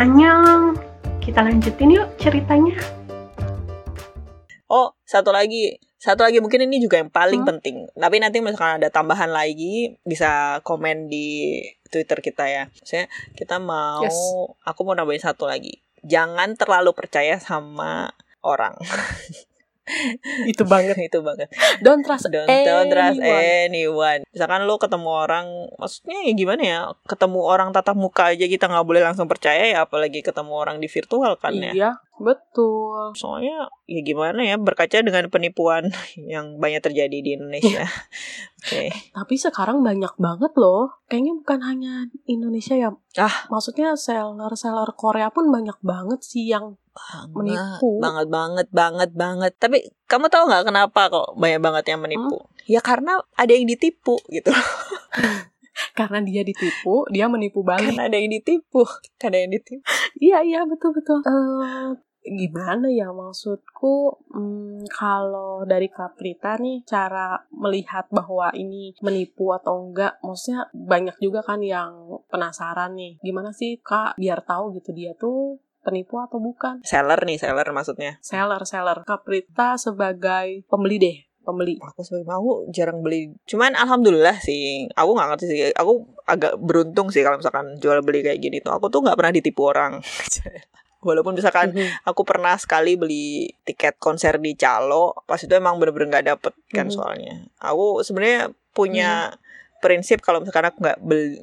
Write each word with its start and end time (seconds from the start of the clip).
Anyang, 0.00 0.80
kita 1.20 1.44
lanjutin 1.44 1.92
yuk 1.92 2.08
ceritanya. 2.16 2.72
Oh, 4.64 4.96
satu 5.04 5.28
lagi. 5.28 5.76
Satu 6.00 6.24
lagi 6.24 6.40
mungkin 6.40 6.64
ini 6.64 6.80
juga 6.80 6.96
yang 6.96 7.12
paling 7.12 7.44
Hmm. 7.44 7.50
penting. 7.52 7.84
Tapi 7.92 8.16
nanti 8.16 8.40
misalkan 8.40 8.80
ada 8.80 8.88
tambahan 8.88 9.28
lagi 9.28 10.00
bisa 10.00 10.64
komen 10.64 11.12
di 11.12 11.60
Twitter 11.92 12.24
kita 12.24 12.48
ya. 12.48 12.72
Maksudnya 12.72 13.12
kita 13.36 13.60
mau 13.60 14.00
Yes. 14.00 14.16
aku 14.64 14.88
mau 14.88 14.96
nambahin 14.96 15.20
satu 15.20 15.44
lagi. 15.44 15.84
Jangan 16.00 16.56
terlalu 16.56 16.96
percaya 16.96 17.36
sama 17.36 18.08
orang. 18.40 18.80
Itu 20.46 20.62
banget. 20.66 20.96
itu 21.08 21.18
banget. 21.20 21.48
Don't 21.82 22.02
trust 22.04 22.30
Don't, 22.30 22.46
don't 22.46 22.88
trust 22.90 23.18
anyone. 23.18 23.44
anyone. 23.66 24.20
Misalkan 24.30 24.64
lu 24.68 24.76
ketemu 24.76 25.10
orang, 25.10 25.46
maksudnya 25.76 26.18
ya 26.26 26.32
gimana 26.36 26.62
ya? 26.62 26.78
Ketemu 27.08 27.40
orang 27.42 27.68
tatap 27.74 27.96
muka 27.96 28.30
aja 28.32 28.46
kita 28.46 28.70
nggak 28.70 28.86
boleh 28.86 29.02
langsung 29.02 29.26
percaya 29.26 29.66
ya, 29.66 29.78
apalagi 29.84 30.22
ketemu 30.22 30.52
orang 30.54 30.76
di 30.78 30.86
virtual 30.86 31.34
kan 31.40 31.54
ya. 31.56 31.72
Iya, 31.72 31.90
betul. 32.20 33.16
Soalnya 33.16 33.68
ya 33.90 34.06
gimana 34.06 34.46
ya 34.46 34.54
berkaca 34.54 35.02
dengan 35.02 35.26
penipuan 35.26 35.90
yang 36.32 36.62
banyak 36.62 36.78
terjadi 36.78 37.18
di 37.18 37.34
Indonesia. 37.34 37.82
Oke. 38.62 38.94
Tapi 39.10 39.34
sekarang 39.34 39.82
banyak 39.82 40.14
banget 40.14 40.52
loh. 40.54 41.02
Kayaknya 41.10 41.32
bukan 41.42 41.60
hanya 41.66 41.94
Indonesia 42.30 42.78
ya. 42.78 42.94
Ah. 43.18 43.50
Maksudnya 43.50 43.98
seller-seller 43.98 44.94
Korea 44.94 45.34
pun 45.34 45.50
banyak 45.50 45.76
banget 45.82 46.22
sih 46.22 46.46
yang 46.46 46.78
Menipu. 47.32 48.02
Banget 48.02 48.28
banget 48.28 48.68
banget 48.70 49.10
banget. 49.14 49.52
Tapi 49.56 49.78
kamu 50.04 50.26
tahu 50.28 50.50
nggak 50.50 50.64
kenapa 50.68 51.00
kok 51.08 51.28
banyak 51.38 51.60
banget 51.62 51.84
yang 51.94 52.00
menipu? 52.02 52.36
Hmm? 52.36 52.50
Ya 52.66 52.80
karena 52.82 53.22
ada 53.38 53.52
yang 53.54 53.64
ditipu 53.64 54.18
gitu. 54.28 54.50
karena 55.98 56.20
dia 56.20 56.42
ditipu, 56.44 57.08
dia 57.08 57.30
menipu 57.30 57.64
balik. 57.64 57.94
karena 57.94 58.10
ada 58.10 58.18
yang 58.20 58.28
ditipu, 58.28 58.84
karena 59.16 59.48
yang 59.48 59.52
ditipu. 59.54 59.82
Iya, 60.20 60.38
iya, 60.44 60.60
betul 60.68 60.92
betul. 60.92 61.24
Eh, 61.24 61.90
gimana 62.20 62.92
ya 62.92 63.08
maksudku 63.10 64.20
hmm, 64.28 64.84
kalau 64.92 65.64
dari 65.64 65.88
Kaprita 65.88 66.60
nih 66.60 66.84
cara 66.84 67.40
melihat 67.48 68.06
bahwa 68.12 68.52
ini 68.52 68.92
menipu 69.00 69.56
atau 69.56 69.88
enggak 69.88 70.20
maksudnya 70.20 70.68
banyak 70.76 71.16
juga 71.16 71.40
kan 71.40 71.64
yang 71.64 72.20
penasaran 72.28 72.92
nih 72.92 73.16
gimana 73.24 73.56
sih 73.56 73.80
kak 73.80 74.20
biar 74.20 74.44
tahu 74.44 74.76
gitu 74.76 74.92
dia 74.92 75.16
tuh 75.16 75.58
penipu 75.80 76.20
atau 76.20 76.36
bukan 76.36 76.84
Seller 76.84 77.16
nih, 77.24 77.40
seller 77.40 77.64
maksudnya. 77.72 78.20
seller 78.20 78.60
seller 78.68 79.00
Kaprita 79.00 79.80
sebagai 79.80 80.68
pembeli 80.68 80.96
deh 81.00 81.18
pembeli 81.40 81.80
Aku 81.80 82.04
sebagai 82.04 82.28
mau 82.28 82.68
jarang 82.68 83.00
beli. 83.00 83.32
Cuman 83.48 83.72
alhamdulillah 83.72 84.38
sih, 84.44 84.86
aku 84.92 85.10
nggak 85.16 85.28
ngerti 85.34 85.46
sih. 85.48 85.58
Aku 85.72 86.12
agak 86.28 86.60
beruntung 86.60 87.08
sih 87.08 87.24
kalau 87.24 87.40
misalkan 87.40 87.80
jual 87.80 88.04
beli 88.04 88.20
kayak 88.20 88.44
gini 88.44 88.60
tuh. 88.60 88.76
Aku 88.76 88.92
tuh 88.92 89.00
nggak 89.00 89.16
pernah 89.16 89.32
ditipu 89.32 89.66
orang. 89.66 90.04
Walaupun 91.00 91.32
misalkan 91.32 91.72
Mhm. 91.72 92.04
aku 92.04 92.22
pernah 92.28 92.54
sekali 92.60 92.96
beli 92.96 93.48
tiket 93.64 93.96
konser 93.96 94.36
di 94.36 94.52
Calo, 94.52 95.16
pas 95.24 95.40
itu 95.40 95.52
emang 95.52 95.80
bener-bener 95.80 96.20
nggak 96.20 96.26
dapet 96.36 96.54
kan 96.70 96.88
Mhm. 96.88 96.94
soalnya. 96.94 97.34
Aku 97.60 98.04
sebenarnya 98.04 98.52
punya 98.76 99.34
prinsip 99.80 100.20
kalau 100.20 100.44
misalkan 100.44 100.68
aku 100.68 100.84
nggak 100.84 100.98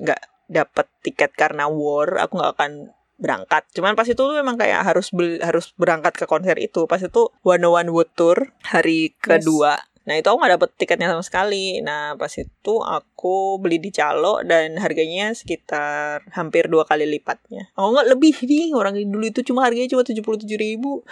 nggak 0.06 0.22
dapet 0.48 0.88
tiket 1.04 1.32
karena 1.34 1.68
war, 1.68 2.22
aku 2.22 2.38
nggak 2.38 2.54
akan 2.56 2.72
berangkat. 3.18 3.66
Cuman 3.74 3.98
pas 3.98 4.06
itu 4.06 4.14
tuh 4.14 4.38
memang 4.38 4.62
kayak 4.62 4.86
harus 4.86 5.10
bel- 5.10 5.42
harus 5.42 5.74
berangkat 5.74 6.14
ke 6.14 6.30
konser 6.30 6.54
itu. 6.62 6.86
Pas 6.86 7.02
itu 7.02 7.34
One 7.42 7.66
One 7.66 7.90
Wood 7.90 8.14
Tour 8.14 8.54
hari 8.62 9.18
kedua. 9.18 9.82
Nah 10.08 10.16
itu 10.16 10.28
aku 10.32 10.40
nggak 10.40 10.54
dapet 10.56 10.70
tiketnya 10.80 11.12
sama 11.12 11.24
sekali. 11.24 11.84
Nah 11.84 12.16
pas 12.16 12.32
itu 12.32 12.74
aku 12.80 13.60
beli 13.60 13.78
di 13.84 13.92
Calo 13.92 14.40
dan 14.48 14.80
harganya 14.80 15.36
sekitar 15.36 16.24
hampir 16.32 16.72
dua 16.72 16.88
kali 16.88 17.04
lipatnya. 17.04 17.68
Oh 17.76 17.92
nggak 17.92 18.16
lebih 18.16 18.34
nih 18.48 18.72
orang 18.72 18.96
dulu 18.96 19.28
itu 19.28 19.44
cuma 19.44 19.68
harganya 19.68 19.92
cuma 19.92 20.08
tujuh 20.08 20.24
puluh 20.24 20.40
ribu. 20.40 21.04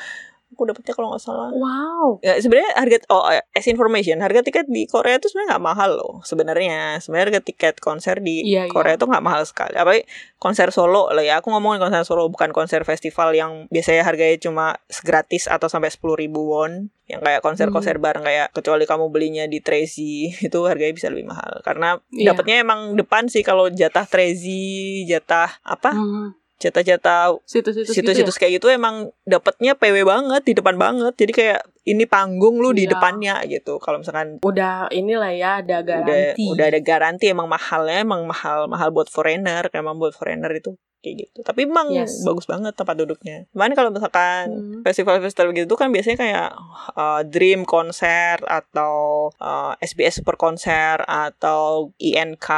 Aku 0.56 0.64
dapetnya 0.64 0.92
kalau 0.92 1.12
nggak 1.12 1.20
salah. 1.22 1.52
wow 1.52 2.18
Ya 2.20 2.40
sebenarnya 2.40 2.72
harga 2.74 2.98
oh 3.10 3.28
as 3.28 3.66
information 3.66 4.18
harga 4.18 4.40
tiket 4.40 4.66
di 4.66 4.84
Korea 4.86 5.16
itu 5.16 5.28
sebenarnya 5.28 5.50
nggak 5.54 5.66
mahal 5.66 5.92
loh 5.94 6.16
sebenarnya 6.22 6.98
sebenarnya 6.98 7.26
harga 7.30 7.42
tiket 7.44 7.76
konser 7.78 8.18
di 8.18 8.48
Iya, 8.48 8.66
iya. 8.66 8.72
Korea 8.72 8.96
itu 8.96 9.04
nggak 9.04 9.20
mahal 9.22 9.44
sekali 9.44 9.76
apalagi 9.76 10.08
konser 10.38 10.70
solo 10.70 11.10
lah 11.10 11.22
ya 11.22 11.38
aku 11.38 11.50
ngomongin 11.50 11.78
konser 11.78 12.02
solo 12.04 12.26
bukan 12.26 12.50
konser 12.50 12.82
festival 12.82 13.32
yang 13.32 13.68
biasanya 13.68 14.02
harganya 14.02 14.38
cuma 14.38 14.66
gratis 15.02 15.46
atau 15.46 15.68
sampai 15.68 15.90
sepuluh 15.90 16.16
ribu 16.16 16.48
won 16.48 16.88
yang 17.06 17.20
kayak 17.20 17.38
konser-konser 17.40 17.98
bareng 17.98 18.24
kayak 18.24 18.50
kecuali 18.50 18.84
kamu 18.84 19.06
belinya 19.08 19.44
di 19.44 19.60
Trazy 19.60 20.32
itu 20.48 20.60
harganya 20.64 20.94
bisa 20.94 21.08
lebih 21.08 21.28
mahal 21.28 21.60
karena 21.62 22.00
Iya. 22.10 22.32
dapatnya 22.32 22.62
emang 22.62 22.94
depan 22.94 23.28
sih 23.28 23.42
kalau 23.42 23.68
jatah 23.68 24.06
Trazy 24.06 24.64
jatah 25.04 25.52
apa 25.62 25.92
Mhm. 25.92 26.45
Jatah-jatah 26.58 27.36
situs-situs 27.44 27.92
gitu 27.92 28.00
ya? 28.02 28.16
situs-situs 28.16 28.38
kayak 28.38 28.58
gitu 28.58 28.68
emang 28.68 28.96
dapatnya 29.24 29.74
PW 29.74 30.04
banget 30.04 30.42
di 30.44 30.54
depan 30.54 30.76
banget 30.76 31.14
jadi 31.14 31.32
kayak 31.32 31.60
ini 31.84 32.04
panggung 32.06 32.58
lu 32.58 32.72
di 32.72 32.84
Iya. 32.84 32.92
depannya 32.92 33.36
gitu 33.46 33.78
kalau 33.78 34.00
misalkan 34.00 34.40
udah 34.40 34.88
inilah 34.90 35.32
ya 35.32 35.52
ada 35.60 35.80
udah 35.80 36.02
garansi 36.02 36.44
udah 36.48 36.66
ada 36.66 36.80
garansi 36.80 37.26
emang 37.28 37.46
mahalnya 37.46 37.98
emang 38.02 38.24
mahal 38.24 38.66
mahal 38.66 38.90
buat 38.90 39.08
foreigner 39.08 39.68
kayak 39.68 39.82
emang 39.82 39.98
buat 39.98 40.12
foreigner 40.12 40.50
itu 40.50 40.74
kayak 40.98 41.28
gitu 41.28 41.40
tapi 41.44 41.70
emang 41.70 41.92
Yes. 41.92 42.24
bagus 42.24 42.46
banget 42.46 42.74
tempat 42.74 42.96
duduknya 42.96 43.46
cuman 43.52 43.76
kalau 43.76 43.92
misalkan 43.92 44.44
Hmm. 44.50 44.82
festival-festival 44.82 45.54
gitu 45.54 45.74
kan 45.76 45.92
biasanya 45.92 46.18
kayak 46.18 46.50
uh, 46.96 47.22
Dream 47.22 47.62
konser 47.62 48.42
atau 48.42 49.30
uh, 49.36 49.78
SBS 49.78 50.18
Super 50.18 50.34
konser 50.34 51.04
atau 51.04 51.92
INK 52.00 52.50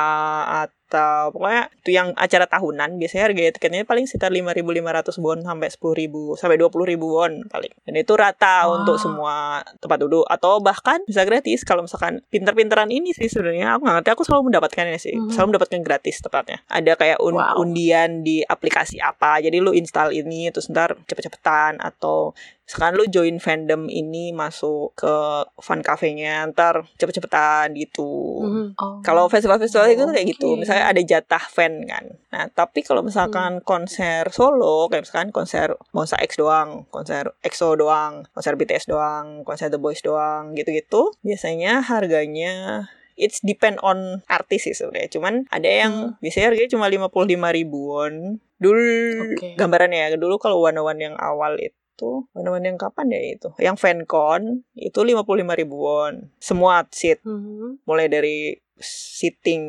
atau 0.64 0.77
pokoknya 0.88 1.68
itu 1.84 1.90
yang 1.92 2.16
acara 2.16 2.48
tahunan 2.48 2.96
biasanya 2.96 3.24
harga 3.28 3.42
tiketnya 3.54 3.84
paling 3.84 4.08
sekitar 4.08 4.32
5.500 4.32 5.20
won 5.20 5.40
sampai 5.44 5.68
10.000 5.68 6.40
sampai 6.40 6.56
20.000 6.56 6.96
won 6.98 7.34
paling 7.48 7.74
dan 7.84 7.94
itu 7.94 8.14
rata 8.16 8.66
Wah. 8.66 8.80
untuk 8.80 8.96
semua 8.96 9.36
tempat 9.78 10.00
duduk 10.00 10.24
atau 10.24 10.60
bahkan 10.60 11.04
bisa 11.04 11.24
gratis 11.24 11.62
kalau 11.62 11.84
misalkan 11.84 12.24
pinter-pinteran 12.28 12.88
ini 12.88 13.12
sih 13.12 13.28
sebenarnya 13.28 13.76
aku 13.76 13.84
nggak 13.84 13.96
ngerti 14.00 14.12
aku 14.16 14.24
selalu 14.24 14.42
mendapatkannya 14.50 14.98
sih 14.98 15.16
Mhm. 15.18 15.32
selalu 15.36 15.48
mendapatkan 15.56 15.82
gratis 15.84 16.16
tepatnya 16.22 16.58
ada 16.68 16.96
kayak 16.96 17.20
un- 17.20 17.36
Wow. 17.36 17.62
undian 17.62 18.24
di 18.24 18.42
aplikasi 18.42 18.98
apa 18.98 19.38
jadi 19.40 19.60
lu 19.60 19.72
install 19.72 20.10
ini 20.12 20.50
terus 20.50 20.72
ntar 20.72 20.96
cepet-cepetan 21.06 21.78
atau 21.78 22.32
misalkan 22.68 22.94
lu 22.94 23.08
join 23.08 23.40
fandom 23.40 23.88
ini 23.88 24.36
masuk 24.36 24.92
ke 24.94 25.14
fan 25.58 25.80
cafe-nya 25.80 26.44
ntar 26.52 26.84
cepet-cepetan 27.00 27.72
gitu 27.74 28.44
Mhm. 28.44 28.66
Oh. 28.76 29.00
kalau 29.02 29.26
festival-festival 29.26 29.88
itu 29.88 30.04
tuh 30.04 30.12
kayak 30.12 30.28
gitu, 30.30 30.48
Oke. 30.54 30.60
misalnya 30.62 30.92
ada 30.92 31.02
jatah 31.02 31.44
fan 31.48 31.88
kan. 31.88 32.06
Nah, 32.28 32.52
tapi 32.52 32.84
kalau 32.84 33.02
misalkan 33.02 33.64
konser 33.64 34.28
solo, 34.30 34.92
kayak 34.92 35.08
misalkan 35.08 35.32
konser 35.32 35.80
Monsta 35.90 36.20
X 36.20 36.36
doang, 36.36 36.84
konser 36.92 37.32
EXO 37.40 37.74
doang, 37.74 38.28
konser 38.36 38.54
BTS 38.54 38.86
doang, 38.86 39.42
konser 39.42 39.72
The 39.72 39.80
Boys 39.80 40.04
doang, 40.04 40.52
gitu-gitu, 40.54 41.16
biasanya 41.24 41.80
harganya 41.82 42.86
It's 43.18 43.42
depend 43.42 43.82
on 43.82 44.22
artis 44.30 44.70
sih 44.70 44.78
sebenarnya. 44.78 45.10
Cuman 45.10 45.50
ada 45.50 45.66
yang 45.66 45.94
Hmm. 46.14 46.22
biasanya 46.22 46.54
harganya 46.54 46.70
cuma 46.70 46.86
55 46.86 47.50
ribu 47.50 47.90
won. 47.90 48.38
Dulu 48.62 48.78
Oke. 49.34 49.58
gambarannya 49.58 49.98
ya, 49.98 50.08
dulu 50.14 50.38
kalau 50.38 50.62
one 50.62 50.78
one 50.78 51.02
yang 51.02 51.18
awal 51.18 51.58
itu, 51.58 51.74
one 52.06 52.50
one 52.52 52.66
yang 52.66 52.78
kapan 52.78 53.10
ya 53.10 53.20
itu? 53.34 53.50
Yang 53.58 53.78
fancon 53.82 54.62
itu 54.78 55.00
55 55.02 55.58
ribu 55.58 55.76
won. 55.82 56.30
Semua 56.38 56.86
seat 56.94 57.24
Mhm. 57.26 57.82
mulai 57.88 58.06
dari 58.12 58.60
sitting, 58.78 59.64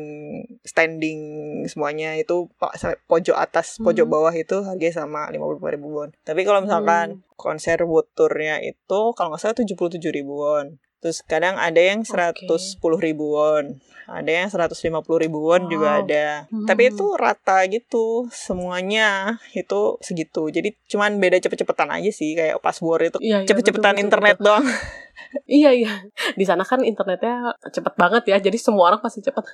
standing 0.61 1.19
semuanya 1.65 2.13
itu 2.13 2.45
pak 2.61 2.77
pojok 3.09 3.33
atas, 3.33 3.81
pojok 3.81 4.05
Hmm. 4.05 4.13
bawah 4.13 4.33
itu 4.37 4.61
harganya 4.61 5.01
sama 5.01 5.25
55 5.33 5.73
ribu 5.73 5.87
won. 5.89 6.09
Tapi 6.21 6.45
kalau 6.45 6.61
misalkan 6.61 7.25
konser 7.33 7.81
wood 7.89 8.05
tournya 8.13 8.61
itu 8.61 8.99
kalau 9.17 9.33
nggak 9.33 9.41
salah 9.41 9.57
77 9.57 10.13
ribu 10.13 10.37
won. 10.37 10.77
Terus 10.99 11.23
kadang 11.23 11.55
ada 11.55 11.79
yang 11.79 12.03
110 12.03 12.75
ribu 12.99 13.39
won, 13.39 13.79
ada 14.03 14.27
yang 14.27 14.49
150 14.49 14.75
ribu 15.15 15.39
won 15.39 15.69
juga 15.71 15.95
Wow. 15.95 16.01
ada. 16.03 16.25
Hmm. 16.49 16.67
Tapi 16.67 16.91
itu 16.91 17.05
rata 17.15 17.63
gitu, 17.69 18.27
semuanya 18.33 19.39
itu 19.53 19.95
segitu. 20.01 20.49
Jadi 20.49 20.75
cuman 20.89 21.15
beda 21.17 21.39
cepet-cepetan 21.39 21.87
aja 21.93 22.11
sih 22.11 22.35
kayak 22.35 22.59
pas 22.59 22.75
war 22.81 22.99
itu 22.99 23.15
iya, 23.21 23.45
cepet-cepetan 23.45 23.95
betul, 23.95 24.03
internet 24.03 24.35
betul. 24.37 24.45
doang. 24.49 24.65
Iya 25.45 25.69
iya. 25.71 25.91
Di 26.31 26.43
sana 26.43 26.61
kan 26.61 26.81
internetnya 26.81 27.51
cepet 27.63 27.93
banget 27.95 28.23
ya. 28.25 28.37
Jadi 28.39 28.55
semua 28.55 28.87
orang 28.87 28.99
pasti 28.99 29.19
cepet. 29.19 29.45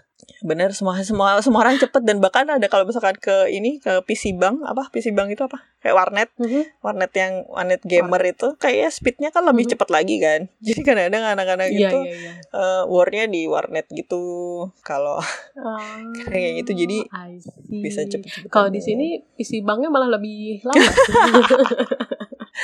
Bener 0.42 0.72
semua 0.72 1.00
semua 1.02 1.40
semua 1.40 1.62
orang 1.62 1.76
cepet 1.76 2.02
dan 2.02 2.18
bahkan 2.18 2.46
ada 2.46 2.66
kalau 2.66 2.84
misalkan 2.84 3.16
ke 3.16 3.50
ini 3.50 3.78
ke 3.78 4.02
PC 4.02 4.34
Bank 4.34 4.64
apa 4.64 4.88
PC 4.88 5.12
Bank 5.12 5.30
itu 5.30 5.42
apa 5.42 5.60
kayak 5.80 5.96
warnet 5.96 6.30
warnet 6.80 7.12
yang 7.14 7.46
warnet 7.48 7.82
gamer 7.82 8.18
itu 8.24 8.54
kayaknya 8.56 8.90
speednya 8.90 9.30
kan 9.30 9.44
lebih 9.44 9.64
Mhm. 9.64 9.72
cepat 9.72 9.90
lagi 9.92 10.16
kan 10.18 10.42
jadi 10.66 10.82
kadang-kadang 10.82 11.24
anak-anak 11.32 11.68
Iya 11.68 11.78
gitu 11.88 12.00
iya 12.02 12.16
iya. 12.16 12.32
eh, 12.52 12.84
warnya 12.86 13.24
di 13.26 13.46
warnet 13.46 13.86
gitu 13.88 14.22
kalau 14.82 15.22
Ah, 15.58 16.02
Kayak 16.24 16.62
gitu, 16.62 16.72
jadi 16.78 16.98
bisa 17.72 18.02
cepet-cepet 18.04 18.50
Kalau 18.50 18.68
di 18.68 18.78
sini 18.78 19.08
isi 19.36 19.62
banknya 19.62 19.88
malah 19.88 20.10
lebih 20.12 20.62
lama. 20.62 20.84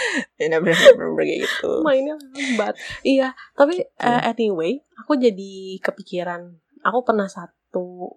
ya 0.39 0.47
bener-bener 0.53 1.07
kayak 1.17 1.39
gitu 1.41 1.71
Mainnya 1.81 2.15
lambat. 2.15 2.73
Iya, 3.01 3.27
tapi 3.53 3.81
eh, 3.81 4.21
anyway, 4.25 4.77
aku 4.97 5.15
jadi 5.15 5.53
kepikiran. 5.79 6.57
Aku 6.81 7.01
pernah 7.01 7.25
satu 7.25 7.53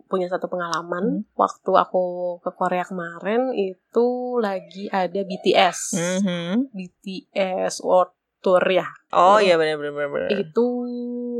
punya 0.04 0.26
satu 0.26 0.48
pengalaman 0.48 1.28
waktu 1.32 1.70
aku 1.70 2.04
ke 2.38 2.50
Korea 2.50 2.82
kemarin 2.82 3.52
itu 3.52 4.06
lagi 4.38 4.88
ada 4.88 5.20
BTS 5.20 5.78
Mhm. 5.94 6.72
BTS 6.72 7.78
World 7.80 8.10
Tour 8.40 8.64
ya 8.66 8.84
Oh 9.10 9.38
iya 9.38 9.54
benar 9.54 9.78
benar 9.78 9.94
benar. 9.94 10.08
benar. 10.10 10.28
itu 10.34 10.66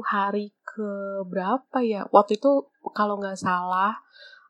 hari 0.01 0.55
ke 0.63 0.89
berapa 1.23 1.79
ya 1.81 2.07
waktu 2.09 2.37
itu 2.37 2.65
kalau 2.93 3.17
nggak 3.17 3.37
salah 3.37 3.99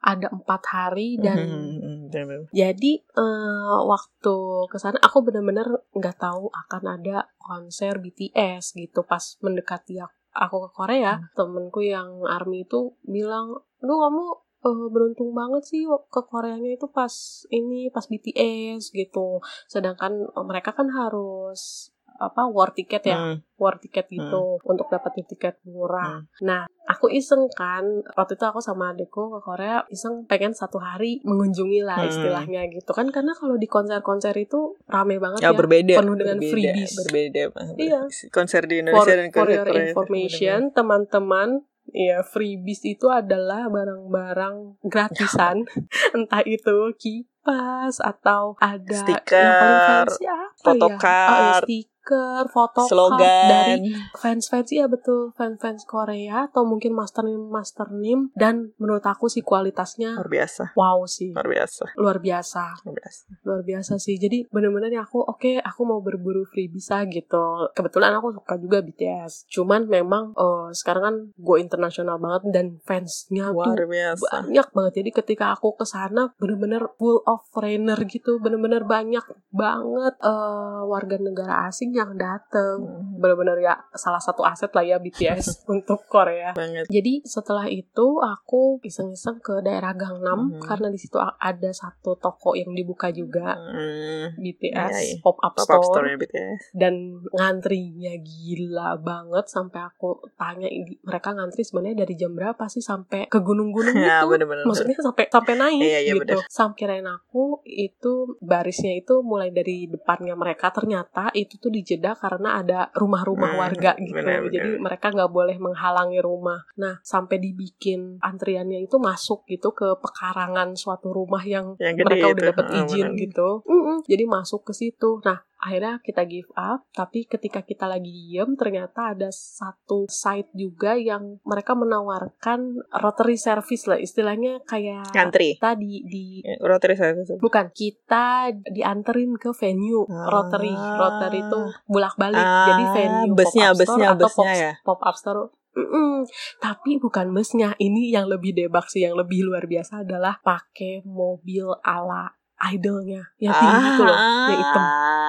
ada 0.05 0.29
empat 0.29 0.63
hari 0.69 1.17
dan 1.17 1.41
Mhm, 1.81 2.13
benar. 2.13 2.45
jadi 2.53 2.93
eh, 3.01 3.77
waktu 3.89 4.37
ke 4.69 4.77
sana 4.77 5.01
aku 5.01 5.25
benar-benar 5.25 5.89
nggak 5.97 6.21
tahu 6.21 6.53
akan 6.53 6.83
ada 7.01 7.33
konser 7.41 7.97
BTS 7.99 8.77
gitu. 8.77 9.01
Pas 9.03 9.41
mendekati 9.41 9.97
aku, 9.99 10.13
aku 10.37 10.57
ke 10.69 10.71
Korea 10.77 11.25
temenku 11.33 11.81
yang 11.81 12.21
army 12.29 12.69
itu 12.69 12.93
bilang 13.03 13.65
lu 13.81 13.95
kamu 13.97 14.25
eh, 14.65 14.87
beruntung 14.93 15.33
banget 15.33 15.65
sih 15.65 15.83
ke 15.89 16.21
Koreanya 16.25 16.77
itu 16.77 16.85
pas 16.93 17.13
ini 17.49 17.89
pas 17.89 18.05
BTS 18.05 18.93
gitu. 18.93 19.41
Sedangkan 19.67 20.29
eh, 20.29 20.45
mereka 20.45 20.77
kan 20.77 20.93
harus 20.93 21.91
apa 22.15 22.47
war 22.47 22.71
ticket 22.71 23.03
ya 23.03 23.19
Hmm. 23.19 23.37
war 23.55 23.79
tiket 23.79 24.07
gitu 24.07 24.59
untuk 24.63 24.87
dapetin 24.87 25.27
tiket 25.27 25.59
murah. 25.63 26.23
Nah, 26.43 26.67
aku 26.85 27.07
iseng 27.07 27.47
kan 27.51 27.83
waktu 28.13 28.35
itu 28.35 28.45
aku 28.45 28.59
sama 28.59 28.91
adekku 28.91 29.31
ke 29.31 29.41
Korea 29.41 29.87
iseng 29.89 30.27
pengen 30.27 30.55
satu 30.55 30.79
hari 30.79 31.23
mengunjungi 31.23 31.83
lah 31.83 32.03
Hmm. 32.03 32.11
istilahnya 32.11 32.67
gitu 32.71 32.91
kan 32.91 33.11
karena 33.11 33.31
kalau 33.33 33.55
di 33.55 33.67
konser-konser 33.67 34.35
itu 34.35 34.75
rame 34.87 35.19
banget 35.19 35.43
Ya, 35.43 35.51
ya, 35.51 35.59
berbeda. 35.59 35.95
penuh 36.03 36.15
dengan 36.15 36.39
berbeda, 36.39 36.51
freebies. 36.51 36.93
Berbeda. 37.07 37.43
Iya. 37.79 38.01
Konser 38.31 38.63
di 38.67 38.79
For, 38.79 38.83
Indonesia 38.83 39.15
dan 39.15 39.29
for 39.31 39.35
konser 39.35 39.55
your 39.55 39.67
Korea 39.67 39.85
information, 39.87 40.59
teman-teman, 40.75 41.49
ya 41.91 42.19
freebies 42.23 42.83
itu 42.83 43.07
adalah 43.07 43.71
barang-barang 43.71 44.83
gratisan, 44.83 45.63
entah 46.17 46.43
itu 46.43 46.91
kipas 46.99 48.03
atau 48.03 48.59
ada 48.59 48.99
Stiker, 48.99 49.41
yang 49.41 49.55
paling 49.59 49.81
fancy 49.83 50.25
apa 50.27 50.27
ya? 50.27 50.35
Oh, 50.35 50.35
ya, 50.35 50.47
photocard, 50.59 51.65
stiker, 52.05 52.45
photocard 52.53 52.91
slogan. 52.91 53.49
dari 53.49 53.75
fans-fans 54.15 54.69
iya 54.71 54.85
betul 54.87 55.33
fans-fans 55.33 55.85
Korea 55.85 56.45
atau 56.47 56.63
mungkin 56.63 56.93
master 56.93 57.25
name 57.25 57.49
master 57.49 57.89
name 57.91 58.29
dan 58.35 58.77
menurut 58.77 59.01
aku 59.03 59.27
sih 59.27 59.41
kualitasnya 59.41 60.13
luar 60.15 60.29
biasa. 60.29 60.77
wow 60.77 61.01
sih 61.09 61.33
Luar 61.33 61.49
biasa. 61.49 61.85
luar 61.97 62.19
biasa 62.21 62.63
Luar 62.85 62.95
biasa. 62.95 63.23
luar 63.43 63.63
biasa 63.65 63.93
sih 63.97 64.17
jadi 64.17 64.45
bener-bener 64.47 64.93
ya 64.93 65.03
aku 65.03 65.25
oke 65.25 65.57
aku 65.59 65.81
mau 65.83 66.01
berburu 66.01 66.45
free 66.45 66.69
bisa 66.69 67.01
gitu 67.09 67.73
kebetulan 67.73 68.13
aku 68.13 68.35
suka 68.35 68.61
juga 68.61 68.85
BTS 68.85 69.49
cuman 69.49 69.89
memang 69.89 70.37
eh, 70.37 70.69
sekarang 70.73 71.03
kan 71.03 71.17
go 71.35 71.57
internasional 71.57 72.21
banget 72.21 72.53
dan 72.53 72.67
fansnya 72.85 73.49
Luar 73.49 73.73
tuh 73.75 73.89
biasa. 73.89 74.45
banyak 74.45 74.67
banget 74.71 74.93
jadi 74.95 75.11
ketika 75.15 75.47
aku 75.51 75.73
ke 75.75 75.89
sana 75.89 76.37
bener-bener 76.37 76.85
full 76.95 77.25
of 77.25 77.41
foreigner 77.49 77.97
gitu 78.05 78.37
bener-bener 78.39 78.85
banyak 78.85 79.25
banget 79.49 80.15
eh, 80.21 80.81
warga 80.85 81.17
negara 81.17 81.65
asing 81.65 81.94
yang 81.95 82.13
dateng 82.15 82.77
Hmm, 82.77 83.17
bener-bener 83.17 83.59
ya 83.61 83.75
salah 83.93 84.19
satu 84.19 84.43
aset 84.43 84.69
lah 84.69 84.83
ya 84.83 84.99
BTS 84.99 85.47
untuk 85.73 86.03
Korea 86.05 86.51
Banget. 86.53 86.87
jadi 86.87 87.23
setelah 87.23 87.65
itu 87.67 88.19
aku 88.19 88.83
iseng-iseng 88.83 89.39
ke 89.39 89.61
daerah 89.61 89.93
Gangnam 89.93 90.51
Mhm. 90.51 90.61
karena 90.61 90.89
di 90.89 90.99
situ 90.99 91.15
ada 91.19 91.71
satu 91.71 92.17
toko 92.17 92.53
yang 92.53 92.71
dibuka 92.71 93.09
juga 93.09 93.55
Hmm. 93.55 94.35
BTS 94.37 94.93
Iya, 94.93 95.01
iya. 95.07 95.17
pop 95.21 95.39
up 95.39 95.55
Pop-up 95.55 95.83
store, 95.85 96.05
store 96.05 96.19
BTS. 96.19 96.61
dan 96.73 96.95
ngantrinya 97.31 98.15
gila 98.19 98.99
banget 98.99 99.47
sampai 99.47 99.81
aku 99.85 100.19
tanya 100.35 100.67
mereka 101.01 101.31
ngantri 101.31 101.63
sebenarnya 101.63 102.03
dari 102.03 102.15
jam 102.15 102.33
berapa 102.33 102.67
sih 102.67 102.81
sampai 102.81 103.27
ke 103.27 103.39
gunung-gunung 103.39 103.95
Ya, 104.01 104.21
itu 104.21 104.27
bener-bener. 104.29 104.65
maksudnya 104.65 104.97
sampai 104.97 105.25
sampai 105.29 105.55
naik 105.55 105.81
Iya, 105.81 105.99
iya, 106.03 106.13
gitu 106.17 106.37
sampai 106.47 106.73
kirain 106.77 107.07
aku 107.07 107.45
itu 107.65 108.13
barisnya 108.41 108.93
itu 108.93 109.21
mulai 109.21 109.49
dari 109.49 109.87
depannya 109.87 110.35
mereka 110.35 110.69
ternyata 110.71 111.31
itu 111.33 111.57
tuh 111.57 111.71
dijeda 111.85 112.17
karena 112.17 112.59
ada 112.59 112.89
rumah-rumah 112.93 113.47
Hmm, 113.47 113.61
warga 113.61 113.93
gitu 113.95 114.17
bener-bener. 114.17 114.49
jadi 114.51 114.71
mereka 114.79 115.13
nggak 115.13 115.29
boleh 115.29 115.57
menghalangi 115.57 116.19
rumah 116.19 116.65
nah 116.75 116.97
sampai 117.03 117.37
dibikin 117.37 118.17
antriannya 118.19 118.81
itu 118.81 118.97
masuk 118.97 119.45
gitu 119.45 119.71
ke 119.71 119.93
pekarangan 119.95 120.73
suatu 120.75 121.13
rumah 121.13 121.45
yang 121.45 121.77
Yang 121.77 121.95
gede 121.95 122.07
mereka 122.09 122.27
udah 122.27 122.41
itu. 122.41 122.49
dapat 122.49 122.65
Ah, 122.67 122.77
izin 122.81 123.07
bener. 123.07 123.21
gitu 123.21 123.49
Mm-mm. 123.63 123.97
jadi 124.05 124.25
masuk 124.25 124.65
ke 124.65 124.73
situ 124.73 125.21
nah 125.21 125.45
akhirnya 125.65 125.97
kita 125.99 126.23
give 126.25 126.53
up 126.53 126.85
tapi 126.91 127.25
ketika 127.25 127.61
kita 127.61 127.89
lagi 127.89 128.05
diem 128.05 128.53
ternyata 128.53 129.11
ada 129.11 129.33
satu 129.33 130.05
site 130.07 130.53
juga 130.53 130.93
yang 130.93 131.41
mereka 131.41 131.73
menawarkan 131.73 132.85
rotary 132.95 133.35
service 133.35 133.85
lah 133.85 133.97
istilahnya 133.97 134.61
kayak 134.63 135.09
kita 135.57 135.73
di 135.75 136.05
di 136.05 136.25
Ya, 136.37 136.61
Rotary 136.61 136.93
itu. 136.93 137.41
bukan 137.41 137.73
kita 137.73 138.53
dianterin 138.67 139.35
ke 139.35 139.51
venue 139.51 140.05
Ah. 140.05 140.29
rotary 140.29 140.75
rotary 140.75 141.41
itu 141.41 141.61
bolak 141.87 142.15
balik 142.15 142.37
Ah, 142.37 142.69
jadi 142.69 142.85
venue 142.93 143.33
busnya, 143.33 143.73
pop-up 143.73 143.81
store 143.81 143.89
busnya, 143.89 144.09
atau 144.11 144.21
busnya 144.21 144.45
pop, 144.45 144.61
ya? 144.61 144.73
pop 144.85 145.01
up 145.01 145.17
store 145.17 145.43
Mm-mm. 145.75 146.23
tapi 146.61 146.99
bukan 146.99 147.33
busnya 147.33 147.75
ini 147.79 148.13
yang 148.13 148.29
lebih 148.29 148.53
debak 148.53 148.87
sih 148.87 149.03
yang 149.03 149.17
lebih 149.17 149.43
luar 149.43 149.65
biasa 149.65 150.05
adalah 150.05 150.39
pakai 150.39 151.03
mobil 151.03 151.67
ala 151.81 152.31
idolnya 152.57 153.23
yang 153.37 153.53
tinggi 153.53 153.87
itu 153.89 154.03
loh 154.03 154.19
yang 154.47 154.59
hitam 154.59 154.85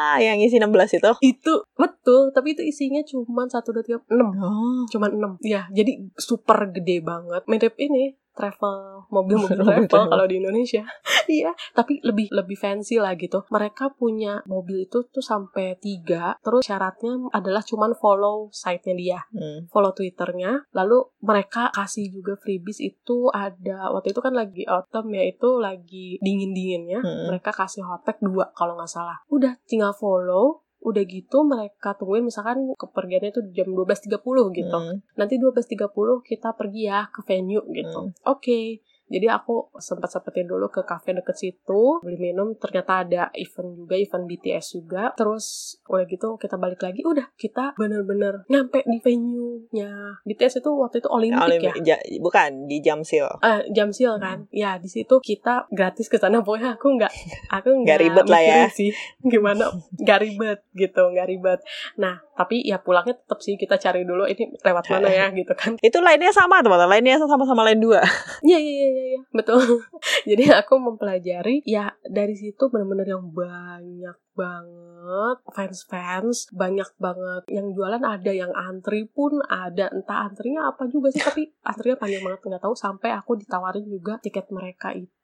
Ah, 0.07 0.15
yang 0.17 0.37
isi 0.37 0.55
16 0.55 0.71
itu. 0.95 1.11
itu 1.21 1.53
betul 1.73 2.31
tapi 2.31 2.53
itu 2.53 2.61
isinya 2.61 3.03
cuma 3.03 3.43
satu 3.45 3.71
dua 3.71 3.83
tiga 3.83 3.99
enam 4.07 4.31
Oh. 4.33 4.83
cuma 4.87 5.07
enam 5.07 5.35
ya 5.41 5.67
jadi 5.69 6.07
super 6.15 6.69
gede 6.69 7.01
banget 7.01 7.43
mirip 7.45 7.75
ini 7.75 8.15
travel 8.35 9.07
mobil-mobil 9.07 9.55
Mobil 9.57 9.65
travel 9.65 9.87
travel. 9.87 10.11
kalau 10.11 10.25
di 10.25 10.35
Indonesia 10.37 10.83
iya 11.31 11.51
tapi 11.71 11.97
lebih 12.01 12.29
lebih 12.29 12.53
fancy 12.53 12.97
lah 12.97 13.15
gitu 13.15 13.47
mereka 13.47 13.89
punya 13.89 14.43
mobil 14.45 14.83
itu 14.83 15.03
tuh 15.05 15.23
sampai 15.23 15.75
tiga 15.75 16.35
terus 16.39 16.61
syaratnya 16.61 17.31
adalah 17.31 17.61
cuman 17.61 17.95
follow 17.95 18.51
site-nya 18.51 18.93
dia 18.93 19.19
Hmm. 19.27 19.67
follow 19.67 19.91
twitternya 19.91 20.67
lalu 20.71 20.99
mereka 21.19 21.71
kasih 21.71 22.07
juga 22.09 22.35
freebies 22.35 22.79
itu 22.79 23.27
ada 23.29 23.89
waktu 23.89 24.11
itu 24.11 24.19
kan 24.19 24.31
lagi 24.31 24.63
autumn 24.65 25.09
ya 25.09 25.23
itu 25.23 25.55
lagi 25.55 26.19
dingin 26.19 26.51
dinginnya 26.51 26.99
Hmm. 26.99 27.27
mereka 27.27 27.49
kasih 27.49 27.81
hotpack 27.81 28.19
dua 28.19 28.51
kalau 28.51 28.75
nggak 28.75 28.89
salah 28.89 29.21
udah 29.27 29.55
tinggal 29.63 29.91
follow 29.91 30.64
udah 30.85 31.03
gitu 31.09 31.41
mereka 31.41 31.97
tungguin 31.97 32.29
misalkan 32.29 32.77
kepergiannya 32.77 33.33
itu 33.33 33.41
jam 33.57 33.73
12.30 33.73 34.21
gitu. 34.53 34.77
Hmm. 34.77 35.01
nanti 35.17 35.41
12.30 35.41 35.89
kita 36.21 36.53
pergi 36.53 36.81
ya 36.85 37.09
ke 37.09 37.25
venue 37.25 37.65
gitu. 37.73 38.13
Oke 38.29 38.85
jadi 39.07 39.33
aku 39.33 39.69
sempat 39.75 40.09
sempetin 40.09 40.45
dulu 40.45 40.67
ke 40.67 40.81
cafe 40.81 41.13
deket 41.13 41.35
situ 41.35 41.99
beli 41.99 42.17
minum 42.23 42.53
ternyata 42.53 43.01
ada 43.01 43.29
event 43.31 43.77
juga 43.77 43.95
event 43.95 44.25
BTS 44.25 44.65
juga 44.75 45.13
terus 45.13 45.45
udah 45.85 46.03
gitu 46.03 46.35
kita 46.35 46.55
balik 46.55 46.81
lagi 46.81 47.01
udah 47.01 47.29
kita 47.33 47.73
bener-bener 47.75 48.43
nyampe 48.45 48.81
di 48.81 48.97
venue 48.97 49.69
nya 49.69 49.91
BTS 50.21 50.59
itu 50.59 50.69
waktu 50.71 50.99
itu 50.99 51.07
Olimpik 51.07 51.37
ya 51.37 51.45
Olimpik. 51.45 51.73
Ja- 51.81 52.03
bukan 52.17 52.65
di 52.65 52.77
Jamsil. 52.79 53.27
eh 53.39 53.61
jam 53.69 53.89
sil 53.89 54.17
kan 54.17 54.49
ya 54.49 54.75
di 54.75 54.87
situ 54.87 55.17
kita 55.19 55.69
gratis 55.69 56.05
ke 56.05 56.17
sana 56.17 56.39
pokoknya 56.39 56.75
aku 56.75 56.87
nggak 56.91 57.13
aku 57.51 57.69
Nggak 57.77 57.99
ribet 57.99 58.25
lah 58.25 58.41
ya. 58.41 58.65
sih 58.67 58.89
gimana 59.21 59.69
nggak 59.95 60.19
ribet 60.19 60.59
gitu 60.71 61.01
nggak 61.05 61.27
ribet 61.27 61.59
nah 61.95 62.19
tapi 62.33 62.61
ya 62.61 62.77
pulangnya 62.77 63.15
tetap 63.15 63.39
sih 63.39 63.55
kita 63.55 63.75
cari 63.75 64.01
dulu 64.01 64.25
ini 64.25 64.51
lewat 64.57 64.83
mana 64.89 65.07
ya 65.07 65.27
gitu 65.31 65.53
kan 65.53 65.77
Itu 65.79 65.99
lainnya 65.99 66.29
sama 66.29 66.59
teman-teman. 66.59 66.91
Lainnya 66.91 67.15
sama-sama 67.17 67.63
lain 67.63 67.79
dua. 67.79 68.03
Iya 68.41 68.57
iya 68.57 68.73
iya 68.85 68.94
iya 68.99 69.21
betul. 69.31 69.59
Jadi 70.29 70.51
aku 70.51 70.79
mempelajari 70.79 71.63
ya 71.67 71.91
dari 72.03 72.35
situ 72.35 72.71
benar-benar 72.71 73.07
yang 73.07 73.25
banyak 73.31 74.17
banget 74.35 75.37
fans-fans, 75.55 76.51
banyak 76.51 76.89
banget 76.99 77.43
yang 77.47 77.71
jualan 77.71 78.03
ada 78.03 78.31
yang 78.35 78.51
antri 78.51 79.07
pun 79.07 79.39
ada. 79.47 79.87
Entah 79.91 80.27
antrinya 80.27 80.69
apa 80.69 80.91
juga 80.91 81.09
sih 81.11 81.23
tapi 81.23 81.47
antrinya 81.63 81.95
panjang 81.95 82.23
banget 82.23 82.41
nggak 82.43 82.63
tahu. 82.63 82.75
Sampai 82.75 83.15
aku 83.15 83.39
ditawarin 83.39 83.87
juga 83.87 84.19
tiket 84.19 84.51
mereka 84.51 84.91
itu 84.91 85.14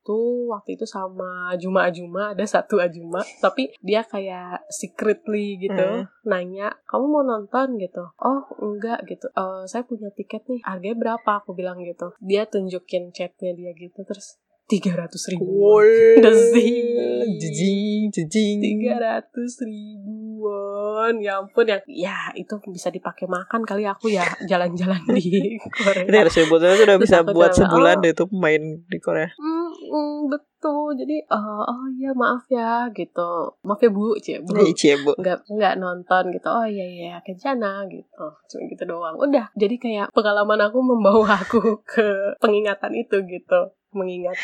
waktu 0.48 0.76
itu 0.76 0.84
sama 0.84 1.54
Juma 1.56 1.86
Ajuma 1.86 2.34
ada 2.34 2.42
satu 2.42 2.82
Ajuma 2.82 3.22
tapi 3.38 3.70
dia 3.80 4.02
kayak 4.02 4.66
secretly 4.68 5.62
gitu 5.62 5.78
Hmm. 5.78 6.10
nanya 6.24 6.74
kamu 6.86 7.06
mau 7.06 7.22
nonton? 7.22 7.78
gitu. 7.78 8.02
Oh 8.18 8.42
enggak 8.58 9.06
gitu. 9.06 9.30
"Eh, 9.32 9.64
saya 9.66 9.86
punya 9.86 10.10
tiket 10.10 10.42
nih 10.46 10.62
harganya 10.62 10.98
berapa? 10.98 11.32
Aku 11.40 11.54
bilang 11.54 11.78
gitu. 11.82 12.14
Dia 12.18 12.46
tunjukin 12.46 13.12
chatnya 13.12 13.54
dia 13.54 13.72
gitu 13.72 14.02
terus 14.02 14.42
tiga 14.72 14.96
ratus 14.96 15.36
ribu. 15.36 15.44
Woi. 15.44 16.24
Dezing. 16.24 18.08
Tiga 18.16 18.96
ratus 18.96 19.60
ribuan. 19.68 21.20
Ya 21.20 21.44
ampun 21.44 21.68
ya. 21.68 21.84
Ya 21.92 22.32
itu 22.40 22.56
bisa 22.72 22.88
dipakai 22.88 23.28
makan 23.28 23.68
kali 23.68 23.84
aku 23.84 24.08
ya 24.08 24.24
jalan-jalan 24.50 25.04
di 25.12 25.60
Ini 25.60 25.60
Korea 25.60 26.08
harus 26.24 26.32
sebutnya 26.32 26.80
sudah 26.80 26.96
bisa 26.96 27.28
buat 27.28 27.52
jalan, 27.52 27.60
sebulan 27.68 27.96
oh. 28.00 28.02
deh 28.08 28.14
tuh 28.16 28.28
main 28.32 28.64
di 28.88 28.98
Korea. 29.04 29.28
Hmm, 29.36 29.72
hmm, 29.76 30.18
betul. 30.32 30.96
Jadi 30.96 31.20
eh, 31.20 31.62
oh 31.68 31.86
iya 32.00 32.16
maaf 32.16 32.48
ya 32.48 32.88
gitu. 32.96 33.60
Maaf 33.68 33.84
ya 33.84 33.92
bu. 33.92 34.16
Cie 34.24 34.40
bu. 34.40 34.56
Iya, 34.56 34.72
Cie, 34.72 34.96
Bu. 35.04 35.12
nggak 35.20 35.52
nggak 35.52 35.74
nonton 35.84 36.32
gitu. 36.32 36.48
Oh 36.48 36.64
iya 36.64 36.88
iya 36.88 37.16
kencana 37.20 37.84
gitu. 37.92 38.26
Cuma 38.48 38.62
gitu 38.72 38.84
doang. 38.88 39.20
Udah 39.20 39.52
jadi 39.60 39.76
kayak 39.76 40.08
pengalaman 40.16 40.64
aku 40.64 40.80
membawa 40.80 41.44
aku 41.44 41.60
ke 41.92 42.40
pengingatan 42.40 42.96
itu 42.96 43.20
gitu 43.28 43.76
mengingat 43.94 44.38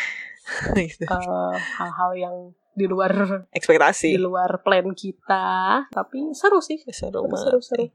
Gitu. 0.75 1.03
eh, 1.03 1.53
hal-hal 1.75 2.11
yang 2.15 2.35
di 2.71 2.85
luar 2.85 3.09
Ekspektasi. 3.51 4.13
di 4.13 4.21
luar 4.21 4.61
plan 4.61 4.93
kita 4.93 5.81
tapi 5.89 6.29
seru 6.31 6.61
sih 6.61 6.77
Seru 6.85 7.25
seru 7.25 7.27
banget 7.27 7.59
seru. 7.59 7.85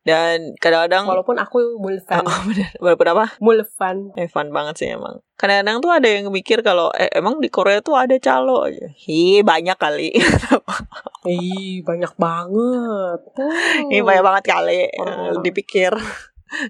Dan 0.00 0.54
kadang-kadang 0.56 1.10
walaupun 1.10 1.34
aku 1.36 1.74
mulfan 1.76 2.22
Oh, 2.22 2.40
bener. 2.46 2.70
Walaupun 2.78 3.08
apa? 3.10 3.24
mulfan 3.40 4.14
Eh, 4.14 4.26
fun 4.26 4.50
banget 4.50 4.74
sih 4.78 4.88
emang. 4.88 5.18
Kadang-kadang 5.34 5.78
tuh 5.80 5.90
ada 5.90 6.06
yang 6.06 6.30
mikir 6.30 6.62
kalau 6.62 6.90
eh, 6.92 7.10
emang 7.10 7.38
di 7.38 7.48
Korea 7.48 7.82
tuh 7.82 7.98
ada 7.98 8.14
calo 8.16 8.62
aja. 8.62 8.86
Hi, 8.86 9.42
banyak 9.42 9.74
kali. 9.74 10.14
ih 11.26 11.82
banyak 11.82 12.14
banget 12.14 13.20
Ini 13.90 14.02
banyak 14.02 14.22
banget 14.22 14.44
kali. 14.46 14.80
Oh. 14.98 15.06
Eh, 15.06 15.30
Dipikir 15.42 15.90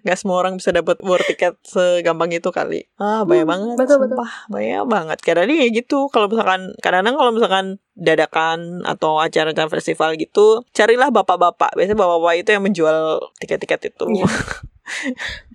nggak 0.02 0.16
semua 0.16 0.36
orang 0.40 0.56
bisa 0.56 0.72
dapat 0.72 0.96
war 1.00 1.20
tiket 1.20 1.56
segampang 1.62 2.32
itu 2.32 2.48
kali. 2.48 2.88
Ah, 2.96 3.22
banyak 3.22 3.44
Hmm, 3.44 3.52
banget. 3.52 3.74
betul, 3.76 3.96
betul. 4.00 4.16
sumpah. 4.16 4.32
banyak 4.48 4.84
banget. 4.86 5.18
Kadang 5.20 5.52
ya 5.52 5.66
gitu. 5.68 6.08
Kalau 6.08 6.26
misalkan 6.26 6.72
kadang-kadang 6.80 7.16
kalau 7.16 7.30
misalkan 7.32 7.66
dadakan 7.92 8.58
atau 8.84 9.18
acara-acara 9.18 9.68
festival 9.68 10.16
gitu, 10.16 10.64
carilah 10.70 11.08
bapak-bapak. 11.08 11.76
Biasanya 11.76 11.96
bapak-bapak 11.96 12.34
itu 12.36 12.48
yang 12.52 12.64
menjual 12.64 12.98
tiket-tiket 13.38 13.92
itu. 13.92 14.04
Iya. 14.12 14.26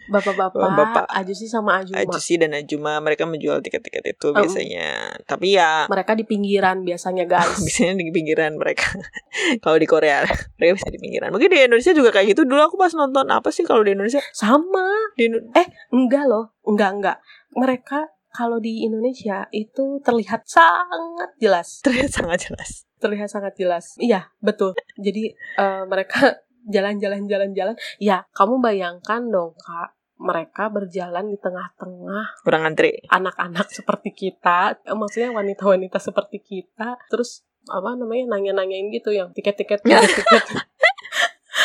bapak-bapak 0.07 0.59
Bapak. 0.73 1.05
Ajusi 1.09 1.45
sama 1.45 1.79
Ajuma 1.79 1.99
Ajusi 1.99 2.35
dan 2.35 2.51
Ajuma 2.51 2.99
mereka 2.99 3.23
menjual 3.23 3.59
tiket-tiket 3.59 4.03
itu 4.11 4.27
Oh. 4.27 4.35
biasanya. 4.35 5.15
Tapi 5.23 5.55
ya 5.55 5.87
mereka 5.87 6.13
di 6.13 6.23
pinggiran 6.23 6.81
biasanya 6.81 7.23
guys 7.23 7.59
biasanya 7.65 7.95
di 7.97 8.09
pinggiran 8.09 8.55
mereka. 8.55 8.91
kalau 9.63 9.75
di 9.75 9.85
Korea 9.85 10.23
mereka 10.55 10.73
bisa 10.75 10.89
di 10.89 10.99
pinggiran. 10.99 11.29
Mungkin 11.29 11.47
di 11.47 11.59
Indonesia 11.61 11.91
juga 11.91 12.11
kayak 12.11 12.31
gitu. 12.31 12.43
Dulu 12.43 12.61
aku 12.61 12.75
pas 12.75 12.91
nonton 12.91 13.25
apa 13.25 13.49
sih 13.49 13.63
kalau 13.63 13.81
di 13.81 13.91
Indonesia? 13.91 14.19
sama 14.31 14.83
Di 15.13 15.27
Indo- 15.27 15.43
enggak 15.91 16.25
loh 16.25 16.55
enggak 16.63 16.91
enggak 16.93 17.17
mereka 17.51 17.99
kalau 18.29 18.57
di 18.57 18.81
Indonesia 18.81 19.43
itu 19.49 19.99
terlihat 19.99 20.45
sangat 20.45 21.35
jelas 21.37 21.81
terlihat 21.81 22.11
sangat 22.11 22.39
jelas. 22.45 22.71
terlihat 22.97 23.27
sangat 23.27 23.53
jelas 23.55 23.85
iya 23.97 24.31
betul 24.39 24.71
jadi 24.95 25.35
eh, 25.57 25.83
mereka 25.83 26.39
jalan-jalan 26.63 27.25
jalan-jalan 27.25 27.73
ya 27.97 28.25
kamu 28.31 28.59
bayangkan 28.59 29.21
dong 29.25 29.53
kak 29.55 29.93
mereka 30.15 30.69
berjalan 30.69 31.25
di 31.25 31.37
tengah-tengah 31.37 32.45
Kurang 32.45 32.63
antri. 32.63 32.93
anak-anak 33.09 33.65
seperti 33.67 34.13
kita, 34.13 34.77
eh, 34.79 34.93
maksudnya 34.93 35.33
wanita-wanita 35.33 35.97
seperti 35.97 36.37
kita, 36.37 36.93
terus 37.09 37.41
apa 37.65 37.97
namanya 37.97 38.37
nanya-nanyain 38.37 38.93
gitu 38.93 39.09
yang 39.09 39.33
tiket-tiket 39.33 39.81
tiket-tiket. 39.85 40.45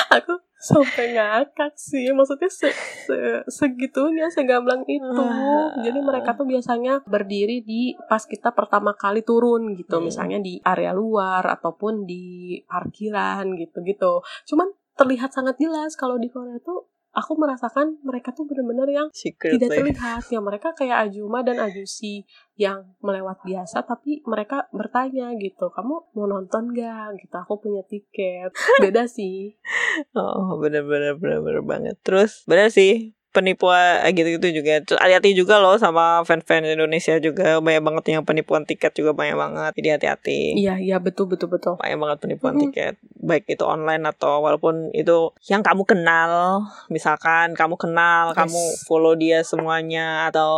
Aku 0.09 0.41
sampai 0.57 1.15
ngakak 1.15 1.77
sih, 1.77 2.11
maksudnya 2.11 2.49
se, 2.49 2.73
se- 3.05 3.45
segitunya 3.47 4.27
segamblang 4.27 4.89
itu. 4.89 5.05
Ah. 5.21 5.77
Jadi 5.79 6.01
mereka 6.01 6.33
tuh 6.33 6.49
biasanya 6.49 7.05
berdiri 7.05 7.61
di 7.61 7.93
pas 8.09 8.25
kita 8.25 8.51
pertama 8.51 8.97
kali 8.97 9.21
turun 9.21 9.77
gitu, 9.77 10.01
Hmm. 10.01 10.09
misalnya 10.09 10.41
di 10.41 10.59
area 10.59 10.91
luar 10.91 11.45
ataupun 11.53 12.03
di 12.03 12.57
parkiran 12.65 13.53
gitu-gitu. 13.53 14.25
Cuman 14.49 14.73
terlihat 14.97 15.31
sangat 15.33 15.61
jelas 15.61 15.95
kalau 15.95 16.17
di 16.17 16.33
Korea 16.33 16.57
tuh 16.61 16.89
aku 17.17 17.33
merasakan 17.41 17.97
mereka 18.05 18.37
tuh 18.37 18.45
bener-bener 18.45 18.93
yang 18.93 19.09
Secret 19.17 19.57
tidak 19.57 19.73
terlihat. 19.73 20.29
Ya 20.29 20.41
mereka 20.45 20.77
kayak 20.77 21.09
Ajuma 21.09 21.41
dan 21.41 21.57
Ajusi 21.57 22.29
yang 22.61 22.93
melewat 23.01 23.41
biasa 23.41 23.89
tapi 23.89 24.21
mereka 24.29 24.69
bertanya 24.69 25.33
gitu 25.41 25.73
kamu 25.73 26.13
mau 26.13 26.27
nonton 26.29 26.77
gak 26.77 27.17
gitu 27.17 27.37
aku 27.41 27.57
punya 27.57 27.81
tiket. 27.89 28.53
Beda 28.85 29.09
sih. 29.09 29.57
Oh, 30.13 30.61
bener-bener 30.61 31.17
bener-bener 31.17 31.65
banget. 31.65 31.97
Terus 32.05 32.45
bener 32.45 32.69
sih 32.69 33.16
penipuan 33.37 34.01
eh, 34.01 34.11
gitu-gitu 34.11 34.49
juga. 34.57 34.81
Hati-hati 34.97 35.37
juga 35.37 35.61
loh 35.61 35.77
sama 35.77 36.25
fan-fan 36.25 36.65
Indonesia 36.65 37.21
juga 37.21 37.61
banyak 37.61 37.83
banget 37.83 38.05
yang 38.11 38.25
penipuan 38.25 38.65
tiket 38.65 38.97
juga 38.97 39.13
banyak 39.13 39.37
banget. 39.37 39.73
Jadi 39.77 39.89
hati-hati. 39.93 40.41
iya 40.57 40.81
iya 40.81 40.97
betul 40.97 41.29
betul 41.29 41.53
betul 41.53 41.77
banyak 41.77 41.99
banget 41.99 42.19
penipuan 42.19 42.55
Mm. 42.55 42.63
tiket 42.65 42.95
baik 43.19 43.45
itu 43.47 43.61
online 43.61 44.07
atau 44.07 44.41
walaupun 44.41 44.89
itu 44.91 45.29
yang 45.45 45.61
kamu 45.61 45.83
kenal 45.83 46.63
misalkan 46.87 47.53
kamu 47.53 47.75
kenal 47.77 48.31
Yes. 48.31 48.37
kamu 48.39 48.61
follow 48.85 49.13
dia 49.13 49.43
semuanya 49.43 50.31
atau 50.31 50.53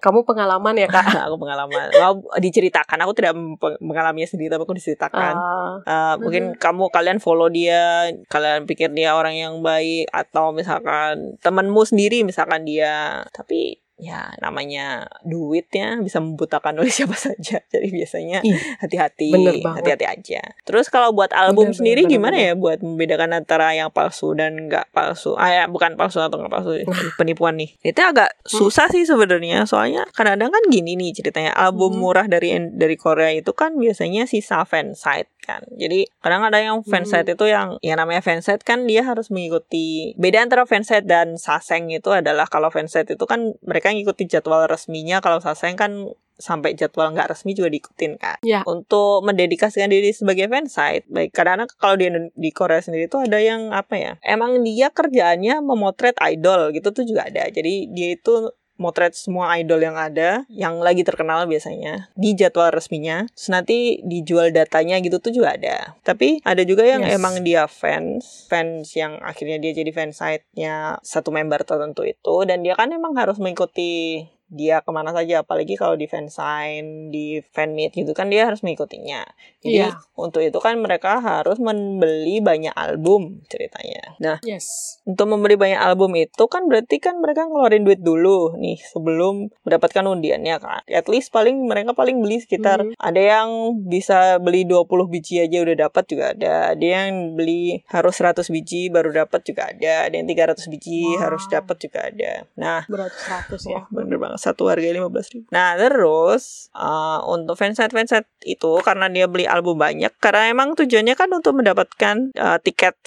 kamu 0.00 0.24
pengalaman 0.24 0.74
ya 0.74 0.88
kak 0.88 1.04
aku 1.28 1.36
pengalaman 1.36 1.92
Mau 1.94 2.14
diceritakan 2.34 2.98
aku 2.98 3.12
tidak 3.12 3.36
mengalaminya 3.78 4.24
sendiri 4.24 4.48
tapi 4.48 4.62
aku 4.62 4.74
diceritakan 4.74 5.34
Ah, 5.36 5.62
Uh, 5.84 6.14
mungkin 6.18 6.56
kamu 6.56 6.88
kalian 6.88 7.18
follow 7.18 7.46
dia, 7.46 8.08
kalian 8.26 8.64
pikir 8.64 8.88
dia 8.90 9.12
orang 9.12 9.36
yang 9.36 9.60
baik 9.60 10.08
atau 10.08 10.48
misalkan 10.50 11.36
temanmu 11.38 11.84
sendiri 11.84 12.23
misalkan 12.24 12.64
dia, 12.64 13.22
tapi 13.30 13.83
ya 14.04 14.28
namanya 14.38 15.08
duit 15.22 15.72
ya 15.72 15.96
bisa 15.96 16.20
membutakan 16.20 16.76
oleh 16.76 16.92
siapa 16.96 17.16
saja. 17.16 17.64
Jadi 17.64 17.88
biasanya 17.88 18.44
Iya. 18.44 18.58
hati-hati, 18.78 19.32
hati-hati 19.64 20.04
aja. 20.04 20.42
Terus 20.62 20.86
kalau 20.88 21.10
buat 21.10 21.32
album 21.32 21.72
Bener, 21.72 21.76
sendiri 21.76 22.02
bener, 22.04 22.12
gimana 22.12 22.36
bener. 22.36 22.48
ya 22.48 22.54
buat 22.54 22.78
membedakan 22.78 23.30
antara 23.32 23.72
yang 23.72 23.88
palsu 23.88 24.36
dan 24.36 24.68
nggak 24.68 24.92
palsu? 24.92 25.32
Ah 25.34 25.48
ya, 25.48 25.64
bukan 25.64 25.96
palsu 25.96 26.20
atau 26.20 26.36
nggak 26.36 26.52
palsu, 26.52 26.70
penipuan 27.18 27.56
nih. 27.56 27.72
Itu 27.80 28.04
agak 28.04 28.36
susah 28.44 28.90
sih 28.90 29.02
sebenarnya. 29.02 29.64
Soalnya 29.64 30.04
kadang-kadang 30.12 30.52
kan 30.52 30.64
gini 30.68 30.94
nih 30.94 31.14
ceritanya. 31.14 31.54
Album 31.54 31.96
Hmm. 31.96 32.00
murah 32.02 32.26
dari 32.26 32.52
dari 32.74 32.96
Korea 32.96 33.30
itu 33.30 33.54
kan 33.54 33.78
biasanya 33.78 34.26
sisa 34.26 34.66
fansite 34.66 35.30
kan. 35.40 35.62
Jadi 35.70 36.08
kadang 36.18 36.42
ada 36.42 36.58
yang 36.58 36.82
fansite 36.82 37.28
itu 37.30 37.46
yang 37.46 37.78
yang 37.80 37.96
namanya 37.96 38.18
fansite 38.18 38.60
kan 38.60 38.84
dia 38.84 39.00
harus 39.00 39.30
mengikuti 39.30 40.12
beda 40.16 40.42
antara 40.42 40.64
fansite 40.64 41.04
dan 41.04 41.36
saseng 41.36 41.88
itu 41.88 42.10
adalah 42.10 42.44
kalau 42.44 42.68
fansite 42.68 43.14
itu 43.14 43.24
kan 43.24 43.54
mereka 43.62 43.93
ngikuti 43.94 44.26
jadwal 44.26 44.66
resminya 44.66 45.22
kalau 45.22 45.38
saseng 45.38 45.78
kan 45.78 46.10
sampai 46.34 46.74
jadwal 46.74 47.14
nggak 47.14 47.30
resmi 47.30 47.54
juga 47.54 47.70
diikutin 47.70 48.18
kan. 48.18 48.38
Ya. 48.42 48.66
Untuk 48.66 49.22
mendedikasikan 49.22 49.90
diri 49.90 50.10
sebagai 50.10 50.50
fansite, 50.50 51.06
baik 51.06 51.30
karena 51.30 51.64
kalau 51.78 51.94
di 51.94 52.10
di 52.34 52.50
Korea 52.50 52.82
sendiri 52.82 53.06
tuh 53.06 53.26
ada 53.26 53.38
yang 53.38 53.70
apa 53.70 53.94
ya? 53.94 54.12
Emang 54.20 54.62
dia 54.66 54.90
kerjaannya 54.90 55.62
memotret 55.62 56.18
idol 56.26 56.74
gitu 56.74 56.90
tuh 56.90 57.06
juga 57.06 57.30
ada. 57.30 57.46
Jadi 57.46 57.90
dia 57.94 58.18
itu 58.18 58.50
motret 58.76 59.14
semua 59.14 59.54
idol 59.58 59.78
yang 59.82 59.94
ada 59.94 60.42
yang 60.50 60.82
lagi 60.82 61.06
terkenal 61.06 61.46
biasanya 61.46 62.10
di 62.18 62.34
jadwal 62.34 62.74
resminya. 62.74 63.26
Terus 63.32 63.48
nanti 63.50 64.02
dijual 64.02 64.50
datanya 64.50 64.98
gitu 64.98 65.22
tuh 65.22 65.30
juga 65.30 65.54
ada. 65.54 65.94
Tapi 66.02 66.42
ada 66.42 66.62
juga 66.66 66.82
yang 66.82 67.06
Yes. 67.06 67.16
emang 67.20 67.34
dia 67.46 67.68
fans 67.70 68.48
fans 68.50 68.94
yang 68.96 69.20
akhirnya 69.22 69.60
dia 69.60 69.72
jadi 69.76 69.90
fansite-nya 69.94 70.98
satu 71.04 71.30
member 71.30 71.62
tertentu 71.62 72.02
itu. 72.02 72.34
Dan 72.48 72.66
dia 72.66 72.74
kan 72.74 72.90
emang 72.90 73.14
harus 73.14 73.38
mengikuti 73.38 74.24
dia 74.54 74.80
ke 74.80 74.90
mana 74.90 75.10
saja 75.10 75.42
apalagi 75.42 75.74
kalau 75.74 75.94
di 75.94 76.06
fansign 76.06 77.10
di 77.10 77.42
fan 77.50 77.74
meet 77.74 77.90
gitu 77.92 78.10
kan 78.10 78.30
dia 78.30 78.46
harus 78.46 78.62
mengikutinya 78.62 79.26
jadi 79.60 79.90
Iya. 79.90 79.98
untuk 80.14 80.40
itu 80.40 80.56
kan 80.56 80.78
mereka 80.78 81.18
harus 81.18 81.58
membeli 81.58 82.38
banyak 82.38 82.72
album 82.72 83.42
ceritanya 83.46 84.14
nah 84.16 84.38
yes 84.40 84.98
untuk 85.02 85.26
membeli 85.26 85.54
banyak 85.54 85.76
album 85.76 86.14
itu 86.14 86.44
kan 86.46 86.64
berarti 86.64 86.96
kan 86.96 87.18
mereka 87.18 87.44
ngeluarin 87.44 87.82
duit 87.82 88.00
dulu 88.00 88.54
nih 88.54 88.78
sebelum 88.80 89.50
mendapatkan 89.64 90.04
undiannya 90.04 90.56
kan. 90.56 90.80
At 90.86 91.08
least 91.08 91.28
paling 91.28 91.64
mereka 91.64 91.92
paling 91.92 92.20
beli 92.20 92.38
sekitar 92.38 92.84
Mhm. 92.84 92.94
ada 92.96 93.20
yang 93.20 93.48
bisa 93.84 94.38
beli 94.38 94.62
20 94.64 95.04
biji 95.04 95.40
aja 95.40 95.60
udah 95.60 95.88
dapat 95.88 96.04
juga 96.06 96.24
ada. 96.32 96.54
Ada 96.72 96.86
yang 96.86 97.08
beli 97.34 97.82
harus 97.88 98.14
100 98.16 98.48
biji 98.48 98.88
baru 98.88 99.10
dapat 99.10 99.40
juga 99.42 99.72
ada. 99.72 100.08
Ada 100.08 100.14
yang 100.14 100.28
300 100.28 100.68
biji 100.68 101.04
Wow. 101.04 101.20
harus 101.20 101.44
dapat 101.48 101.76
juga 101.80 101.98
ada. 102.06 102.32
Nah, 102.54 102.80
beratus-ratus 102.86 103.62
ya 103.66 103.80
Wah, 103.80 103.84
bener 103.90 104.16
banget. 104.16 104.38
Satu 104.44 104.68
harga 104.68 104.84
15 104.84 105.32
ribu. 105.32 105.46
Nah, 105.48 105.80
terus 105.80 106.68
uh, 106.76 107.24
untuk 107.24 107.56
fansite-fansite 107.56 108.28
itu 108.44 108.76
karena 108.84 109.08
dia 109.08 109.24
beli 109.24 109.48
album 109.48 109.80
banyak, 109.80 110.12
karena 110.20 110.52
emang 110.52 110.76
tujuannya 110.76 111.16
kan 111.16 111.32
untuk 111.32 111.56
mendapatkan 111.56 112.28
uh, 112.36 112.60
tiket 112.60 113.00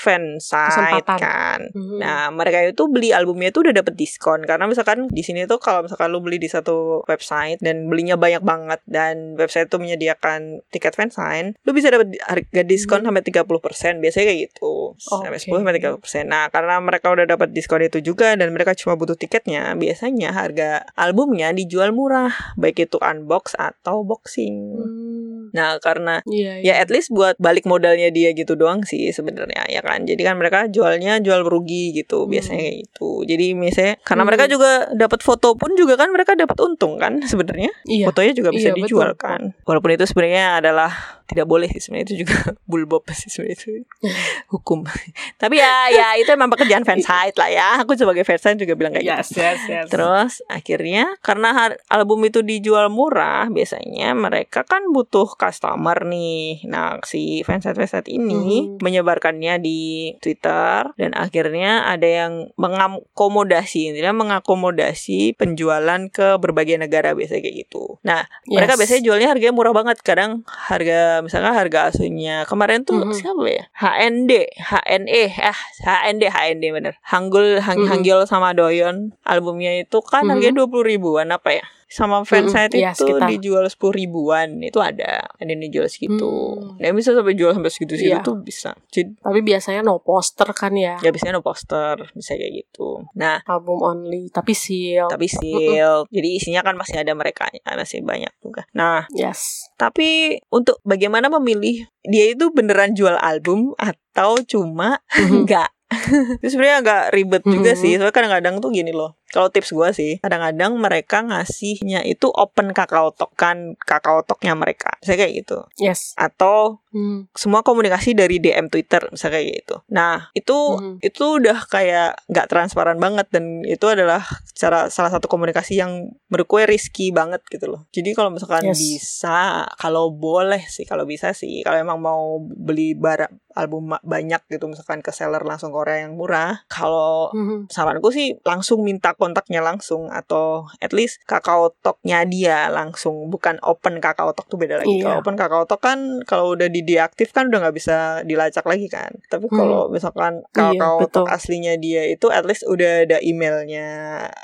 Kesempatan. 0.74 1.18
kan. 1.22 1.60
Mhm. 1.78 1.98
Nah, 2.02 2.34
mereka 2.34 2.66
itu 2.66 2.90
beli 2.90 3.14
albumnya 3.14 3.54
itu 3.54 3.62
udah 3.62 3.76
dapet 3.76 3.94
diskon 3.94 4.42
karena 4.44 4.66
misalkan 4.66 5.06
di 5.08 5.22
sini 5.22 5.46
tuh 5.46 5.62
kalau 5.62 5.86
misalkan 5.86 6.10
lu 6.10 6.20
beli 6.20 6.42
di 6.42 6.50
satu 6.50 7.06
website 7.06 7.62
dan 7.62 7.86
belinya 7.86 8.18
banyak 8.18 8.42
banget 8.42 8.80
dan 8.90 9.38
website 9.38 9.70
itu 9.70 9.78
menyediakan 9.78 10.66
tiket 10.74 10.98
fansign, 10.98 11.54
lu 11.62 11.72
bisa 11.72 11.94
dapat 11.94 12.18
harga 12.24 12.64
diskon 12.64 13.06
Hmm. 13.06 13.14
sampai 13.14 13.22
30%. 13.22 14.02
Biasanya 14.02 14.26
kayak 14.26 14.40
gitu. 14.50 14.98
Sampai 14.98 15.38
Oke. 15.38 15.46
10 15.46 15.60
sampai 15.62 15.76
30%. 15.78 16.26
Nah, 16.26 16.50
karena 16.50 16.82
mereka 16.82 17.14
udah 17.14 17.26
dapat 17.28 17.54
diskon 17.54 17.84
itu 17.84 18.02
juga 18.02 18.34
dan 18.34 18.50
mereka 18.50 18.74
cuma 18.74 18.96
butuh 18.96 19.14
tiketnya, 19.14 19.76
biasanya 19.76 20.32
harga 20.32 20.88
albumnya 21.28 21.52
dijual 21.52 21.92
murah, 21.92 22.32
baik 22.56 22.88
itu 22.88 22.96
unbox 23.04 23.52
atau 23.60 24.08
boxing. 24.08 24.56
Hmm. 24.80 25.52
Nah, 25.52 25.76
karena 25.84 26.24
Iya, 26.24 26.64
ya 26.64 26.74
at 26.80 26.88
least 26.88 27.12
buat 27.12 27.36
balik 27.36 27.68
modalnya 27.68 28.08
dia 28.16 28.32
gitu 28.32 28.56
doang 28.56 28.88
sih 28.88 29.12
sebenarnya 29.12 29.68
ya 29.68 29.84
kan. 29.84 30.08
Jadi 30.08 30.24
kan 30.24 30.40
mereka 30.40 30.72
jualnya 30.72 31.20
jual 31.20 31.44
rugi 31.44 31.92
gitu 31.92 32.24
Hmm. 32.24 32.32
biasanya 32.32 32.64
kayak 32.64 32.78
gitu. 32.88 33.10
Jadi 33.28 33.46
misalnya 33.60 33.96
karena 34.08 34.24
Hmm. 34.24 34.30
mereka 34.32 34.46
juga 34.48 34.72
dapat 34.96 35.20
foto 35.20 35.60
pun 35.60 35.76
juga 35.76 36.00
kan 36.00 36.08
mereka 36.16 36.32
dapat 36.40 36.56
untung 36.64 36.96
kan 36.96 37.20
sebenarnya. 37.28 37.76
Iya. 37.84 38.08
Fotonya 38.08 38.32
juga 38.32 38.56
bisa 38.56 38.72
Iya, 38.72 38.76
betul. 38.80 38.84
dijual 38.88 39.12
kan. 39.20 39.42
Walaupun 39.68 39.92
itu 40.00 40.08
sebenarnya 40.08 40.64
adalah 40.64 41.17
tidak 41.28 41.46
boleh 41.46 41.68
sih 41.68 41.84
sebenarnya 41.84 42.06
itu 42.08 42.16
juga 42.24 42.38
bulbob 42.72 43.04
sih 43.12 43.28
sebenarnya 43.28 43.56
itu 43.60 43.68
hukum. 44.54 44.88
Tapi 45.36 45.56
ya 45.60 45.92
ya 45.92 46.08
itu 46.16 46.32
emang 46.32 46.48
pekerjaan 46.50 46.88
fansite 46.88 47.36
lah 47.42 47.50
ya. 47.52 47.70
Aku 47.84 47.94
sebagai 47.94 48.24
fansite 48.24 48.58
juga 48.58 48.74
bilang 48.74 48.96
kayak 48.96 49.06
gitu. 49.06 49.14
Yes, 49.14 49.30
yes, 49.36 49.60
yes. 49.68 49.86
Terus 49.92 50.40
akhirnya 50.48 51.20
karena 51.20 51.76
album 51.88 52.24
itu 52.24 52.40
dijual 52.42 52.88
murah, 52.88 53.52
biasanya 53.52 54.16
mereka 54.16 54.64
kan 54.64 54.88
butuh 54.90 55.36
customer 55.36 56.08
nih. 56.08 56.64
Nah, 56.66 56.98
si 57.04 57.44
fansite-fansite 57.44 58.08
ini 58.08 58.36
Mhm. 58.78 58.80
menyebarkannya 58.80 59.60
di 59.60 60.14
Twitter 60.24 60.96
dan 60.96 61.12
akhirnya 61.14 61.84
ada 61.86 62.08
yang 62.08 62.34
mengakomodasi, 62.56 63.92
intinya 63.92 64.14
mengakomodasi 64.16 65.36
penjualan 65.36 66.02
ke 66.08 66.38
berbagai 66.40 66.80
negara 66.80 67.12
biasanya 67.12 67.42
kayak 67.44 67.58
gitu. 67.68 68.00
Nah, 68.06 68.24
mereka 68.48 68.74
Yes. 68.76 68.80
biasanya 68.80 69.02
jualnya 69.04 69.28
harganya 69.34 69.54
murah 69.56 69.74
banget. 69.76 69.98
Kadang 70.02 70.48
harga 70.48 71.17
misalnya 71.22 71.54
harga 71.54 71.90
aslinya 71.90 72.44
kemarin 72.46 72.84
tuh 72.84 73.06
Mhm. 73.06 73.14
siapa 73.14 73.44
ya? 73.48 73.64
HND, 73.74 74.32
HNE, 74.58 75.24
eh 75.32 75.58
HND, 75.84 76.24
HND 76.28 76.64
bener. 76.74 76.94
Hanggul, 77.06 77.60
Hang, 77.62 77.84
Mhm. 77.84 77.90
Hanggil 77.90 78.20
sama 78.26 78.52
Doyon 78.52 79.14
albumnya 79.24 79.74
itu 79.78 80.00
kan 80.02 80.26
Mhm. 80.26 80.30
harganya 80.34 80.56
dua 80.64 80.68
puluh 80.68 80.86
ribuan 80.86 81.30
apa 81.30 81.58
ya? 81.58 81.66
Sama 81.88 82.20
fansite 82.22 82.76
Mhm, 82.76 82.80
iya, 82.80 82.92
itu 82.92 83.08
sekitar. 83.08 83.28
dijual 83.30 83.64
sepuluh 83.66 83.96
ribuan 83.96 84.60
itu 84.60 84.76
ada, 84.78 85.24
ada 85.26 85.48
yang 85.48 85.64
dijual 85.64 85.88
segitu. 85.88 86.28
Hmm. 86.54 86.76
Nah, 86.78 86.92
bisa 86.92 87.12
sampai 87.12 87.32
jual 87.32 87.52
sampai 87.52 87.72
segitu 87.72 87.96
segitu 87.96 88.12
Iya. 88.14 88.28
tuh 88.28 88.36
bisa. 88.38 88.76
Jadi 88.88 89.16
Tapi 89.18 89.40
biasanya 89.42 89.82
no 89.82 89.98
poster 89.98 90.52
kan 90.52 90.76
ya. 90.76 91.00
ya 91.00 91.10
biasanya 91.10 91.40
no 91.40 91.42
poster, 91.42 92.12
bisa 92.12 92.36
kayak 92.36 92.54
gitu. 92.62 93.08
Nah, 93.14 93.40
Album 93.46 93.80
only, 93.80 94.28
tapi 94.28 94.52
seal. 94.52 95.08
tapi 95.08 95.26
seal. 95.26 96.04
Jadi 96.08 96.30
isinya 96.34 96.60
kan 96.60 96.76
masih 96.76 97.00
ada 97.00 97.14
mereka, 97.14 97.48
masih 97.66 98.04
banyak 98.04 98.36
juga. 98.38 98.68
Nah, 98.74 99.08
Yes. 99.10 99.72
Tapi 99.76 100.42
untuk 100.50 100.84
bagaimana 100.84 101.32
memilih 101.32 101.88
dia 102.04 102.26
itu 102.28 102.50
beneran 102.50 102.92
jual 102.92 103.16
album 103.16 103.72
atau 103.76 104.36
cuma 104.42 105.00
Mhm. 105.16 105.46
enggak? 105.46 105.70
itu 106.44 106.52
sebenarnya 106.52 106.78
agak 106.82 107.02
ribet 107.12 107.44
juga 107.44 107.72
Mhm. 107.72 107.80
sih. 107.80 107.92
Soalnya 107.96 108.12
kadang-kadang 108.12 108.60
tuh 108.60 108.70
gini 108.70 108.92
loh. 108.92 109.16
Kalau 109.28 109.52
tips 109.52 109.76
gua 109.76 109.92
sih, 109.92 110.20
kadang-kadang 110.20 110.80
mereka 110.80 111.20
ngasihnya 111.22 112.04
itu 112.04 112.32
open 112.32 112.72
kakao 112.72 113.12
talk 113.12 113.36
kan 113.36 113.76
kakao 113.78 114.24
talknya 114.24 114.56
mereka. 114.56 114.96
Saya 115.04 115.20
kayak 115.20 115.34
gitu. 115.46 115.58
Yes. 115.78 116.16
Atau 116.16 116.80
Hmm. 116.88 117.30
semua 117.38 117.62
komunikasi 117.62 118.18
dari 118.18 118.42
DM 118.42 118.72
Twitter 118.72 119.06
misalnya 119.12 119.38
kayak 119.38 119.48
gitu. 119.62 119.76
Nah, 119.92 120.34
itu 120.34 120.56
Mhm. 120.56 120.98
itu 121.00 121.24
udah 121.38 121.58
kayak 121.68 122.26
nggak 122.26 122.48
transparan 122.50 122.98
banget 122.98 123.28
dan 123.30 123.62
itu 123.62 123.86
adalah 123.86 124.26
cara 124.56 124.90
salah 124.90 125.12
satu 125.12 125.30
komunikasi 125.30 125.78
yang 125.78 126.10
menurut 126.26 126.48
gue 126.48 126.64
risky 126.66 127.14
banget 127.14 127.44
gitu 127.48 127.70
loh. 127.70 127.86
Jadi 127.92 128.18
kalau 128.18 128.34
misalkan 128.34 128.66
Yes. 128.66 128.80
bisa, 128.82 129.68
kalau 129.78 130.10
boleh 130.10 130.66
sih, 130.66 130.90
kalau 130.90 131.06
bisa 131.06 131.38
sih, 131.38 131.62
kalau 131.62 131.78
emang 131.78 132.00
mau 132.00 132.42
beli 132.42 132.98
barang 132.98 133.46
album 133.54 133.90
banyak 134.02 134.42
gitu 134.48 134.66
misalkan 134.66 135.02
ke 135.02 135.10
seller 135.10 135.42
langsung 135.42 135.74
Korea 135.74 136.06
yang 136.06 136.14
murah, 136.14 136.62
kalau 136.66 137.34
Mhm. 137.34 137.70
saranku 137.70 138.10
sih 138.10 138.38
langsung 138.42 138.82
minta 138.82 139.17
kontaknya 139.18 139.60
langsung 139.60 140.08
atau 140.08 140.70
at 140.78 140.90
least 140.90 141.20
kakao 141.24 141.74
talknya 141.76 142.24
dia 142.24 142.70
langsung 142.70 143.28
bukan 143.28 143.58
open 143.60 143.98
kakao 143.98 144.32
talk 144.32 144.46
tuh 144.46 144.56
beda 144.56 144.78
lagi 144.78 144.96
Iya. 144.96 145.04
kalau 145.04 145.18
open 145.20 145.36
kakao 145.36 145.66
talk 145.66 145.82
kan 145.82 146.00
kalau 146.24 146.54
udah 146.54 146.66
di 146.66 146.82
deaktif 146.82 147.30
kan 147.30 147.50
udah 147.50 147.60
nggak 147.60 147.76
bisa 147.76 147.98
dilacak 148.24 148.64
lagi 148.64 148.86
kan 148.86 149.10
tapi 149.28 149.46
Hmm. 149.46 149.58
kalau 149.58 149.82
misalkan 149.88 150.46
Iya, 150.46 150.54
kakao 150.54 150.96
betul. 151.02 151.26
talk 151.26 151.30
aslinya 151.30 151.74
dia 151.76 152.06
itu 152.06 152.30
at 152.30 152.44
least 152.44 152.64
udah 152.64 153.04
ada 153.04 153.18
emailnya 153.20 153.88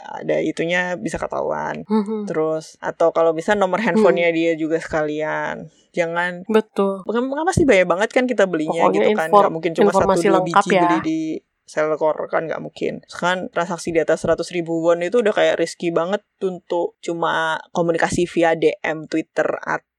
ada 0.04 0.38
itunya 0.40 0.96
bisa 0.96 1.16
ketahuan 1.16 1.86
Mhm. 1.86 2.26
terus 2.26 2.76
atau 2.80 3.10
kalau 3.10 3.32
bisa 3.32 3.54
nomor 3.54 3.78
Hmm. 3.78 3.94
handphonenya 3.94 4.30
dia 4.30 4.52
juga 4.54 4.78
sekalian 4.78 5.70
jangan 5.92 6.42
Betul. 6.48 7.06
Bukan, 7.06 7.30
bukan 7.30 7.46
pasti 7.46 7.64
banyak 7.64 7.86
banget 7.86 8.10
kan 8.10 8.26
kita 8.26 8.44
belinya 8.44 8.90
Pokoknya 8.90 9.06
gitu 9.06 9.14
kan 9.16 9.30
nggak 9.30 9.52
mungkin 9.52 9.72
cuma 9.74 9.92
satu 9.92 10.18
dua 10.18 10.42
biji 10.42 10.70
ya. 10.72 10.82
beli 10.82 10.98
di 11.00 11.22
Selcor 11.64 12.28
kan 12.28 12.50
nggak 12.50 12.64
mungkin. 12.64 13.06
Kan 13.08 13.48
transaksi 13.54 13.96
di 13.96 14.00
atas 14.04 14.28
100 14.28 14.44
ribu 14.52 14.84
won 14.84 15.00
itu 15.06 15.24
udah 15.24 15.32
kayak 15.32 15.60
risky 15.62 15.90
banget 15.96 16.26
untuk 16.44 17.00
cuma 17.00 17.62
komunikasi 17.72 18.28
via 18.28 18.58
DM 18.58 19.08
Twitter 19.08 19.48
atau 19.62 19.93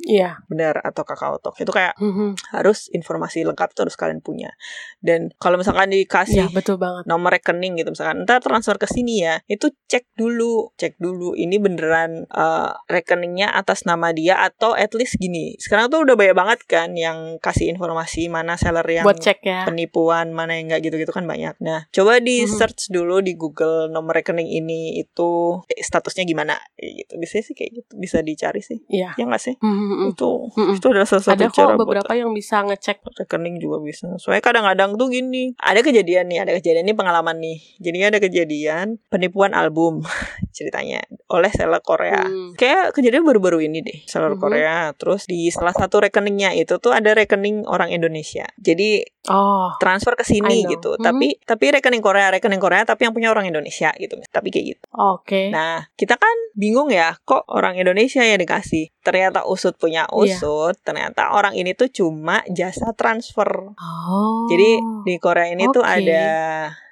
Iya. 0.00 0.38
benar 0.46 0.78
atau 0.80 1.02
kakao 1.02 1.36
talk 1.36 1.56
itu 1.56 1.68
kayak 1.68 1.94
Mhm. 1.96 2.38
harus 2.52 2.86
informasi 2.88 3.42
lengkap 3.42 3.68
itu 3.68 3.80
harus 3.82 3.94
kalian 3.94 4.18
punya 4.18 4.54
dan 4.98 5.34
kalau 5.36 5.56
misalkan 5.56 5.88
Iya, 5.88 6.04
dikasih 6.04 6.46
betul 6.50 6.76
banget. 6.76 7.04
nomor 7.04 7.30
rekening 7.30 7.74
gitu 7.74 7.90
misalkan 7.90 8.22
ntar 8.22 8.38
transfer 8.38 8.74
ke 8.74 8.86
sini 8.86 9.20
ya 9.20 9.42
itu 9.44 9.68
cek 9.84 10.14
dulu 10.14 10.70
cek 10.74 10.96
dulu 10.96 11.34
ini 11.34 11.56
beneran 11.56 12.24
eh, 12.26 12.70
rekeningnya 12.86 13.50
atas 13.50 13.82
nama 13.84 14.10
dia 14.10 14.38
atau 14.38 14.72
at 14.72 14.92
least 14.92 15.16
gini 15.16 15.56
sekarang 15.56 15.88
tuh 15.88 16.02
udah 16.02 16.14
banyak 16.14 16.34
banget 16.34 16.60
kan 16.64 16.92
yang 16.92 17.16
kasih 17.38 17.68
informasi 17.68 18.26
mana 18.26 18.54
seller 18.54 18.84
yang 18.84 19.02
Buat 19.02 19.18
cek 19.20 19.38
ya. 19.42 19.62
penipuan 19.64 20.30
mana 20.30 20.54
yang 20.54 20.68
enggak 20.68 20.86
gitu-gitu 20.86 21.10
kan 21.10 21.24
banyak 21.24 21.58
nah 21.58 21.84
coba 21.88 22.18
di 22.18 22.38
Mhm. 22.38 22.52
search 22.52 22.88
dulu 22.88 23.18
di 23.18 23.34
Google 23.34 23.88
nomor 23.88 24.14
rekening 24.14 24.46
ini 24.48 24.76
itu 24.96 25.60
eh, 25.66 25.80
statusnya 25.80 26.22
gimana 26.22 26.54
gitu 26.76 27.16
bisa 27.16 27.38
sih 27.38 27.52
kayak 27.52 27.70
gitu 27.74 27.92
bisa 27.96 28.20
dicari 28.20 28.60
sih 28.60 28.78
Iya. 28.86 29.15
Ya 29.16 29.24
nggak 29.24 29.42
sih 29.42 29.54
Mhm. 29.56 30.12
itu 30.12 30.30
Mhm. 30.52 30.76
itu 30.76 30.86
adalah 30.86 31.04
salah 31.04 31.24
satu 31.24 31.36
Ada 31.38 31.46
cara 31.48 31.66
kok 31.66 31.68
buat 31.74 31.80
beberapa 31.82 32.12
yang 32.12 32.30
bisa 32.30 32.60
ngecek. 32.60 32.98
rekening 33.16 33.56
juga 33.56 33.80
bisa. 33.80 34.12
Soalnya 34.16 34.42
kadang-kadang 34.42 34.94
tuh 34.94 35.08
gini, 35.08 35.56
ada 35.56 35.80
kejadian 35.80 36.26
nih, 36.26 36.38
ada 36.38 36.52
kejadian 36.52 36.84
nih 36.84 36.94
pengalaman 36.94 37.36
nih. 37.36 37.58
Jadi 37.78 37.96
ada 37.98 38.18
kejadian 38.18 38.86
penipuan 39.06 39.52
album 39.52 40.04
ceritanya 40.52 41.00
oleh 41.26 41.50
seller 41.50 41.80
Korea. 41.80 42.22
Hmm. 42.22 42.52
Kayak 42.54 42.92
kejadian 42.92 43.22
baru-baru 43.22 43.60
ini 43.62 43.80
deh, 43.80 43.98
seller 44.04 44.34
Mhm. 44.34 44.40
Korea. 44.40 44.76
Terus 44.92 45.24
di 45.24 45.48
salah 45.48 45.72
satu 45.72 45.98
rekeningnya 45.98 46.52
itu 46.52 46.76
tuh 46.76 46.92
ada 46.92 47.12
rekening 47.12 47.64
orang 47.64 47.90
Indonesia. 47.90 48.46
Jadi 48.56 49.02
Oh. 49.26 49.74
transfer 49.76 50.14
ke 50.14 50.22
sini 50.22 50.62
gitu. 50.64 50.94
Mhm. 50.94 51.02
Tapi 51.02 51.28
tapi 51.42 51.64
rekening 51.72 51.98
Korea, 51.98 52.30
rekening 52.30 52.60
Korea 52.60 52.84
tapi 52.84 53.02
yang 53.02 53.12
punya 53.12 53.28
orang 53.28 53.44
Indonesia 53.44 53.90
gitu. 53.96 54.20
Tapi 54.24 54.48
kayak 54.48 54.66
gitu. 54.68 54.84
Oke. 54.92 55.50
Nah, 55.50 55.90
kita 55.92 56.14
kan 56.14 56.30
bingung 56.54 56.88
ya, 56.88 57.18
kok 57.20 57.42
orang 57.48 57.74
Indonesia 57.74 58.22
yang 58.22 58.38
dikasih? 58.38 58.94
Ternyata 59.06 59.46
usut 59.46 59.78
punya 59.78 60.10
Iya. 60.10 60.34
usut, 60.34 60.74
ternyata 60.82 61.30
orang 61.30 61.54
ini 61.54 61.78
tuh 61.78 61.86
cuma 61.86 62.42
jasa 62.50 62.90
transfer. 62.98 63.70
Oh. 63.78 64.50
Jadi 64.50 64.82
di 65.06 65.14
Korea 65.22 65.46
ini 65.54 65.70
tuh 65.70 65.86
Oke. 65.86 66.02
ada 66.02 66.26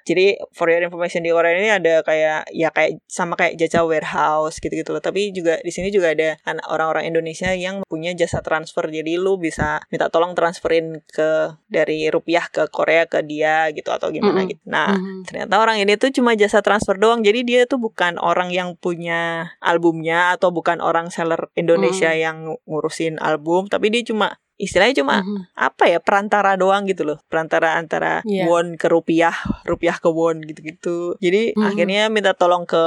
jadi 0.04 0.36
for 0.52 0.68
your 0.68 0.84
information 0.84 1.24
di 1.24 1.32
Korea 1.32 1.56
ini 1.56 1.72
ada 1.72 2.04
kayak 2.04 2.52
ya 2.52 2.68
kayak 2.68 3.00
sama 3.08 3.34
kayak 3.34 3.56
jasa 3.56 3.82
warehouse 3.82 4.60
gitu-gitu 4.60 4.92
loh. 4.92 5.00
Tapi 5.00 5.32
juga 5.32 5.56
di 5.60 5.72
sini 5.72 5.88
juga 5.88 6.12
ada 6.12 6.36
an- 6.44 6.60
orang-orang 6.64 7.08
Indonesia 7.08 7.50
yang 7.50 7.80
punya 7.84 8.12
jasa 8.12 8.44
transfer. 8.44 8.84
Jadi 8.86 9.16
lu 9.16 9.36
bisa 9.36 9.80
minta 9.88 10.12
tolong 10.12 10.36
transferin 10.36 11.00
ke 11.08 11.56
dari 11.66 12.06
rupiah 12.12 12.46
ke 12.46 12.68
Korea 12.68 13.08
ke 13.08 13.24
dia 13.24 13.72
gitu 13.72 13.88
atau 13.88 14.12
gimana 14.12 14.44
Mm-mm. 14.44 14.50
gitu. 14.52 14.62
Nah, 14.68 14.92
Mhm. 14.92 15.24
ternyata 15.24 15.54
orang 15.56 15.80
ini 15.80 15.96
tuh 15.96 16.12
cuma 16.12 16.36
jasa 16.36 16.60
transfer 16.60 16.94
doang. 16.94 17.24
Jadi 17.24 17.40
dia 17.42 17.64
tuh 17.64 17.80
bukan 17.80 18.20
orang 18.20 18.52
yang 18.52 18.76
punya 18.76 19.50
albumnya 19.58 20.36
atau 20.36 20.52
bukan 20.52 20.78
orang 20.78 21.08
seller 21.08 21.48
Indonesia 21.56 22.12
Hmm. 22.12 22.20
yang 22.20 22.36
ngurusin 22.68 23.16
album, 23.18 23.66
tapi 23.66 23.88
dia 23.88 24.04
cuma 24.04 24.36
istilahnya 24.56 24.94
cuma 24.96 25.18
Mhm. 25.18 25.50
apa 25.52 25.84
ya 25.86 25.98
perantara 25.98 26.54
doang 26.54 26.84
gitu 26.84 27.02
loh 27.02 27.18
perantara 27.24 27.74
antara 27.74 28.22
Iya. 28.22 28.46
won 28.46 28.74
ke 28.74 28.86
rupiah 28.86 29.34
rupiah 29.62 29.96
ke 29.96 30.06
won 30.06 30.40
gitu-gitu 30.40 31.18
jadi 31.18 31.52
Mhm. 31.52 31.64
akhirnya 31.64 32.02
minta 32.06 32.32
tolong 32.32 32.62
ke 32.62 32.78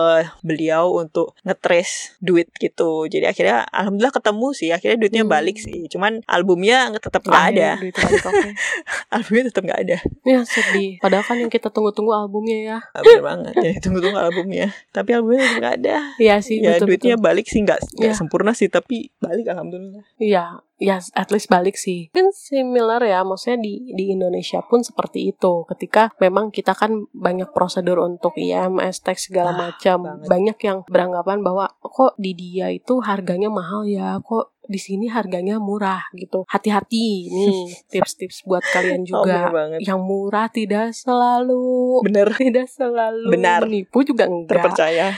beliau 0.42 0.96
untuk 0.96 1.36
ngetrace 1.42 2.16
duit 2.20 2.48
gitu 2.56 3.06
jadi 3.06 3.30
akhirnya 3.30 3.68
alhamdulillah 3.68 4.14
ketemu 4.14 4.48
sih 4.52 4.70
akhirnya 4.70 4.98
duitnya 4.98 5.24
Hmm. 5.24 5.34
balik 5.34 5.58
sih 5.58 5.88
cuman 5.88 6.24
albumnya 6.26 6.88
tetap 6.94 7.22
nggak 7.22 7.44
ada 7.50 7.70
Akhirnya 7.70 7.84
duit 7.84 7.96
balik, 7.98 8.24
oke. 8.24 8.50
albumnya 9.14 9.44
tetap 9.46 9.64
nggak 9.64 9.82
ada 9.82 9.98
Ya 10.24 10.40
sedih. 10.44 11.00
Padahal 11.00 11.24
kan 11.24 11.38
yang 11.38 11.48
kita 11.48 11.68
tunggu-tunggu 11.68 12.12
albumnya 12.12 12.58
ya. 12.58 12.78
Ah, 12.90 13.00
bener 13.00 13.22
banget 13.22 13.54
jadi 13.54 13.78
tunggu-tunggu 13.80 14.18
albumnya 14.18 14.68
tapi 14.90 15.10
albumnya 15.12 15.40
tetap 15.42 15.58
nggak 15.58 15.76
ada 15.78 15.96
Iya 16.18 16.36
sih. 16.40 16.60
ya 16.60 16.76
betul, 16.76 16.88
duitnya 16.90 17.16
betul. 17.16 17.26
balik 17.26 17.46
sih 17.46 17.60
nggak 17.62 17.80
nggak 17.94 18.08
Iya. 18.08 18.16
sempurna 18.16 18.52
sih 18.52 18.68
tapi 18.68 19.12
balik 19.18 19.46
alhamdulillah 19.46 20.04
Iya, 20.18 20.60
ya 20.78 20.98
at 21.14 21.30
least 21.30 21.48
balik 21.48 21.74
sih. 21.74 22.10
Kan 22.10 22.30
similar 22.30 23.02
ya, 23.02 23.22
maksudnya 23.22 23.60
di 23.60 23.92
di 23.92 24.14
Indonesia 24.14 24.62
pun 24.62 24.82
seperti 24.82 25.30
itu. 25.30 25.66
Ketika 25.66 26.14
memang 26.18 26.50
kita 26.50 26.72
kan 26.72 27.10
banyak 27.12 27.50
prosedur 27.52 28.00
untuk 28.00 28.34
IMS, 28.34 29.02
tax 29.02 29.28
segala 29.28 29.52
Ah, 29.52 29.60
macam. 29.70 29.98
banget. 30.06 30.28
Banyak 30.30 30.58
yang 30.62 30.78
beranggapan 30.86 31.42
bahwa 31.42 31.66
kok 31.78 32.14
di 32.16 32.32
dia 32.32 32.70
itu 32.70 33.02
harganya 33.02 33.50
mahal 33.50 33.84
ya, 33.84 34.22
kok 34.22 34.54
di 34.64 34.78
sini 34.78 35.08
harganya 35.08 35.58
murah 35.58 36.04
gitu. 36.12 36.44
Hati-hati 36.46 37.32
nih 37.32 37.56
tips-tips 37.92 38.44
buat 38.44 38.62
kalian 38.68 39.08
oh 39.08 39.24
juga. 39.24 39.48
banget 39.48 39.80
Yang 39.82 40.00
murah 40.04 40.48
tidak 40.52 40.92
selalu 40.92 42.04
bener 42.04 42.28
tidak 42.44 42.68
selalu 42.68 43.32
Benar. 43.32 43.64
menipu 43.64 44.04
juga 44.04 44.28
enggak. 44.28 44.60
terpercaya 44.60 45.16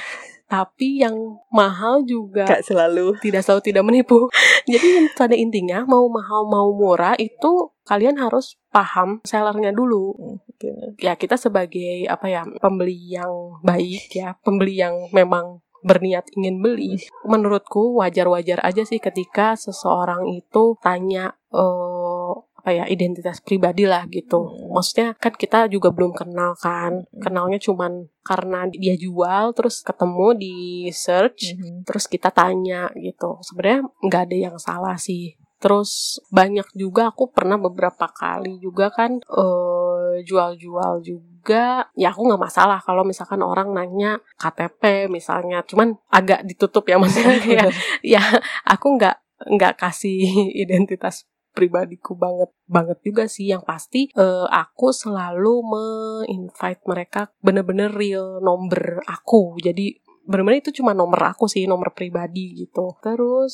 tapi 0.49 1.05
yang 1.05 1.13
mahal 1.53 2.01
juga 2.01 2.49
Gak 2.49 2.65
selalu. 2.65 3.21
tidak 3.21 3.45
selalu 3.45 3.61
tidak 3.61 3.83
menipu. 3.85 4.27
Jadi 4.71 5.13
pada 5.13 5.37
intinya 5.37 5.85
mau 5.85 6.09
mahal 6.09 6.49
mau 6.49 6.73
murah 6.73 7.13
itu 7.21 7.69
kalian 7.85 8.17
harus 8.17 8.57
paham 8.73 9.21
sellernya 9.21 9.69
dulu. 9.69 10.17
Hmm. 10.17 10.97
Ya 10.97 11.13
kita 11.13 11.37
sebagai 11.37 12.09
apa 12.09 12.27
ya 12.27 12.41
pembeli 12.59 13.13
yang 13.13 13.61
baik 13.61 14.09
ya, 14.11 14.35
pembeli 14.41 14.81
yang 14.81 15.07
memang 15.13 15.61
berniat 15.85 16.27
ingin 16.35 16.59
beli. 16.59 16.99
Menurutku 17.23 17.95
wajar-wajar 18.01 18.59
aja 18.65 18.83
sih 18.83 18.99
ketika 18.99 19.55
seseorang 19.55 20.27
itu 20.27 20.75
tanya 20.83 21.39
eh 21.53 21.98
apa 22.59 22.75
ya 22.75 22.85
identitas 22.91 23.39
pribadi 23.39 23.87
lah 23.87 24.03
gitu. 24.11 24.43
Hmm. 24.43 24.75
Maksudnya 24.75 25.15
kan 25.15 25.33
kita 25.33 25.71
juga 25.71 25.89
belum 25.95 26.11
kenal 26.11 26.59
kan. 26.59 27.07
Hmm. 27.07 27.21
Kenalnya 27.23 27.57
cuman 27.57 28.11
karena 28.19 28.69
dia 28.69 28.93
jual 28.93 29.57
terus 29.57 29.81
ketemu 29.81 30.37
di 30.37 30.55
search 30.93 31.57
Mhm. 31.57 31.81
terus 31.81 32.05
kita 32.05 32.29
tanya 32.29 32.93
gitu 32.93 33.41
sebenarnya 33.41 33.89
nggak 34.05 34.21
ada 34.29 34.37
yang 34.37 34.57
salah 34.61 35.01
sih 35.01 35.33
terus 35.57 36.21
banyak 36.29 36.69
juga 36.77 37.09
aku 37.09 37.33
pernah 37.33 37.57
beberapa 37.57 38.05
kali 38.05 38.61
juga 38.61 38.93
kan 38.93 39.17
eh, 39.17 40.21
jual-jual 40.23 41.01
juga 41.01 41.89
ya 41.97 42.13
aku 42.13 42.21
nggak 42.29 42.43
masalah 42.43 42.77
kalau 42.85 43.01
misalkan 43.01 43.41
orang 43.41 43.73
nanya 43.73 44.21
KTP 44.37 45.09
misalnya 45.09 45.65
cuman 45.65 45.97
agak 46.13 46.45
ditutup 46.45 46.85
ya 46.85 47.01
maksudnya 47.01 47.41
kayak 47.41 47.73
ya 48.13 48.21
aku 48.63 48.93
nggak 48.93 49.17
nggak 49.49 49.73
kasih 49.73 50.21
identitas 50.63 51.25
pribadiku 51.59 52.15
banget 52.15 52.47
banget 52.63 53.03
juga 53.03 53.27
sih. 53.27 53.51
Yang 53.51 53.63
pasti 53.67 54.01
eh, 54.15 54.47
aku 54.47 54.95
selalu 54.95 55.53
me-invite 55.67 56.83
mereka 56.87 57.21
bener-bener 57.43 57.91
real 57.91 58.39
nomor 58.39 59.03
aku. 59.03 59.59
Jadi 59.59 59.99
bener-bener 60.29 60.61
itu 60.61 60.69
cuma 60.79 60.93
nomor 60.93 61.33
aku 61.33 61.49
sih 61.49 61.65
nomor 61.65 61.91
pribadi 61.91 62.53
gitu. 62.63 62.95
Terus 63.01 63.53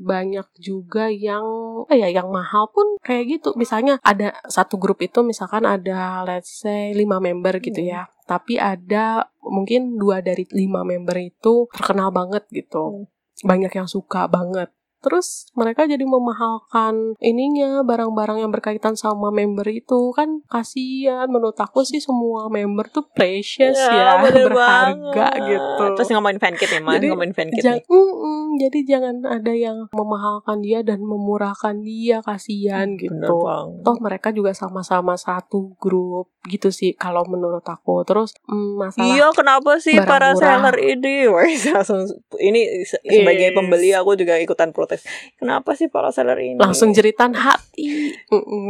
banyak 0.00 0.48
juga 0.56 1.12
yang 1.12 1.44
apa 1.84 1.94
ya 1.94 2.08
yang 2.08 2.32
mahal 2.32 2.72
pun 2.72 2.96
kayak 3.04 3.38
gitu. 3.38 3.52
Misalnya 3.54 4.00
ada 4.00 4.32
satu 4.48 4.80
grup 4.80 5.04
itu 5.04 5.20
misalkan 5.20 5.68
ada 5.68 6.24
let's 6.26 6.64
say 6.64 6.96
5 6.96 7.04
member 7.20 7.60
gitu 7.60 7.84
ya. 7.84 8.08
Tapi 8.24 8.56
ada 8.56 9.28
mungkin 9.44 10.00
dua 10.00 10.24
dari 10.24 10.48
lima 10.48 10.80
member 10.80 11.20
itu 11.20 11.68
terkenal 11.68 12.08
banget 12.08 12.48
gitu. 12.48 13.04
Banyak 13.44 13.76
yang 13.76 13.84
suka 13.84 14.24
banget 14.24 14.72
Terus 15.04 15.52
mereka 15.52 15.84
jadi 15.84 16.00
memahalkan 16.02 17.12
ininya 17.20 17.84
barang-barang 17.84 18.40
yang 18.40 18.48
berkaitan 18.48 18.96
sama 18.96 19.28
member 19.28 19.68
itu 19.68 20.10
kan 20.10 20.40
kasihan 20.48 21.28
menurut 21.28 21.54
aku 21.54 21.84
sih 21.84 22.00
semua 22.00 22.48
member 22.48 22.88
tuh 22.88 23.04
precious 23.06 23.76
ya, 23.76 24.18
bener 24.18 24.48
berharga 24.48 24.96
banget. 25.28 25.44
gitu. 25.46 25.84
Terus 25.94 26.08
ngomongin 26.10 26.40
fankit 26.40 26.66
ya, 26.66 26.80
Mas. 26.80 26.96
Jadi, 26.96 27.06
ngomongin 27.10 27.34
fankit 27.34 27.60
Ja- 27.60 27.74
nih. 27.74 27.84
Mm-mm, 27.84 28.40
jadi 28.56 28.78
jangan 28.86 29.16
ada 29.24 29.52
yang 29.52 29.78
memahalkan 29.90 30.58
dia 30.58 30.80
dan 30.80 31.00
memurahkan 31.00 31.76
dia 31.78 32.18
kasihan 32.20 32.88
Bener 32.90 33.28
gitu. 33.28 33.36
Toh 33.80 33.96
mereka 34.00 34.30
juga 34.30 34.50
sama-sama 34.52 35.14
satu 35.14 35.76
grup 35.76 36.32
gitu 36.44 36.68
sih 36.68 36.94
kalau 36.94 37.24
menurut 37.24 37.62
aku. 37.62 38.04
Terus 38.04 38.32
mm, 38.44 38.72
masalah 38.78 39.04
Iya, 39.10 39.26
kenapa 39.32 39.76
sih 39.76 39.98
para 39.98 40.32
murah. 40.32 40.38
seller 40.38 40.76
ini? 40.78 41.26
Wah, 41.32 41.44
langsung 41.44 42.06
ini 42.38 42.84
se- 42.84 43.02
sebagai 43.02 43.42
Yes. 43.44 43.56
pembeli 43.56 43.90
aku 43.90 44.14
juga 44.14 44.38
ikutan 44.38 44.70
protes. 44.70 44.93
Kenapa 45.40 45.74
sih 45.74 45.90
para 45.90 46.14
seller 46.14 46.38
ini? 46.38 46.60
langsung 46.60 46.94
jeritan 46.94 47.34
hati 47.34 48.14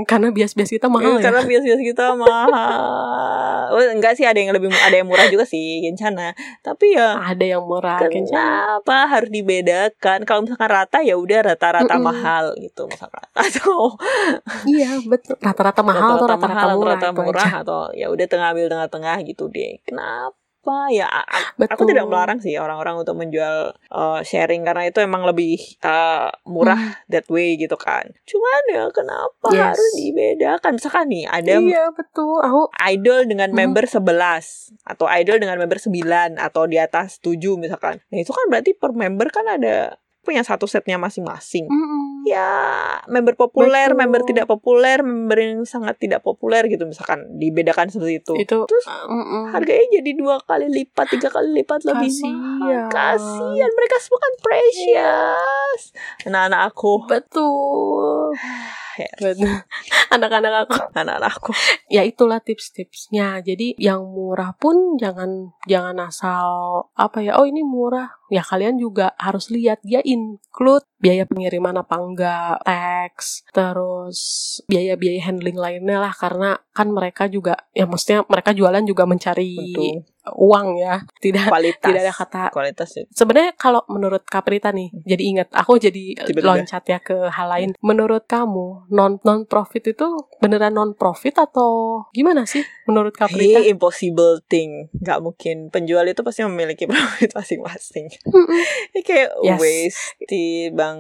karena 0.09 0.33
bias-bias 0.33 0.71
kita 0.73 0.89
mahal 0.89 1.21
ya. 1.21 1.29
Karena 1.29 1.43
bias-bias 1.45 1.81
kita 1.85 2.17
mahal. 2.17 2.49
Oh, 3.75 3.81
enggak 3.81 4.17
sih 4.17 4.25
ada 4.25 4.37
yang 4.39 4.53
lebih 4.55 4.71
ada 4.73 4.97
yang 4.97 5.09
murah 5.09 5.27
juga 5.29 5.45
sih, 5.49 5.83
Kencana. 5.85 6.37
Tapi 6.61 6.97
ya 6.97 7.17
Ada 7.21 7.45
yang 7.57 7.63
murah 7.65 8.01
Kencana. 8.01 8.81
Kenapa 8.81 8.99
harus 9.09 9.31
dibedakan? 9.33 10.19
Kalau 10.29 10.41
misalkan 10.45 10.69
rata 10.71 10.99
ya 11.01 11.15
udah 11.17 11.39
rata-rata 11.55 11.97
mahal 12.01 12.45
gitu 12.61 12.87
misalkan. 12.89 13.25
Atau 13.45 13.97
Iya 14.69 15.01
betul. 15.05 15.37
Rata-rata 15.41 15.81
mahal 15.81 16.17
atau 16.17 16.27
rata-rata 16.29 16.49
mahal, 16.49 16.69
murah. 16.77 16.95
rata-rata 16.97 17.21
murah 17.25 17.49
aja. 17.49 17.61
atau 17.65 17.81
ya 17.97 18.07
udah 18.13 18.27
tengah 18.29 18.49
ambil 18.53 18.67
tengah-tengah 18.71 19.17
gitu 19.27 19.45
deh. 19.49 19.81
Kenapa? 19.85 20.44
Ya 20.89 21.05
a- 21.05 21.23
a- 21.23 21.53
aku 21.69 21.85
Betul. 21.85 21.87
tidak 21.93 22.05
melarang 22.07 22.39
sih 22.39 22.57
orang-orang 22.57 22.97
untuk 22.97 23.15
menjual 23.15 23.73
uh, 23.91 24.21
sharing 24.21 24.65
karena 24.65 24.89
itu 24.89 24.99
emang 24.99 25.25
lebih 25.25 25.57
uh, 25.81 26.33
murah 26.45 26.79
that 27.07 27.29
way 27.29 27.55
gitu 27.55 27.75
kan. 27.75 28.09
Cuman 28.25 28.63
ya 28.71 28.85
kenapa 28.89 29.49
Yes. 29.51 29.77
harus 29.77 29.91
dibedakan? 29.95 30.71
Misalkan 30.77 31.07
nih 31.09 31.25
ada 31.27 31.53
Iya 31.59 31.85
betul. 31.91 32.41
Aku 32.41 32.63
idol 32.85 33.25
dengan 33.25 33.51
Hmm. 33.51 33.59
member 33.61 33.85
11 33.85 34.73
atau 34.83 35.07
idol 35.07 35.37
dengan 35.37 35.57
member 35.57 35.77
9 35.77 36.37
atau 36.37 36.65
di 36.65 36.77
atas 36.77 37.21
7 37.21 37.57
misalkan. 37.57 38.01
Nah, 38.09 38.19
itu 38.19 38.31
kan 38.31 38.47
berarti 38.49 38.73
per 38.73 38.93
member 38.93 39.29
kan 39.29 39.45
ada 39.47 39.97
punya 40.21 40.41
satu 40.41 40.65
setnya 40.65 40.97
masing-masing. 40.97 41.69
Ya, 42.25 42.51
member 43.05 43.37
populer, 43.37 43.93
Betul. 43.93 44.01
member 44.01 44.21
tidak 44.25 44.47
populer, 44.49 44.99
member 45.05 45.39
yang 45.39 45.63
sangat 45.69 46.01
tidak 46.01 46.25
populer 46.25 46.65
gitu 46.73 46.89
misalkan 46.89 47.37
dibedakan 47.37 47.93
seperti 47.93 48.25
itu. 48.25 48.33
itu 48.41 48.59
Terus 48.65 48.87
mm-mm. 48.89 49.53
harganya 49.53 50.01
jadi 50.01 50.11
dua 50.17 50.41
kali 50.41 50.73
lipat, 50.73 51.13
tiga 51.13 51.29
kali 51.29 51.53
lipat 51.61 51.85
lebih 51.85 52.09
Kasian. 52.09 52.33
mahal. 52.33 52.89
Kasian, 52.89 53.71
mereka 53.77 53.97
semua 54.01 54.21
kan 54.25 54.35
precious. 54.41 55.81
Anak-anak 56.25 56.61
aku, 56.73 56.93
betul. 57.05 58.33
Betul. 59.19 59.51
Anak-anak 60.15 60.55
aku. 60.67 60.79
anak-anak 60.95 61.31
aku. 61.35 61.53
Ya 61.91 62.07
itulah 62.07 62.39
tips-tipsnya. 62.39 63.43
Jadi 63.43 63.75
yang 63.75 64.07
murah 64.07 64.55
pun 64.55 64.95
jangan 65.03 65.51
jangan 65.67 65.99
asal 66.07 66.47
apa 66.95 67.19
ya. 67.19 67.35
Oh 67.35 67.47
ini 67.47 67.67
murah. 67.67 68.15
Ya 68.31 68.47
kalian 68.47 68.79
juga 68.79 69.13
harus 69.19 69.51
lihat 69.51 69.83
dia 69.83 69.99
include 70.07 70.87
biaya 71.05 71.29
pengiriman 71.29 71.77
apa 71.77 71.95
enggak, 72.01 72.65
tax, 72.65 73.45
terus 73.53 74.19
biaya-biaya 74.65 75.21
handling 75.23 75.61
lainnya 75.61 76.01
lah 76.01 76.17
karena 76.17 76.57
kan 76.73 76.89
mereka 76.89 77.29
juga 77.29 77.61
ya 77.71 77.85
maksudnya 77.85 78.25
mereka 78.25 78.51
jualan 78.51 78.83
juga 78.83 79.05
mencari 79.05 79.53
Betul. 79.55 80.09
uang 80.35 80.81
ya. 80.81 81.05
Tidak 81.21 81.47
Kualitas. 81.47 81.85
tidak 81.85 82.01
ada 82.03 82.15
kata 82.15 82.43
kualitas 82.51 82.91
ya. 82.91 83.05
Sebenarnya 83.13 83.53
kalau 83.55 83.85
menurut 83.87 84.25
Kaprita 84.25 84.73
nih, 84.73 84.89
jadi 85.05 85.23
ingat 85.23 85.49
aku 85.53 85.77
jadi 85.77 86.17
Tiba-tiba. 86.25 86.57
loncat 86.57 86.83
ya 86.83 86.99
ke 86.99 87.29
hal 87.29 87.47
lain. 87.47 87.71
Menurut 87.79 88.25
kamu 88.25 88.89
non 88.89 89.21
non 89.21 89.45
profit 89.45 89.93
itu 89.93 90.09
beneran 90.41 90.73
non 90.73 90.97
profit 90.97 91.37
atau 91.37 92.03
gimana 92.11 92.49
sih 92.49 92.65
menurut 92.89 93.13
Kaprita? 93.13 93.61
Ini 93.61 93.71
impossible 93.71 94.41
thing. 94.49 94.89
Nggak 94.97 95.19
mungkin. 95.21 95.57
Penjual 95.69 96.09
itu 96.09 96.25
pasti 96.25 96.41
memiliki 96.43 96.89
profit 96.91 97.37
masing-masing. 97.37 98.09
Ini 98.97 99.01
kayak 99.05 99.31
Yes. 99.45 99.61
waste 99.61 100.33
banget. 100.73 100.94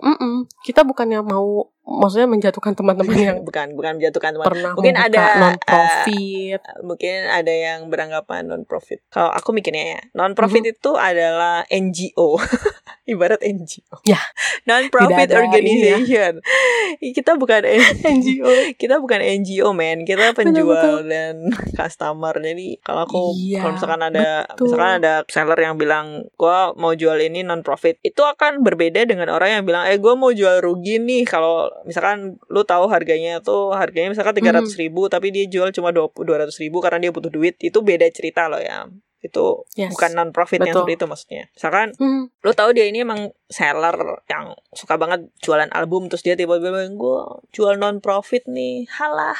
Mm-mm. 0.00 0.34
Kita 0.62 0.84
bukannya 0.84 1.24
mau 1.24 1.72
maksudnya 1.82 2.30
menjatuhkan 2.30 2.78
teman-teman 2.78 3.16
yang 3.18 3.38
bukan 3.48 3.74
bukan 3.74 3.98
menjatuhkan 3.98 4.38
teman. 4.38 4.46
pernah 4.46 4.70
Mungkin 4.78 4.94
ada, 4.94 5.22
non 5.38 5.56
profit. 5.58 6.60
Mungkin 6.86 7.18
ada 7.26 7.52
yang 7.52 7.90
beranggapan 7.90 8.46
non 8.46 8.62
profit. 8.62 9.02
Kalau 9.10 9.34
aku 9.34 9.50
mikirnya 9.50 9.98
ya, 9.98 10.00
non 10.14 10.32
profit 10.38 10.62
itu 10.62 10.94
adalah 10.94 11.66
NGO. 11.68 12.38
Ibarat 13.12 13.42
NGO. 13.42 13.98
Ya. 14.06 14.22
Non 14.62 14.86
profit 14.94 15.26
ada 15.26 15.42
organization. 15.42 16.38
Kita 17.18 17.34
bukan 17.34 17.66
NGO. 18.06 18.50
kita 18.78 19.00
bukan 19.02 19.20
NGO 19.42 19.74
men 19.74 20.04
kita 20.06 20.32
Betul, 20.32 20.52
penjual 20.54 21.02
dan 21.08 21.50
customer 21.74 22.34
jadi 22.36 22.78
kalau 22.84 23.08
aku 23.08 23.20
Iya, 23.34 23.64
kalau 23.64 23.72
misalkan 23.78 24.02
ada 24.02 24.26
betul. 24.46 24.64
misalkan 24.68 24.92
ada 25.02 25.14
seller 25.26 25.58
yang 25.60 25.74
bilang 25.80 26.06
gua 26.36 26.76
mau 26.76 26.92
jual 26.92 27.16
ini 27.18 27.42
non 27.42 27.64
profit 27.64 27.98
itu 28.04 28.20
akan 28.22 28.60
berbeda 28.62 29.08
dengan 29.08 29.32
orang 29.32 29.60
yang 29.60 29.64
bilang 29.64 29.84
eh 29.88 29.96
gua 29.98 30.14
mau 30.14 30.30
jual 30.30 30.60
rugi 30.62 31.00
nih 31.00 31.24
kalau 31.24 31.71
misalkan 31.82 32.36
lu 32.46 32.62
tahu 32.62 32.86
harganya 32.86 33.40
tuh 33.40 33.72
harganya 33.72 34.12
misalkan 34.12 34.36
tiga 34.36 34.52
ratus 34.52 34.76
ribu 34.76 35.08
tapi 35.08 35.32
dia 35.32 35.48
jual 35.48 35.70
cuma 35.70 35.90
dua 35.92 36.08
ratus 36.12 36.60
ribu 36.60 36.78
karena 36.80 37.08
dia 37.08 37.10
butuh 37.10 37.32
duit 37.32 37.56
itu 37.58 37.78
beda 37.80 38.06
cerita 38.12 38.46
loh 38.46 38.60
ya. 38.60 38.86
Itu 39.22 39.62
Yes. 39.78 39.94
bukan 39.94 40.18
non 40.18 40.30
profit 40.34 40.58
yang 40.60 40.74
seperti 40.74 40.98
itu 40.98 41.06
maksudnya. 41.06 41.42
Misalkan 41.54 41.94
Hmm. 41.94 42.26
lu 42.42 42.50
tahu 42.52 42.74
dia 42.74 42.90
ini 42.90 43.06
emang 43.06 43.30
seller 43.46 43.94
yang 44.26 44.58
suka 44.74 44.98
banget 44.98 45.30
jualan 45.38 45.70
album 45.70 46.10
terus 46.10 46.26
dia 46.26 46.34
tiba-tiba 46.34 46.74
bilang 46.74 46.98
gue 46.98 47.20
jual 47.54 47.78
non 47.78 48.02
profit 48.02 48.44
nih. 48.50 48.90
Halah 48.90 49.38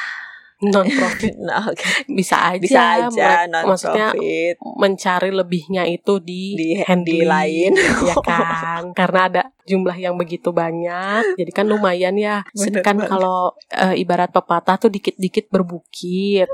Non 0.62 0.86
profit 0.86 1.34
nah 1.46 1.66
oke. 1.66 2.06
Bisa 2.06 2.54
aja. 2.54 2.62
bisa 2.62 2.80
aja 3.10 3.50
non 3.50 3.66
Maksudnya 3.66 4.14
profit 4.14 4.56
mencari 4.78 5.30
lebihnya 5.34 5.82
itu 5.90 6.22
di 6.22 6.54
Di- 6.54 6.78
handling, 6.86 7.26
lain. 7.26 7.72
ya 8.10 8.16
kan? 8.22 8.94
Karena 8.94 9.20
ada 9.26 9.42
jumlah 9.62 9.94
yang 9.94 10.18
begitu 10.18 10.50
banyak 10.50 11.38
jadi 11.38 11.50
kan 11.54 11.66
lumayan 11.66 12.14
ya. 12.18 12.42
Bener 12.58 12.82
kan 12.82 12.98
kalau 13.02 13.54
eh, 13.70 13.98
ibarat 13.98 14.30
pepatah 14.30 14.78
tuh 14.78 14.90
dikit-dikit 14.90 15.50
berbukit. 15.50 16.46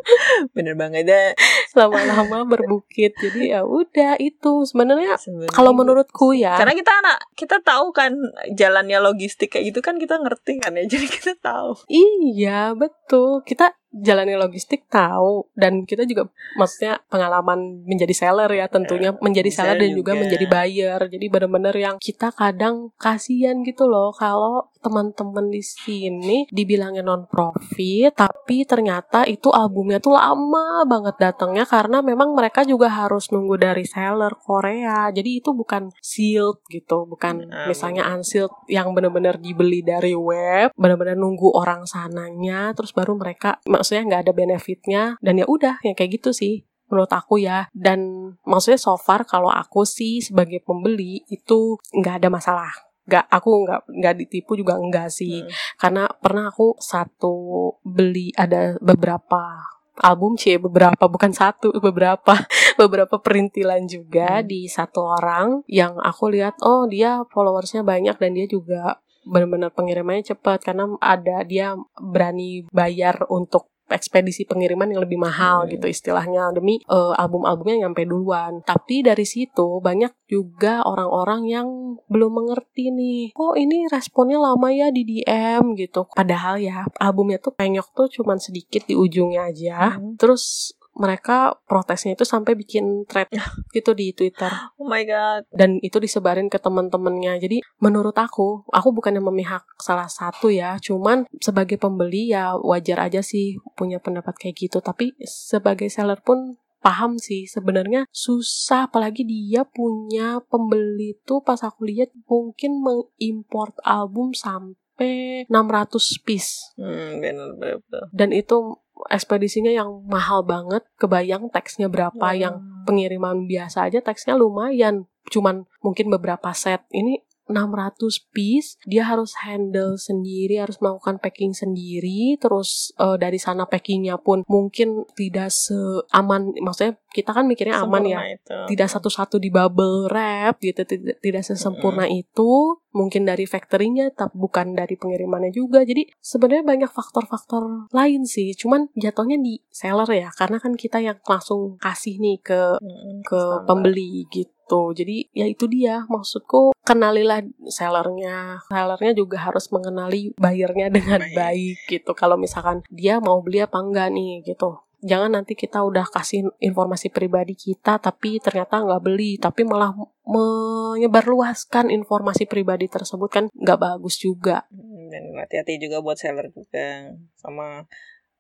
Bener 0.57 0.73
banget. 0.77 1.09
Deh 1.09 1.33
lama-lama 1.77 2.49
berbukit 2.49 3.13
jadi 3.21 3.59
ya 3.59 3.61
udah 3.65 4.17
itu. 4.21 4.65
Sebenarnya 4.65 5.21
Sebenarnya 5.21 5.53
kalau 5.53 5.77
menurutku 5.77 6.33
ya 6.33 6.57
karena 6.57 6.73
kita 6.73 6.93
anak 7.05 7.19
kita 7.37 7.57
tahu 7.61 7.93
kan 7.93 8.13
jalannya 8.57 8.99
logistik 9.05 9.53
kayak 9.53 9.73
gitu 9.73 9.81
kan 9.85 10.01
kita 10.01 10.17
ngerti 10.17 10.61
kan 10.61 10.77
ya. 10.77 10.85
Jadi 10.89 11.07
kita 11.09 11.33
tahu. 11.39 11.77
Iya 11.89 12.73
betul. 12.77 13.45
Kita 13.45 13.73
jalannya 14.01 14.39
logistik 14.39 14.87
tahu 14.89 15.47
dan 15.59 15.85
kita 15.85 16.07
juga 16.07 16.31
maksudnya 16.57 17.03
pengalaman 17.11 17.85
menjadi 17.85 18.15
seller 18.15 18.51
ya 18.53 18.67
tentunya 18.71 19.15
menjadi 19.19 19.51
seller 19.51 19.77
dan 19.79 19.93
juga. 19.95 20.13
juga. 20.15 20.23
menjadi 20.27 20.47
buyer 20.47 21.01
jadi 21.11 21.27
benar-benar 21.29 21.75
yang 21.77 21.97
kita 22.01 22.33
kadang 22.33 22.95
kasihan 22.97 23.61
gitu 23.67 23.87
loh 23.87 24.15
kalau 24.15 24.71
teman-teman 24.79 25.51
di 25.51 25.63
sini 25.63 26.47
dibilangnya 26.49 27.03
non 27.03 27.27
profit 27.27 28.15
tapi 28.15 28.65
ternyata 28.65 29.27
itu 29.27 29.51
albumnya 29.51 29.99
tuh 29.99 30.17
lama 30.17 30.87
banget 30.87 31.17
datangnya 31.19 31.69
karena 31.69 32.01
memang 32.01 32.33
mereka 32.35 32.63
juga 32.63 32.89
harus 32.91 33.31
nunggu 33.31 33.59
dari 33.61 33.85
seller 33.85 34.35
Korea. 34.39 35.11
Jadi 35.11 35.43
itu 35.43 35.53
bukan 35.53 35.91
sealed 36.01 36.63
gitu 36.71 37.05
bukan 37.07 37.49
Nah, 37.49 37.71
misalnya 37.71 38.09
unsealed 38.13 38.53
yang 38.67 38.93
benar-benar 38.93 39.39
dibeli 39.39 39.81
dari 39.81 40.13
web 40.13 40.75
benar-benar 40.75 41.15
nunggu 41.15 41.55
orang 41.55 41.87
sananya 41.87 42.75
terus 42.75 42.91
baru 42.91 43.15
mereka 43.15 43.63
maksudnya 43.65 44.05
nggak 44.05 44.23
ada 44.29 44.33
benefitnya 44.35 45.03
dan 45.23 45.39
ya 45.39 45.47
udah 45.47 45.81
yang 45.87 45.95
kayak 45.95 46.21
gitu 46.21 46.35
sih 46.35 46.67
menurut 46.89 47.13
aku 47.13 47.39
ya. 47.41 47.69
Dan 47.77 48.33
maksudnya 48.49 48.81
so 48.81 48.97
far 48.97 49.29
kalau 49.29 49.53
aku 49.53 49.85
sih 49.85 50.25
sebagai 50.25 50.65
pembeli 50.65 51.23
itu 51.29 51.77
nggak 51.93 52.25
ada 52.25 52.29
masalah 52.33 52.88
nggak 53.09 53.25
aku 53.33 53.51
nggak 53.65 53.81
nggak 53.89 54.15
ditipu 54.21 54.53
juga 54.55 54.77
enggak 54.77 55.09
sih 55.09 55.41
Hmm. 55.41 55.51
karena 55.81 56.05
pernah 56.21 56.53
aku 56.53 56.77
satu 56.77 57.35
beli 57.81 58.31
ada 58.37 58.77
beberapa 58.85 59.65
album 59.99 60.37
C 60.37 60.61
beberapa 60.61 61.09
bukan 61.09 61.33
satu 61.33 61.73
beberapa 61.87 62.37
beberapa 62.77 63.17
perintilan 63.17 63.89
juga 63.89 64.45
Hmm. 64.45 64.47
di 64.47 64.69
satu 64.69 65.01
orang 65.09 65.65
yang 65.67 65.97
aku 65.99 66.29
lihat 66.29 66.61
oh 66.61 66.85
dia 66.85 67.25
followersnya 67.33 67.81
banyak 67.81 68.21
dan 68.21 68.37
dia 68.37 68.45
juga 68.45 69.01
benar-benar 69.29 69.73
pengirimannya 69.73 70.37
cepat 70.37 70.65
karena 70.65 70.89
ada 71.01 71.45
dia 71.45 71.77
berani 72.01 72.65
bayar 72.73 73.29
untuk 73.29 73.69
ekspedisi 73.89 74.45
pengiriman 74.45 74.93
yang 74.93 75.03
lebih 75.05 75.19
mahal 75.19 75.65
Hmm. 75.65 75.75
gitu 75.75 75.87
istilahnya 75.89 76.53
demi 76.55 76.81
eh, 76.85 77.13
album-albumnya 77.17 77.89
nyampe 77.89 78.05
duluan. 78.05 78.63
Tapi 78.65 79.03
dari 79.03 79.25
situ 79.25 79.81
banyak 79.83 80.13
juga 80.29 80.85
orang-orang 80.85 81.43
yang 81.49 81.69
belum 82.07 82.45
mengerti 82.45 82.93
nih. 82.93 83.33
Oh 83.35 83.57
ini 83.57 83.89
responnya 83.89 84.39
lama 84.39 84.69
ya 84.71 84.93
di 84.93 85.03
DM 85.05 85.75
gitu. 85.75 86.07
Padahal 86.13 86.61
ya 86.61 86.85
albumnya 87.01 87.41
tuh 87.41 87.57
penyok 87.57 87.93
tuh 87.97 88.09
cuman 88.09 88.37
sedikit 88.39 88.85
di 88.85 88.95
ujungnya 88.95 89.49
aja. 89.49 89.99
Hmm. 89.99 90.15
Terus 90.21 90.77
mereka 90.99 91.57
protesnya 91.65 92.13
itu 92.13 92.23
sampai 92.23 92.53
bikin 92.53 93.07
thread 93.07 93.31
gitu 93.71 93.95
di 93.95 94.11
Twitter 94.11 94.51
Oh 94.75 94.85
my 94.85 95.03
god. 95.03 95.47
dan 95.49 95.79
itu 95.79 95.97
disebarin 95.97 96.47
ke 96.47 96.59
teman-temannya. 96.59 97.39
Jadi 97.39 97.63
menurut 97.79 98.15
aku, 98.15 98.67
aku 98.69 98.89
bukannya 98.91 99.23
memihak 99.23 99.63
salah 99.79 100.07
satu 100.07 100.51
ya, 100.51 100.77
cuman 100.79 101.25
sebagai 101.39 101.79
pembeli 101.79 102.31
ya 102.31 102.53
wajar 102.55 103.07
aja 103.07 103.23
sih 103.23 103.57
punya 103.73 103.97
pendapat 103.97 104.35
kayak 104.35 104.59
gitu. 104.61 104.79
Tapi 104.79 105.15
sebagai 105.23 105.87
seller 105.87 106.19
pun 106.19 106.59
paham 106.79 107.19
sih 107.19 107.43
sebenarnya 107.45 108.07
susah 108.09 108.87
apalagi 108.87 109.23
dia 109.23 109.67
punya 109.67 110.39
pembeli 110.47 111.19
tuh 111.23 111.43
pas 111.43 111.59
aku 111.59 111.83
lihat 111.85 112.15
mungkin 112.25 112.79
mengimport 112.79 113.75
album 113.83 114.31
sampai 114.31 115.43
600 115.47 115.99
piece 116.23 116.71
Hmm, 116.75 117.19
benar 117.19 117.51
benar. 117.55 117.79
benar. 117.83 118.05
dan 118.15 118.31
itu 118.31 118.79
ekspedisinya 119.07 119.71
yang 119.71 120.03
mahal 120.11 120.43
banget 120.43 120.83
kebayang 120.99 121.49
teksnya 121.55 121.87
berapa 121.87 122.35
yang 122.35 122.59
pengiriman 122.83 123.47
biasa 123.47 123.87
aja 123.87 124.03
teksnya 124.03 124.35
lumayan. 124.35 125.07
Cuman 125.29 125.69
mungkin 125.85 126.09
beberapa 126.09 126.51
set 126.57 126.83
ini 126.91 127.23
600 127.49 128.31
piece 128.31 128.77
dia 128.85 129.09
harus 129.09 129.33
handle 129.43 129.97
sendiri 129.97 130.61
harus 130.61 130.79
melakukan 130.79 131.19
packing 131.19 131.57
sendiri. 131.57 132.37
Terus 132.37 132.93
eh, 132.97 133.17
dari 133.17 133.41
sana 133.41 133.65
packingnya 133.65 134.21
pun 134.21 134.45
mungkin 134.47 135.09
tidak 135.17 135.51
seaman 135.51 136.55
maksudnya 136.61 137.01
kita 137.09 137.33
kan 137.33 137.49
mikirnya 137.49 137.81
aman 137.83 138.05
ya. 138.05 138.21
Sempurna 138.21 138.37
itu. 138.37 138.59
tidak 138.77 138.89
satu-satu 138.93 139.37
di 139.41 139.49
bubble 139.49 140.13
wrap 140.13 140.61
gitu 140.61 140.85
tidak, 140.85 141.19
tidak 141.25 141.43
sesempurna 141.43 142.05
itu. 142.07 142.79
Mungkin 142.93 143.29
dari 143.29 143.45
factory-nya 143.45 144.11
tapi 144.13 144.35
bukan 144.37 144.75
dari 144.75 144.97
pengirimannya 144.99 145.53
juga. 145.55 145.85
Jadi 145.85 146.09
sebenarnya 146.21 146.65
banyak 146.67 146.91
faktor-faktor 146.91 147.89
lain 147.93 148.29
sih. 148.29 148.53
Cuman 148.53 148.93
jatuhnya 148.97 149.41
di 149.41 149.61
seller 149.73 150.09
ya 150.13 150.29
karena 150.35 150.61
kan 150.61 150.77
kita 150.77 151.01
yang 151.01 151.17
langsung 151.25 151.81
kasih 151.81 152.21
nih 152.21 152.39
ke 152.45 152.61
Mm, 152.79 153.25
ke 153.25 153.39
standar. 153.39 153.65
pembeli 153.65 154.27
gitu 154.29 154.58
jadi 154.93 155.25
ya 155.33 155.47
itu 155.47 155.65
dia. 155.65 156.05
Maksudku 156.05 156.77
kenalilah 156.83 157.41
sellernya. 157.69 158.61
Sellernya 158.67 159.13
juga 159.13 159.41
harus 159.41 159.69
mengenali 159.69 160.35
buyernya 160.35 160.93
dengan 160.97 161.25
Baik. 161.25 161.35
baik 161.35 161.77
gitu. 161.89 162.11
Kalau 162.13 162.37
misalkan 162.37 162.85
dia 162.89 163.17
mau 163.19 163.41
beli 163.41 163.63
apa 163.63 163.81
enggak 163.81 164.13
nih 164.13 164.45
gitu. 164.45 164.83
Jangan 164.99 165.31
nanti 165.31 165.55
kita 165.55 165.79
udah 165.79 166.11
kasih 166.11 166.51
informasi 166.59 167.07
pribadi 167.09 167.55
kita 167.55 168.03
tapi 168.03 168.43
ternyata 168.43 168.83
nggak 168.83 168.99
beli 168.99 169.39
tapi 169.39 169.63
malah 169.63 169.95
menyebarluaskan 170.27 171.95
informasi 171.95 172.51
pribadi 172.51 172.91
tersebut 172.91 173.31
kan 173.31 173.45
nggak 173.55 173.79
bagus 173.79 174.19
juga. 174.19 174.67
Hmm, 174.75 175.07
dan 175.07 175.39
hati-hati 175.39 175.79
juga 175.79 176.03
buat 176.03 176.19
seller 176.19 176.51
juga. 176.51 177.15
Sama 177.39 177.87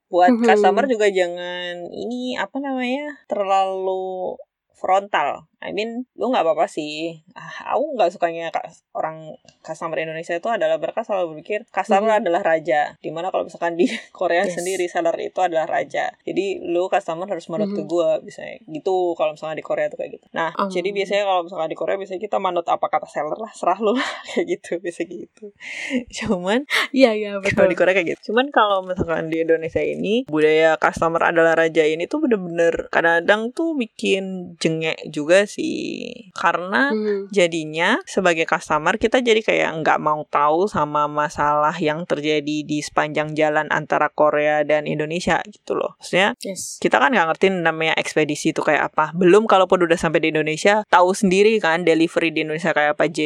buat 0.08 0.34
Mhm. 0.34 0.44
customer 0.44 0.84
juga 0.88 1.06
jangan 1.06 1.94
ini 1.94 2.34
apa 2.34 2.58
namanya 2.58 3.22
terlalu 3.30 4.34
frontal. 4.74 5.46
I 5.58 5.70
mean, 5.70 6.06
lu 6.14 6.30
nggak 6.30 6.42
apa-apa 6.42 6.66
sih. 6.66 7.18
Ah, 7.34 7.74
aku 7.74 7.94
nggak 7.94 8.10
sukanya 8.10 8.46
ka- 8.48 8.62
orang 8.92 9.34
customer 9.60 9.98
Indonesia 9.98 10.30
itu 10.32 10.46
adalah 10.46 10.76
mereka 10.76 11.02
selalu 11.02 11.34
berpikir 11.34 11.66
customer 11.68 12.14
Mhm. 12.14 12.20
adalah 12.22 12.42
raja. 12.46 12.94
Di 12.96 13.10
mana 13.10 13.28
kalau 13.28 13.42
misalkan 13.42 13.74
di 13.74 13.84
Korea 14.14 14.46
Yes. 14.46 14.54
sendiri 14.54 14.86
seller 14.86 15.18
itu 15.18 15.34
adalah 15.38 15.66
raja. 15.66 16.14
Jadi 16.22 16.62
lu 16.62 16.86
customer 16.86 17.26
harus 17.26 17.46
manut 17.48 17.68
ke 17.68 17.82
Mhm. 17.82 17.86
gua 17.86 18.18
misalnya. 18.20 18.62
Gitu 18.62 18.94
kalau 19.12 19.34
misalnya 19.34 19.56
di 19.56 19.66
Korea 19.66 19.86
tuh 19.86 19.98
kayak 19.98 20.12
gitu. 20.14 20.26
Nah, 20.30 20.54
Um. 20.54 20.70
jadi 20.70 20.88
biasanya 20.88 21.24
kalau 21.24 21.42
misalkan 21.42 21.68
di 21.68 21.76
Korea 21.76 21.96
biasanya 21.96 22.22
kita 22.22 22.38
manut 22.38 22.64
apa 22.64 22.86
kata 22.86 23.06
seller 23.06 23.34
lah, 23.34 23.50
serah 23.50 23.78
lu 23.78 23.92
lah 23.92 24.10
kayak 24.30 24.46
gitu, 24.48 24.78
bisa 24.78 25.02
gitu. 25.02 25.50
Cuman 26.16 26.64
iya 26.90 27.12
iya 27.12 27.34
kalau 27.34 27.44
betul 27.44 27.66
di 27.66 27.76
Korea 27.76 27.94
kayak 27.94 28.08
gitu. 28.14 28.20
Cuman 28.30 28.46
kalau 28.50 28.86
misalkan 28.86 29.26
di 29.26 29.42
Indonesia 29.42 29.80
ini 29.80 30.22
budaya 30.24 30.76
customer 30.76 31.22
adalah 31.24 31.56
raja 31.56 31.82
ini 31.82 32.06
tuh 32.06 32.22
bener-bener 32.22 32.86
kadang-kadang 32.88 33.50
tuh 33.50 33.74
bikin 33.74 34.54
jengek 34.56 35.02
juga 35.08 35.47
sih. 35.48 36.30
Karena 36.36 36.92
Hmm. 36.92 37.26
jadinya 37.32 37.98
sebagai 38.04 38.44
customer 38.44 39.00
kita 39.00 39.24
jadi 39.24 39.40
kayak 39.42 39.82
nggak 39.82 39.98
mau 39.98 40.22
tahu 40.28 40.68
sama 40.68 41.08
masalah 41.08 41.74
yang 41.80 42.04
terjadi 42.04 42.62
di 42.62 42.78
sepanjang 42.84 43.34
jalan 43.34 43.66
antara 43.72 44.12
Korea 44.12 44.62
dan 44.62 44.84
Indonesia 44.84 45.40
gitu 45.48 45.74
loh. 45.74 45.96
Maksudnya 45.98 46.36
yes 46.44 46.78
kita 46.78 47.00
kan 47.00 47.10
nggak 47.10 47.28
ngerti 47.34 47.46
namanya 47.50 47.94
ekspedisi 47.96 48.52
itu 48.52 48.60
kayak 48.60 48.92
apa. 48.94 49.16
Belum 49.16 49.48
kalaupun 49.48 49.82
udah 49.84 49.96
sampai 49.98 50.22
di 50.22 50.28
Indonesia, 50.30 50.84
tahu 50.92 51.16
sendiri 51.16 51.56
kan 51.58 51.82
delivery 51.82 52.30
di 52.30 52.44
Indonesia 52.44 52.76
kayak 52.76 53.00
apa 53.00 53.08
J 53.08 53.20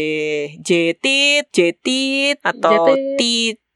Jetit, 0.63 1.51
Jetit 1.51 2.39
atau 2.41 2.95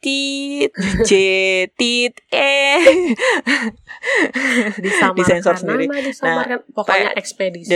Jetit. 0.07 0.71
Titit, 0.71 1.03
Jetit, 1.03 2.13
eh 2.31 2.79
disamarkan 4.79 5.19
Disensor 5.19 5.55
sendiri. 5.59 5.91
nama 5.91 5.99
disamarkan 6.01 6.59
pokoknya 6.71 7.11
ekspedisi 7.19 7.75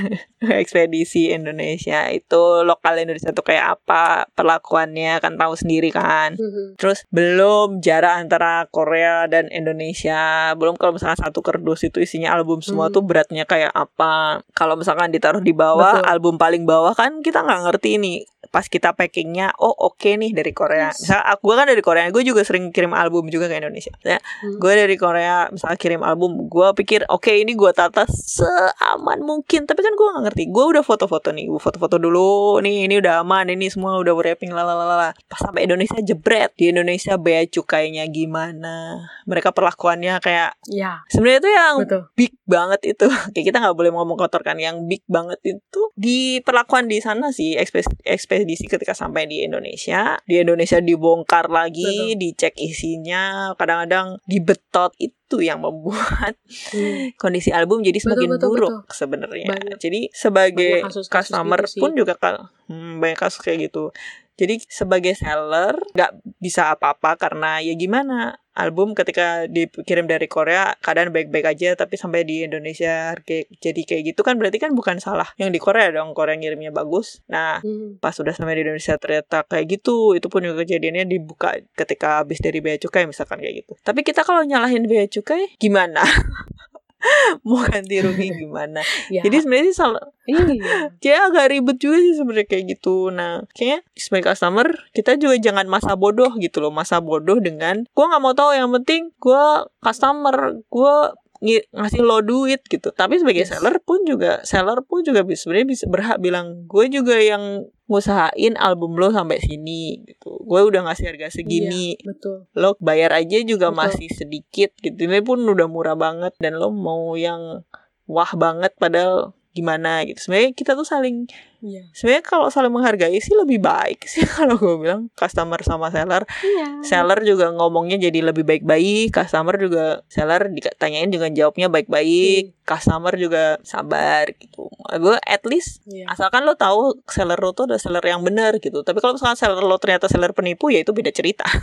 ekspedisi 0.64 1.22
Indonesia 1.30 2.08
itu 2.08 2.64
lokal 2.64 2.96
Indonesia 2.96 3.30
tuh 3.30 3.44
kayak 3.44 3.78
apa 3.78 4.26
perlakuannya 4.32 5.20
kan 5.20 5.36
tahu 5.36 5.54
sendiri 5.54 5.90
kan. 5.90 6.34
Mhm. 6.34 6.78
Terus 6.78 7.04
belum 7.10 7.80
jarak 7.80 8.24
antara 8.24 8.64
Korea 8.68 9.26
dan 9.26 9.50
Indonesia. 9.50 10.54
Belum 10.56 10.74
kalau 10.74 10.96
misalkan 10.96 11.20
satu 11.20 11.44
kardus 11.44 11.84
itu 11.84 12.00
isinya 12.00 12.32
album 12.32 12.60
semua 12.60 12.88
Hmm. 12.88 12.94
tuh 12.94 13.02
beratnya 13.04 13.44
kayak 13.44 13.74
apa. 13.74 14.40
Kalau 14.54 14.78
misalkan 14.78 15.10
ditaruh 15.10 15.42
di 15.42 15.52
bawah, 15.52 16.00
Betul. 16.00 16.08
album 16.08 16.34
paling 16.38 16.64
bawah 16.64 16.94
kan 16.94 17.20
kita 17.20 17.44
nggak 17.44 17.60
ngerti 17.68 17.98
nih. 17.98 18.18
Pas 18.48 18.64
kita 18.66 18.96
packingnya, 18.96 19.52
oh 19.60 19.72
oke 19.72 20.08
nih 20.08 20.32
dari 20.32 20.52
Korea. 20.52 20.90
Yes. 20.90 21.04
Misal 21.04 21.20
aku 21.24 21.52
kan 21.52 21.68
dari 21.68 21.82
Korea, 21.84 22.08
gue 22.08 22.24
juga 22.24 22.42
sering 22.42 22.72
kirim 22.72 22.92
album 22.92 23.28
juga 23.28 23.46
ke 23.46 23.60
Indonesia. 23.60 23.92
Misalnya, 24.00 24.20
Hmm. 24.38 24.56
gue 24.60 24.72
dari 24.72 24.96
Korea, 24.96 25.36
misalnya 25.50 25.78
kirim 25.78 26.02
album, 26.02 26.46
gue 26.46 26.68
pikir 26.78 27.04
oke 27.08 27.28
ini 27.28 27.52
gue 27.52 27.70
tata 27.72 28.06
seaman 28.08 29.20
mungkin. 29.22 29.64
Tapi 29.66 29.80
kan 29.80 29.92
gue 29.94 30.06
nggak 30.06 30.24
ngerti. 30.30 30.42
Gue 30.48 30.64
udah 30.76 30.84
foto-foto 30.84 31.30
nih, 31.32 31.48
gue 31.48 31.60
foto-foto 31.60 31.96
dulu. 31.98 32.58
Nih 32.62 32.86
ini 32.86 32.98
udah 32.98 33.22
aman, 33.22 33.50
ini 33.50 33.68
semua 33.68 33.98
udah 33.98 34.14
wrapping 34.14 34.52
lalalala. 34.52 35.12
Pas 35.26 35.40
sampai 35.40 35.66
Indonesia 35.66 35.98
jebret. 36.00 36.54
Di 36.54 36.70
Indonesia 36.70 37.14
bea 37.18 37.44
cukainya 37.46 38.06
gimana? 38.08 39.06
Mereka 39.24 39.52
perlakuannya 39.52 40.18
kayak 40.22 40.56
ya 40.68 41.02
sebenarnya 41.10 41.40
itu 41.44 41.50
yang 41.50 41.74
betul 41.82 42.02
big 42.14 42.32
banget 42.48 42.80
itu. 42.96 43.06
Kayak 43.34 43.44
kita 43.52 43.58
nggak 43.60 43.76
boleh 43.76 43.90
ngomong 43.92 44.16
kotor 44.16 44.40
kan. 44.40 44.56
Yang 44.56 44.88
big 44.88 45.02
banget 45.06 45.38
itu 45.44 45.80
di 45.94 46.40
perlakuan 46.40 46.88
di 46.88 46.98
sana 46.98 47.28
sih 47.30 47.54
ekspedisi, 47.54 47.92
ekspedisi 48.38 48.70
ketika 48.70 48.94
sampai 48.94 49.26
di 49.26 49.42
Indonesia. 49.42 50.14
Di 50.22 50.38
Indonesia 50.38 50.78
dibongkar 50.78 51.50
lagi, 51.50 52.14
Betul. 52.14 52.22
dicek 52.22 52.54
isinya, 52.54 53.50
kadang-kadang 53.58 54.22
dibetot 54.24 54.94
itu 54.96 55.42
yang 55.42 55.58
membuat 55.58 56.38
Hmm. 56.70 57.10
kondisi 57.16 57.50
album 57.50 57.82
jadi 57.82 57.98
semakin 57.98 58.38
betul, 58.38 58.48
buruk 58.48 58.70
betul. 58.86 58.94
sebenarnya. 58.94 59.48
Banyak. 59.50 59.76
Jadi 59.76 60.00
sebagai 60.14 60.72
Banyak 60.80 60.86
kasus-kasus 60.88 61.34
customer 61.34 61.60
gitu 61.60 61.72
sih. 61.74 61.80
pun 61.82 61.90
juga 61.92 62.14
kan 62.14 62.34
hmm, 62.70 63.02
banyak 63.02 63.18
kasus 63.18 63.42
kayak 63.42 63.68
gitu. 63.68 63.90
Jadi 64.38 64.62
sebagai 64.70 65.18
seller 65.18 65.74
nggak 65.98 66.22
bisa 66.38 66.70
apa-apa 66.70 67.18
karena 67.18 67.58
ya 67.58 67.74
gimana 67.74 68.38
album 68.58 68.90
ketika 68.90 69.46
dikirim 69.46 70.10
dari 70.10 70.26
Korea 70.26 70.74
keadaan 70.82 71.14
baik-baik 71.14 71.46
aja 71.46 71.78
tapi 71.78 71.94
sampai 71.94 72.26
di 72.26 72.42
Indonesia 72.42 73.14
kayak 73.22 73.54
jadi 73.62 73.80
kayak 73.86 74.02
gitu 74.14 74.26
kan 74.26 74.34
berarti 74.34 74.58
kan 74.58 74.74
bukan 74.74 74.98
salah 74.98 75.30
yang 75.38 75.54
di 75.54 75.62
Korea 75.62 75.94
dong 75.94 76.10
Korea 76.14 76.34
ngirimnya 76.34 76.74
bagus. 76.74 77.22
Nah 77.30 77.62
Hmm. 77.62 77.98
pas 77.98 78.14
sudah 78.14 78.30
sampai 78.34 78.58
di 78.58 78.62
Indonesia 78.66 78.94
ternyata 78.98 79.42
kayak 79.42 79.66
gitu 79.78 80.14
itu 80.14 80.26
pun 80.30 80.42
juga 80.42 80.62
kejadiannya 80.62 81.10
dibuka 81.10 81.58
ketika 81.74 82.22
habis 82.22 82.38
dari 82.38 82.62
bea 82.62 82.78
cukai 82.78 83.06
misalkan 83.06 83.42
kayak 83.42 83.66
gitu. 83.66 83.74
Tapi 83.82 84.06
kita 84.06 84.22
kalau 84.22 84.42
nyalahin 84.46 84.86
bea 84.86 85.06
cukai 85.10 85.58
gimana 85.58 86.02
mau 87.46 87.62
ganti 87.62 88.02
rugi 88.02 88.28
gimana 88.34 88.82
Ya, 89.14 89.22
jadi 89.22 89.42
sebenarnya 89.42 89.66
sih 89.70 89.76
salah 89.76 90.04
iya. 90.28 90.92
kayak 91.02 91.20
agak 91.32 91.46
ribet 91.54 91.76
juga 91.80 91.96
sih 92.02 92.14
sebenarnya 92.18 92.46
kayak 92.46 92.64
gitu. 92.76 93.08
Nah, 93.08 93.48
kayaknya 93.56 93.80
sebagai 93.96 94.34
customer 94.34 94.68
kita 94.92 95.16
juga 95.16 95.40
jangan 95.40 95.66
masa 95.70 95.96
bodoh 95.96 96.28
gitu 96.36 96.60
loh, 96.60 96.68
masa 96.68 97.00
bodoh 97.00 97.40
dengan 97.40 97.88
gua 97.96 98.12
nggak 98.12 98.22
mau 98.22 98.34
tahu 98.36 98.52
yang 98.52 98.68
penting 98.76 99.08
gua 99.16 99.64
customer, 99.80 100.60
ngi- 100.68 101.12
ngasih 101.40 102.02
lo 102.02 102.18
duit 102.20 102.60
gitu. 102.66 102.90
Tapi 102.90 103.22
sebagai 103.22 103.46
Yes. 103.46 103.54
seller 103.54 103.78
pun 103.80 104.02
juga 104.02 104.42
seller 104.42 104.82
pun 104.82 105.06
juga 105.06 105.22
sebenarnya 105.22 105.68
bisa 105.68 105.84
berhak 105.86 106.18
bilang 106.18 106.66
gue 106.66 106.86
juga 106.90 107.14
yang 107.18 107.66
ngusahain 107.86 108.58
album 108.58 108.98
lo 108.98 109.08
sampai 109.08 109.38
sini 109.38 110.02
gitu. 110.04 110.36
Gue 110.44 110.60
udah 110.66 110.84
ngasih 110.84 111.14
harga 111.14 111.30
segini 111.32 111.94
Iya, 111.96 112.04
betul. 112.04 112.36
lo 112.52 112.74
bayar 112.78 113.14
aja 113.14 113.38
juga 113.42 113.70
Betul. 113.70 113.78
masih 113.80 114.08
sedikit 114.10 114.70
gitu 114.78 114.98
ini 114.98 115.22
pun 115.22 115.40
udah 115.40 115.66
murah 115.70 115.96
banget 115.96 116.34
dan 116.38 116.58
lo 116.58 116.68
mau 116.68 117.14
yang 117.14 117.62
wah 118.04 118.32
banget 118.34 118.74
padahal 118.76 119.32
gimana 119.52 120.06
gitu 120.06 120.22
sebenarnya 120.22 120.54
kita 120.54 120.78
tuh 120.78 120.86
saling 120.86 121.26
Iya. 121.58 121.90
sebenarnya 121.90 122.22
kalau 122.22 122.46
saling 122.48 122.70
menghargai 122.70 123.18
sih 123.18 123.34
lebih 123.34 123.58
baik 123.58 124.06
sih 124.06 124.22
kalau 124.38 124.54
gue 124.54 124.78
bilang 124.78 125.10
customer 125.12 125.58
sama 125.60 125.90
seller 125.90 126.22
Iya. 126.38 126.82
seller 126.82 127.18
juga 127.20 127.50
ngomongnya 127.50 127.98
jadi 127.98 128.22
lebih 128.22 128.42
baik-baik 128.42 129.10
customer 129.10 129.54
juga 129.54 130.06
seller 130.06 130.46
ditanyain 130.48 131.08
juga 131.08 131.26
jawabnya 131.28 131.66
baik-baik 131.66 132.54
customer 132.62 133.10
juga 133.12 133.58
sabar 133.62 134.30
gitu 134.32 134.70
gue 134.88 135.16
at 135.18 135.42
least 135.44 135.82
Iya. 135.84 136.06
asalkan 136.08 136.42
lo 136.42 136.54
tahu 136.54 137.02
seller 137.04 137.36
lo 137.36 137.50
tuh 137.50 137.66
ada 137.66 137.76
seller 137.76 138.02
yang 138.02 138.22
benar 138.22 138.56
gitu 138.56 138.80
tapi 138.80 138.98
kalau 138.98 139.14
misalkan 139.14 139.34
seller 139.34 139.58
lo 139.60 139.76
ternyata 139.76 140.06
seller 140.06 140.30
penipu 140.30 140.70
ya 140.70 140.80
itu 140.80 140.92
beda 140.92 141.10
cerita 141.10 141.42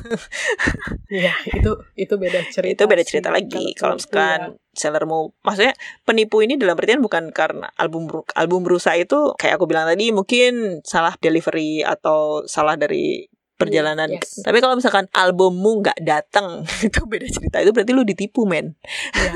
Iya, 1.06 1.32
itu 1.54 1.72
itu 1.96 2.14
beda 2.18 2.40
cerita. 2.50 2.74
itu 2.74 2.84
beda 2.86 3.04
sih. 3.04 3.10
cerita 3.14 3.30
lagi 3.30 3.78
kalau 3.78 3.96
iya. 3.96 4.00
misalkan 4.02 4.40
seller 4.76 5.04
mau 5.08 5.32
maksudnya 5.40 5.72
penipu 6.04 6.44
ini 6.44 6.60
dalam 6.60 6.76
artian 6.76 7.00
bukan 7.00 7.32
karena 7.32 7.72
album 7.80 8.12
album 8.36 8.68
rusak 8.68 9.08
itu 9.08 9.32
kayak 9.40 9.56
aku 9.56 9.70
bilang 9.70 9.85
tadi 9.86 10.10
mungkin 10.10 10.54
salah 10.82 11.14
delivery 11.16 11.80
atau 11.80 12.44
salah 12.46 12.74
dari 12.74 13.26
perjalanan 13.56 14.12
Yes. 14.12 14.42
tapi 14.42 14.60
kalau 14.60 14.76
misalkan 14.76 15.08
albummu 15.10 15.80
nggak 15.80 16.00
datang 16.02 16.68
itu 16.88 17.00
beda 17.04 17.24
cerita 17.26 17.58
itu 17.60 17.72
berarti 17.72 17.92
lu 17.92 18.04
ditipu 18.04 18.44
men 18.44 18.76
Iya. 19.12 19.32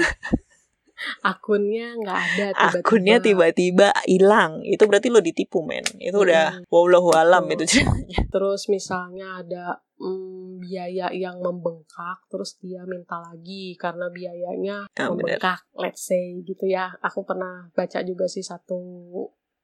Akunnya 1.23 1.95
nggak 1.95 2.19
ada 2.19 2.45
tiba-tiba. 2.51 2.79
akunnya 2.83 3.17
tiba-tiba 3.23 3.87
hilang 4.03 4.59
itu 4.67 4.83
berarti 4.83 5.07
lu 5.07 5.23
ditipu 5.23 5.63
men 5.63 5.87
itu 5.95 6.11
udah 6.13 6.59
wallahu 6.67 7.15
alam 7.15 7.47
itu 7.47 7.63
ceritanya 7.65 8.19
Terus 8.27 8.67
misalnya 8.67 9.39
ada 9.39 9.65
mm, 9.95 10.59
biaya 10.59 11.07
yang 11.09 11.39
membengkak, 11.39 12.27
terus 12.27 12.59
dia 12.59 12.83
minta 12.83 13.15
lagi 13.17 13.73
karena 13.73 14.11
biayanya 14.11 14.91
Ah, 14.91 15.07
bener. 15.07 15.39
membengkak, 15.39 15.63
let's 15.73 16.03
say 16.03 16.43
gitu 16.43 16.67
ya. 16.67 16.91
Aku 16.99 17.23
pernah 17.23 17.71
baca 17.71 18.03
juga 18.03 18.27
sih 18.27 18.43
satu 18.43 18.75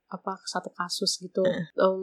apa 0.09 0.37
satu 0.45 0.69
kasus 0.71 1.17
gitu. 1.21 1.41
Hmm. 1.41 1.65
Em, 1.77 2.01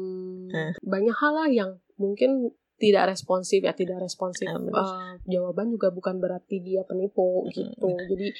Hmm. 0.52 0.72
Banyak 0.84 1.16
hal 1.16 1.32
lah 1.32 1.48
yang 1.48 1.70
mungkin 1.96 2.52
tidak 2.76 3.14
responsif 3.14 3.62
ya 3.62 3.72
tidak 3.72 4.02
responsif. 4.02 4.50
Eh, 4.50 5.14
jawaban 5.30 5.70
juga 5.70 5.94
bukan 5.94 6.18
berarti 6.18 6.58
dia 6.58 6.82
penipu 6.82 7.46
gitu 7.54 7.94
jadi 8.10 8.34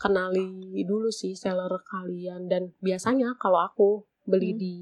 kenali 0.00 0.80
dulu 0.88 1.12
sih 1.12 1.36
seller 1.36 1.68
kalian 1.84 2.48
dan 2.48 2.72
biasanya 2.80 3.36
kalau 3.36 3.60
aku 3.60 4.08
beli 4.22 4.50
Hmm. 4.50 4.58
di 4.58 4.76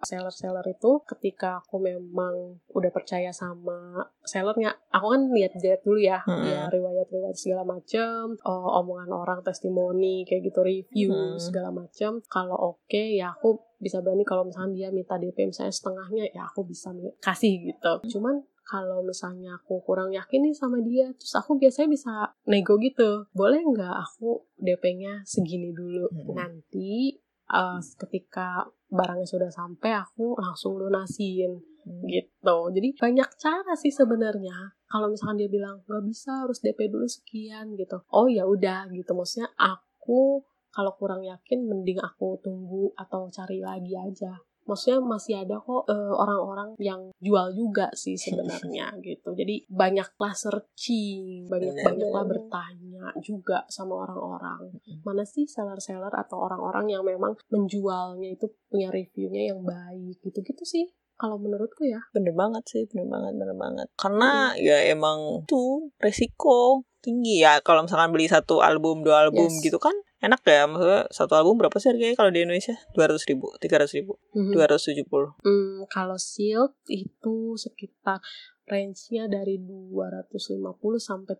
seller-seller 0.00 0.66
itu 0.68 1.02
ketika 1.04 1.58
aku 1.58 1.78
memang 1.78 2.58
udah 2.68 2.90
percaya 2.90 3.30
sama 3.30 4.02
sellernya 4.20 4.74
aku 4.88 5.06
kan 5.08 5.22
lihat-lihat 5.28 5.80
dulu 5.80 5.98
ya 5.98 6.18
Hmm. 6.20 6.42
ya 6.42 6.66
riwayat-riwayat 6.68 7.34
segala 7.34 7.62
macam 7.64 8.34
eh, 8.34 8.50
omongan 8.74 9.10
orang 9.10 9.40
testimoni 9.40 10.22
kayak 10.24 10.42
gitu 10.44 10.60
review 10.60 11.10
Hmm. 11.10 11.38
segala 11.38 11.70
macam 11.70 12.18
kalau 12.26 12.56
oke 12.72 13.02
ya 13.14 13.30
aku 13.30 13.58
bisa 13.76 14.00
berani 14.00 14.22
kalau 14.22 14.42
misalnya 14.42 14.72
dia 14.72 14.88
minta 14.90 15.14
DP 15.14 15.46
misalnya 15.46 15.70
setengahnya 15.70 16.24
ya 16.30 16.42
aku 16.44 16.64
bisa 16.64 16.90
kasih 17.20 17.70
gitu 17.70 17.92
cuman 18.10 18.42
kalau 18.64 19.04
misalnya 19.04 19.54
aku 19.54 19.84
kurang 19.84 20.08
yakin 20.08 20.40
nih 20.40 20.56
sama 20.56 20.80
dia 20.80 21.12
terus 21.12 21.36
aku 21.36 21.54
biasanya 21.54 21.92
bisa 21.92 22.12
nego 22.44 22.80
gitu 22.80 23.28
boleh 23.30 23.60
nggak 23.60 23.92
aku 23.92 24.40
DP-nya 24.56 25.20
segini 25.22 25.70
dulu 25.70 26.08
Hmm. 26.08 26.32
nanti 26.32 27.20
eh, 27.54 27.78
ketika 28.06 28.66
barangnya 28.90 29.26
sudah 29.26 29.50
sampai 29.50 29.94
aku 29.94 30.34
langsung 30.38 30.74
lunasin 30.78 31.62
gitu. 32.08 32.58
Jadi 32.72 32.96
banyak 32.96 33.28
cara 33.36 33.72
sih 33.76 33.92
sebenarnya. 33.92 34.72
Kalau 34.88 35.12
misalkan 35.12 35.40
dia 35.40 35.50
bilang 35.50 35.84
nggak 35.84 36.04
bisa 36.06 36.44
harus 36.44 36.58
DP 36.64 36.88
dulu 36.88 37.04
sekian 37.04 37.76
gitu. 37.76 38.00
Oh 38.10 38.26
ya 38.26 38.48
udah 38.48 38.88
gitu. 38.90 39.12
Maksudnya 39.12 39.52
aku 39.58 40.44
kalau 40.74 40.92
kurang 40.98 41.22
yakin 41.22 41.70
mending 41.70 42.02
aku 42.02 42.40
tunggu 42.42 42.90
atau 42.98 43.30
cari 43.30 43.62
lagi 43.62 43.94
aja 43.94 44.34
maksudnya 44.64 45.00
masih 45.00 45.34
ada 45.40 45.56
kok 45.60 45.84
eh, 45.88 46.12
orang-orang 46.14 46.76
yang 46.80 47.12
jual 47.20 47.52
juga 47.52 47.88
sih 47.92 48.16
sebenarnya 48.16 48.92
gitu. 49.06 49.32
Jadi 49.32 49.68
banyaklah 49.68 50.32
searching 50.32 51.48
banyak 51.48 51.74
banyaklah 51.84 52.24
bertanya 52.24 53.12
juga 53.20 53.64
sama 53.68 54.04
orang-orang. 54.08 54.74
Mana 55.04 55.24
sih 55.24 55.44
seller-seller 55.44 56.12
atau 56.12 56.40
orang-orang 56.40 56.90
yang 56.90 57.04
memang 57.04 57.36
menjualnya 57.48 58.34
itu 58.34 58.50
punya 58.68 58.90
reviewnya 58.90 59.54
yang 59.54 59.60
baik 59.62 60.20
gitu-gitu 60.20 60.64
sih 60.64 60.84
kalau 61.14 61.38
menurutku 61.38 61.86
ya. 61.86 62.02
Bener 62.10 62.34
banget 62.34 62.64
sih 62.66 62.82
bener 62.90 63.06
banget 63.06 63.32
bener 63.38 63.56
banget. 63.56 63.86
Karena 63.94 64.50
ya 64.58 64.82
emang 64.90 65.46
tuh 65.46 65.94
resiko 66.02 66.82
tinggi 67.04 67.44
ya 67.44 67.60
kalau 67.60 67.84
misalkan 67.84 68.16
beli 68.16 68.26
satu 68.26 68.64
album 68.64 69.04
dua 69.04 69.28
album 69.28 69.52
Yes. 69.52 69.60
gitu 69.60 69.76
kan 69.76 69.92
enak 70.24 70.40
ya 70.42 70.64
maksudnya 70.64 71.04
satu 71.08 71.36
album 71.36 71.60
berapa 71.60 71.76
sih 71.76 71.92
harganya 71.92 72.16
kalau 72.16 72.32
di 72.32 72.40
Indonesia 72.40 72.72
dua 72.96 73.12
ratus 73.12 73.28
ribu 73.28 73.52
tiga 73.60 73.76
ratus 73.78 73.94
ribu 73.94 74.16
Mhm. 74.32 74.52
dua 74.52 74.64
ratus 74.64 74.88
tujuh 74.88 75.04
puluh 75.04 75.30
Hmm, 75.40 75.84
kalau 75.86 76.16
silk 76.16 76.74
itu 76.88 77.54
sekitar 77.54 78.24
range-nya 78.64 79.28
dari 79.28 79.60
250 79.60 80.96
sampai 80.96 81.36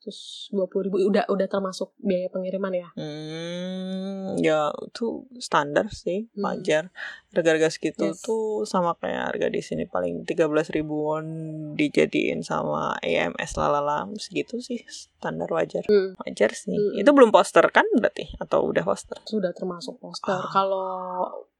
320 0.00 0.86
ribu 0.86 0.96
udah 1.00 1.26
udah 1.26 1.46
termasuk 1.46 1.90
biaya 1.98 2.28
pengiriman 2.28 2.70
ya 2.72 2.88
hmm 2.94 4.38
ya 4.38 4.70
itu 4.70 5.06
standar 5.38 5.90
sih 5.90 6.30
Hmm. 6.30 6.44
wajar 6.44 6.94
harga-harga 7.28 7.68
segitu 7.68 8.04
Yes. 8.06 8.20
tuh 8.20 8.62
sama 8.62 8.94
kayak 8.94 9.32
harga 9.32 9.46
di 9.48 9.58
sini 9.58 9.84
paling 9.84 10.22
tiga 10.22 10.46
belas 10.46 10.68
ribuan 10.68 11.26
dijadiin 11.74 12.40
sama 12.40 12.94
EMS 13.00 13.56
lalala 13.56 14.06
segitu 14.16 14.58
sih 14.58 14.84
standar 14.86 15.48
wajar 15.48 15.82
Hmm. 15.84 16.14
wajar 16.18 16.52
sih 16.52 16.72
Hmm. 16.72 16.94
itu 16.96 17.10
belum 17.10 17.28
poster 17.28 17.64
kan 17.68 17.84
berarti 17.92 18.30
atau 18.38 18.64
udah 18.64 18.82
poster 18.82 19.18
sudah 19.24 19.50
termasuk 19.50 19.98
poster 19.98 20.30
Ah. 20.30 20.48
kalau 20.48 20.86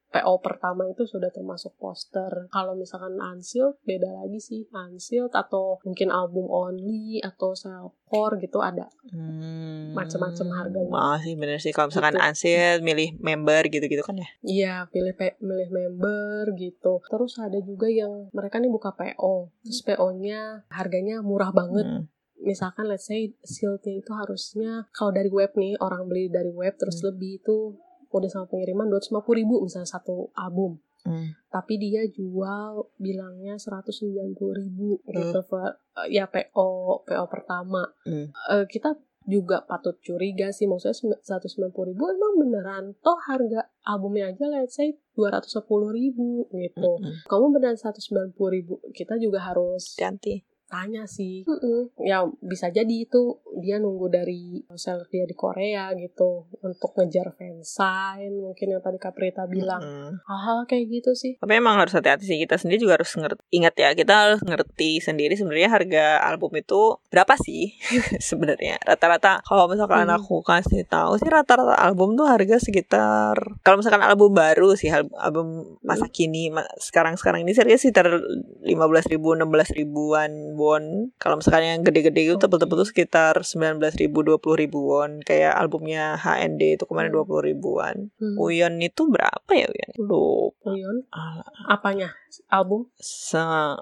PO 0.08 0.40
pertama 0.40 0.88
itu 0.88 1.04
sudah 1.04 1.28
termasuk 1.28 1.76
poster. 1.76 2.48
Kalau 2.48 2.72
misalkan 2.72 3.20
unsealed 3.20 3.76
beda 3.84 4.08
lagi 4.08 4.40
sih 4.40 4.64
unsealed 4.72 5.32
atau 5.32 5.76
mungkin 5.84 6.08
album 6.08 6.48
only 6.48 7.20
atau 7.20 7.52
self-core 7.52 8.40
gitu 8.40 8.64
ada. 8.64 8.88
Hmm, 9.12 9.92
Macem-macem 9.92 10.48
harganya. 10.48 10.88
Wah 10.88 11.20
sih 11.20 11.36
bener 11.36 11.60
sih 11.60 11.76
kalau 11.76 11.92
misalkan 11.92 12.16
Gitu. 12.16 12.24
unsealed 12.24 12.80
milih 12.80 13.08
member 13.20 13.62
gitu-gitu 13.68 14.00
kan 14.00 14.16
ya. 14.16 14.28
Iya, 14.40 14.74
pilih 14.88 15.12
milih 15.38 15.68
member 15.68 16.56
gitu. 16.56 17.04
Terus 17.04 17.36
ada 17.36 17.60
juga 17.60 17.86
yang 17.86 18.32
mereka 18.32 18.56
nih 18.58 18.72
buka 18.72 18.96
PO. 18.96 19.52
Terus 19.60 19.80
PO-nya 19.84 20.64
harganya 20.72 21.20
murah 21.20 21.52
banget. 21.52 21.84
Hmm. 21.84 22.04
Misalkan 22.38 22.86
let's 22.86 23.04
say 23.04 23.34
shieldnya 23.44 23.98
itu 23.98 24.14
harusnya 24.14 24.86
kalau 24.94 25.10
dari 25.10 25.28
web 25.28 25.52
nih 25.52 25.76
orang 25.82 26.08
beli 26.08 26.30
dari 26.30 26.48
web 26.48 26.72
terus 26.78 27.02
Hmm. 27.02 27.12
lebih 27.12 27.42
itu 27.42 27.76
udah 28.10 28.28
sama 28.28 28.46
pengiriman 28.46 28.88
250 28.88 29.10
ribu 29.34 29.60
misalnya 29.60 29.88
satu 29.88 30.32
album. 30.34 30.80
Hmm. 31.00 31.30
Tapi 31.48 31.78
dia 31.78 32.02
jual 32.04 32.90
bilangnya 32.96 33.54
190 33.54 34.10
ribu 34.52 34.98
Hmm. 35.02 35.12
gitu. 35.14 35.40
Eh, 35.40 35.74
Ya 36.10 36.26
PO 36.26 36.68
PO 37.02 37.24
pertama. 37.26 37.86
Hmm. 38.02 38.32
Eh, 38.50 38.66
kita 38.66 38.96
juga 39.24 39.60
patut 39.60 40.00
curiga 40.00 40.48
sih 40.48 40.64
maksudnya 40.64 40.96
sem- 40.96 41.20
190 41.20 41.84
ribu 41.84 42.08
emang 42.08 42.40
beneran 42.40 42.96
toh 42.98 43.20
harga 43.20 43.60
albumnya 43.84 44.32
aja 44.32 44.48
let's 44.48 44.72
say 44.72 44.96
210 45.12 45.68
ribu 45.92 46.48
gitu 46.48 46.96
Hmm. 46.96 47.12
kamu 47.28 47.52
beneran 47.52 47.76
190 47.76 48.32
ribu 48.48 48.80
kita 48.90 49.20
juga 49.20 49.44
harus 49.44 49.92
Hati-hati. 49.92 50.48
Tanya 50.68 51.04
sih 51.04 51.42
Mm-mm. 51.42 51.96
ya 51.98 52.22
bisa 52.38 52.68
jadi 52.68 52.94
itu 53.00 53.36
dia 53.56 53.76
nunggu 53.76 54.06
dari 54.06 54.40
seller 54.70 55.04
dia 55.06 55.24
di 55.24 55.32
Korea 55.32 55.90
gitu 55.92 56.44
untuk 56.58 56.92
ngejar 56.94 57.32
fansign 57.32 58.36
mungkin 58.36 58.66
yang 58.70 58.80
tadi 58.80 58.96
Kaprita 58.96 59.44
bilang 59.44 59.80
Mm. 59.80 60.12
hal-hal 60.22 60.58
kayak 60.64 60.84
gitu 60.90 61.12
sih 61.12 61.34
Tapi 61.36 61.52
emang 61.54 61.78
harus 61.78 61.92
hati-hati 61.92 62.24
sih 62.24 62.36
kita 62.36 62.54
sendiri 62.54 62.78
juga 62.78 62.94
harus 62.94 63.08
ngerti. 63.10 63.40
Ingat 63.50 63.74
ya, 63.74 63.88
kita 63.92 64.12
harus 64.14 64.40
ngerti 64.40 64.98
sendiri 64.98 65.32
sebenarnya 65.32 65.70
harga 65.70 66.04
album 66.22 66.52
itu 66.54 66.80
berapa 67.08 67.34
sih 67.36 67.72
sebenarnya. 68.20 68.76
Rata-rata 68.80 69.40
kalau 69.42 69.66
misalkan 69.66 70.04
Hmm. 70.04 70.16
aku 70.16 70.40
kasih 70.40 70.84
tahu 70.84 71.16
sih 71.16 71.26
rata-rata 71.26 71.74
album 71.74 72.12
tuh 72.12 72.24
harga 72.24 72.58
sekitar 72.58 73.36
kalau 73.60 73.78
misalkan 73.78 74.00
album 74.00 74.30
baru 74.30 74.72
sih 74.72 74.88
al- 74.88 75.08
album 75.16 75.78
masa 75.80 76.06
kini 76.06 76.48
ma- 76.48 76.68
sekarang-sekarang 76.76 77.42
ini 77.42 77.52
serius 77.52 77.82
sekitar 77.82 78.08
15 78.08 78.68
ribu 79.08 79.32
16 79.32 79.48
ribuan 79.74 80.30
won. 80.58 81.14
Kalau 81.16 81.38
misalkan 81.38 81.62
yang 81.62 81.82
gede-gede 81.86 82.20
itu 82.24 82.34
Oke. 82.34 82.42
tebel-tebel 82.42 82.82
tuh 82.82 82.88
sekitar 82.88 83.34
19 83.40 83.78
ribu 83.94 84.26
20 84.26 84.58
ribu 84.58 84.78
won. 84.88 85.22
Kayak 85.22 85.54
albumnya 85.54 86.18
HND 86.18 86.74
itu 86.74 86.84
kemarin 86.84 87.14
Hmm. 87.14 87.22
20 87.22 87.48
ribuan. 87.48 87.96
hmm. 88.18 88.36
Uyon 88.36 88.74
itu 88.78 89.02
berapa 89.06 89.50
ya 89.50 89.66
Uyon? 89.66 89.90
Lupa. 89.96 90.68
Uyon, 90.68 90.96
Ah, 91.08 91.40
apanya 91.68 92.10
album 92.48 92.92
sa 92.94 93.72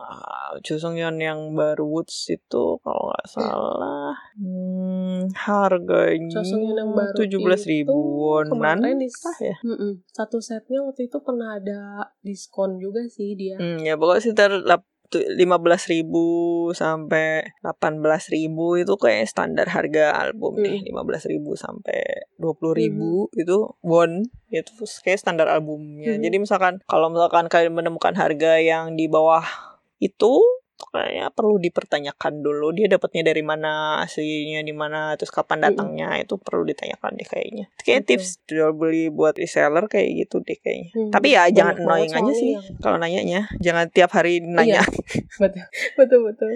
Jusungyeon 0.63 1.19
yang 1.19 1.51
baru 1.53 1.83
Woods 1.83 2.31
itu 2.31 2.79
kalau 2.79 3.11
nggak 3.11 3.27
salah 3.27 4.15
hmm, 4.39 5.35
harganya 5.35 6.41
yang 6.47 6.91
baru 6.95 7.17
tujuh 7.17 7.41
belas 7.43 7.67
itu 7.67 7.83
ribuan 7.83 8.47
kemarin 8.47 8.99
di 8.99 9.11
ya 9.43 9.57
Mm-mm. 9.63 10.07
satu 10.09 10.39
setnya 10.39 10.83
waktu 10.83 11.11
itu 11.11 11.19
pernah 11.21 11.59
ada 11.59 11.81
diskon 12.23 12.79
juga 12.79 13.03
sih 13.11 13.35
dia 13.35 13.59
hmm, 13.59 13.83
ya 13.83 13.99
pokoknya 13.99 14.23
sekitar 14.23 14.51
lima 15.15 15.57
belas 15.57 15.87
ribu 15.87 16.27
sampai 16.71 17.55
delapan 17.63 18.03
belas 18.03 18.27
ribu 18.27 18.75
itu 18.75 18.95
kayak 18.95 19.31
standar 19.31 19.71
harga 19.71 20.11
album 20.13 20.59
nih 20.59 20.83
Hmm. 20.83 20.87
lima 20.91 21.03
belas 21.07 21.23
ribu 21.25 21.55
sampai 21.55 22.27
dua 22.37 22.53
puluh 22.53 22.75
ribu 22.75 23.29
itu 23.33 23.71
won 23.81 24.27
itu 24.49 24.73
kayak 25.01 25.21
standar 25.21 25.47
albumnya 25.47 26.17
Hmm. 26.17 26.23
jadi 26.23 26.37
misalkan 26.37 26.83
kalau 26.85 27.09
misalkan 27.09 27.47
kalian 27.47 27.75
menemukan 27.75 28.15
harga 28.15 28.59
yang 28.59 28.95
di 28.95 29.07
bawah 29.07 29.45
itu 29.99 30.43
kayaknya 30.77 31.33
perlu 31.33 31.57
dipertanyakan 31.57 32.45
dulu 32.45 32.77
dia 32.77 32.87
dapatnya 32.87 33.33
dari 33.33 33.41
mana 33.41 34.03
aslinya 34.05 34.61
di 34.61 34.75
mana 34.77 35.17
terus 35.17 35.33
kapan 35.33 35.65
datangnya 35.65 36.21
itu 36.21 36.37
perlu 36.37 36.69
ditanyakan 36.69 37.17
deh 37.17 37.25
kayaknya. 37.25 37.65
Kayak 37.81 38.05
Betul. 38.05 38.11
tips 38.21 38.29
jual 38.45 38.71
beli 38.77 39.09
buat 39.09 39.35
reseller 39.41 39.89
kayak 39.89 40.09
gitu 40.27 40.45
deh 40.45 40.59
kayaknya. 40.61 40.89
Hmm, 40.93 41.11
tapi 41.11 41.33
ya 41.33 41.49
banyak 41.49 41.57
jangan 41.57 41.75
annoying 41.81 42.13
aja 42.13 42.33
sih 42.37 42.51
yang- 42.61 42.79
kalau 42.85 42.97
nanyanya. 43.01 43.41
Jangan 43.65 43.89
tiap 43.89 44.13
hari 44.13 44.45
nanya. 44.45 44.85
betul. 45.41 45.65
Betul 45.97 46.21
betul 46.29 46.53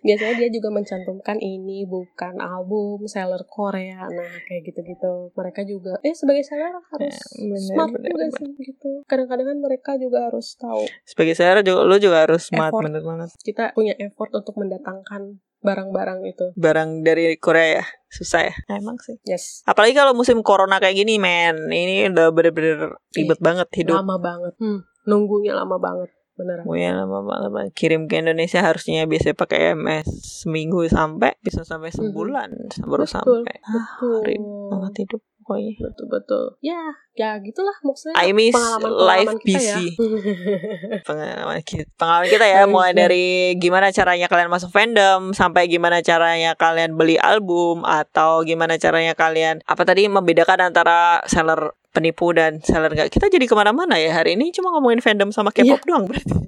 biasanya 0.00 0.34
dia 0.38 0.50
juga 0.50 0.68
mencantumkan 0.70 1.36
ini 1.36 1.84
bukan 1.84 2.38
album 2.38 3.04
seller 3.04 3.44
Korea. 3.44 4.06
Nah 4.06 4.32
kayak 4.44 4.62
gitu-gitu. 4.66 5.30
Mereka 5.32 5.62
juga 5.62 6.00
eh 6.00 6.12
sebagai 6.12 6.42
seller 6.42 6.72
harus 6.72 7.12
Ya, 7.12 7.22
bener, 7.38 7.60
smart 7.62 7.90
bener, 7.92 8.08
juga 8.08 8.24
bener. 8.24 8.38
sih 8.38 8.50
gitu. 8.58 8.90
Kadang-kadang 9.04 9.46
kan 9.46 9.58
mereka 9.60 9.90
juga 9.96 10.18
harus 10.26 10.56
tahu 10.56 10.84
sebagai 11.04 11.34
seller 11.34 11.60
juga 11.60 11.80
lo 11.82 11.96
juga 11.96 12.24
harus 12.24 12.42
smart 12.44 12.72
Effort. 12.72 12.84
bener 12.86 13.02
banget. 13.02 13.28
Kita 13.38 13.64
punya 13.72 13.94
effort 13.96 14.32
untuk 14.32 14.54
mendatangkan 14.56 15.38
barang-barang 15.56 16.20
itu. 16.24 16.46
Barang 16.54 17.02
dari 17.02 17.34
Korea 17.36 17.80
ya? 17.80 17.84
Susah 18.06 18.46
ya? 18.46 18.54
Nah, 18.70 18.78
emang 18.78 18.96
sih. 19.02 19.18
Yes. 19.24 19.66
Apalagi 19.66 19.92
kalau 19.92 20.14
musim 20.14 20.38
corona 20.40 20.78
kayak 20.78 20.94
gini 20.94 21.18
men. 21.18 21.66
Ini 21.66 22.10
udah 22.10 22.30
bener-bener 22.30 22.94
ribet 23.10 23.40
banget 23.40 23.66
hidup. 23.74 23.98
Lama 23.98 24.16
banget. 24.16 24.54
Hmm, 24.56 24.86
nunggunya 25.04 25.52
lama 25.52 25.76
banget 25.76 26.10
beneran 26.36 26.64
Oh 26.64 26.76
ya 26.76 26.92
lama 26.92 27.24
banget 27.24 27.72
kirim 27.72 28.04
ke 28.04 28.20
Indonesia 28.20 28.60
harusnya 28.60 29.04
biasa 29.04 29.32
pakai 29.32 29.72
MS 29.72 30.06
seminggu 30.44 30.84
sampai 30.86 31.34
bisa 31.40 31.64
sampai 31.64 31.88
Mhm. 31.88 31.96
sebulan 31.98 32.50
baru 32.82 33.02
betul 33.02 33.42
sampai. 33.42 33.56
Ah, 33.62 33.72
betul. 33.72 34.20
ribet 34.22 34.44
banget 34.68 34.94
hidup 35.00 35.20
pokoknya. 35.38 35.72
Betul 35.78 36.06
betul. 36.06 36.44
Ya 36.60 36.82
ya 37.14 37.38
gitulah 37.38 37.72
maksudnya 37.80 38.18
I 38.18 38.30
miss 38.30 38.52
pengalaman 38.56 38.90
live 38.90 39.00
pengalaman 39.00 39.38
kita 39.40 39.48
busy. 39.48 39.86
Ya 39.88 41.00
pengalaman 41.00 41.60
kita, 41.62 41.88
pengalaman 41.96 42.28
kita 42.28 42.46
ya 42.46 42.62
mulai 42.66 42.92
dari 42.92 43.26
gimana 43.56 43.88
caranya 43.88 44.26
kalian 44.26 44.50
masuk 44.50 44.68
fandom 44.68 45.32
sampai 45.32 45.66
gimana 45.66 46.00
caranya 46.00 46.52
kalian 46.54 46.94
beli 46.94 47.16
album 47.16 47.82
atau 47.82 48.42
gimana 48.42 48.76
caranya 48.76 49.14
kalian 49.14 49.62
apa 49.64 49.82
tadi 49.82 50.06
membedakan 50.06 50.68
antara 50.68 51.22
seller 51.24 51.72
penipu 51.96 52.30
dan 52.30 52.60
seller 52.60 52.92
enggak 52.92 53.08
kita 53.08 53.26
jadi 53.26 53.42
ke 53.42 53.54
mana-mana 53.54 53.96
ya 53.96 54.12
hari 54.14 54.36
ini 54.36 54.52
cuma 54.52 54.68
ngomongin 54.70 55.00
fandom 55.00 55.30
sama 55.30 55.48
K-pop 55.48 55.80
doang 55.82 56.04
berarti. 56.04 56.36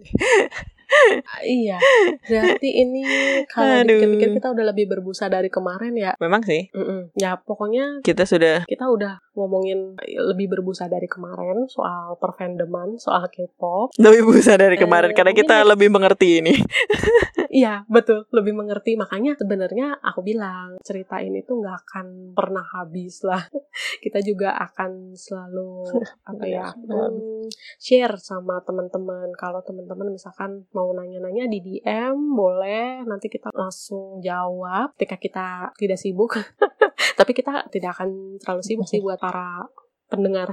Iya. 1.39 1.77
Berarti 2.25 2.81
ini 2.81 3.05
kalau 3.45 3.85
dipikir-pikir 3.85 4.41
kita 4.41 4.49
udah 4.49 4.65
lebih 4.67 4.89
berbusa 4.89 5.29
dari 5.29 5.53
kemarin 5.53 5.93
ya. 5.93 6.17
Memang 6.17 6.41
sih. 6.41 6.73
Mm-mm. 6.73 7.13
ya 7.13 7.37
pokoknya 7.37 8.01
kita 8.01 8.25
sudah 8.25 8.65
kita 8.65 8.89
udah 8.89 9.21
ngomongin 9.37 10.01
lebih 10.01 10.49
berbusa 10.49 10.89
dari 10.89 11.05
kemarin 11.05 11.69
soal 11.69 12.17
perfandoman 12.17 12.97
soal 12.97 13.29
K-pop. 13.29 13.93
Lebih 14.01 14.33
besar 14.33 14.57
dari 14.57 14.75
Eh, 14.75 14.81
kemarin 14.81 15.13
karena 15.13 15.29
mungkin 15.29 15.45
kita 15.45 15.57
next- 15.61 15.69
lebih 15.69 15.89
mengerti 15.93 16.29
ini 16.41 16.55
Iya 17.59 17.75
betul. 17.91 18.23
Lebih 18.31 18.55
mengerti. 18.55 18.95
Makanya 18.95 19.35
sebenarnya 19.35 19.99
aku 19.99 20.23
bilang 20.23 20.79
cerita 20.87 21.19
ini 21.19 21.43
tuh 21.43 21.59
nggak 21.59 21.77
akan 21.83 22.07
pernah 22.39 22.63
habis 22.63 23.27
lah. 23.27 23.43
Kita 24.05 24.23
juga 24.23 24.55
akan 24.55 25.19
selalu 25.19 25.91
apa 26.31 26.45
ya 26.47 26.71
hmm, 26.71 27.51
share 27.83 28.15
sama 28.23 28.63
teman-teman. 28.63 29.35
Kalau 29.35 29.59
teman-teman 29.67 30.15
misalkan 30.15 30.71
mau 30.71 30.95
nanya-nanya 30.95 31.51
di 31.51 31.59
DM 31.59 32.39
boleh. 32.39 33.03
Nanti 33.03 33.27
kita 33.27 33.51
langsung 33.51 34.23
jawab. 34.23 34.95
Ketika 34.95 35.17
kita 35.19 35.49
tidak 35.75 35.99
sibuk. 35.99 36.39
Tapi 37.19 37.33
kita 37.35 37.67
tidak 37.75 37.99
akan 37.99 38.39
terlalu 38.39 38.63
sibuk 38.63 38.87
sih 38.87 39.03
buat 39.03 39.19
para 39.19 39.67
pendengar. 40.09 40.49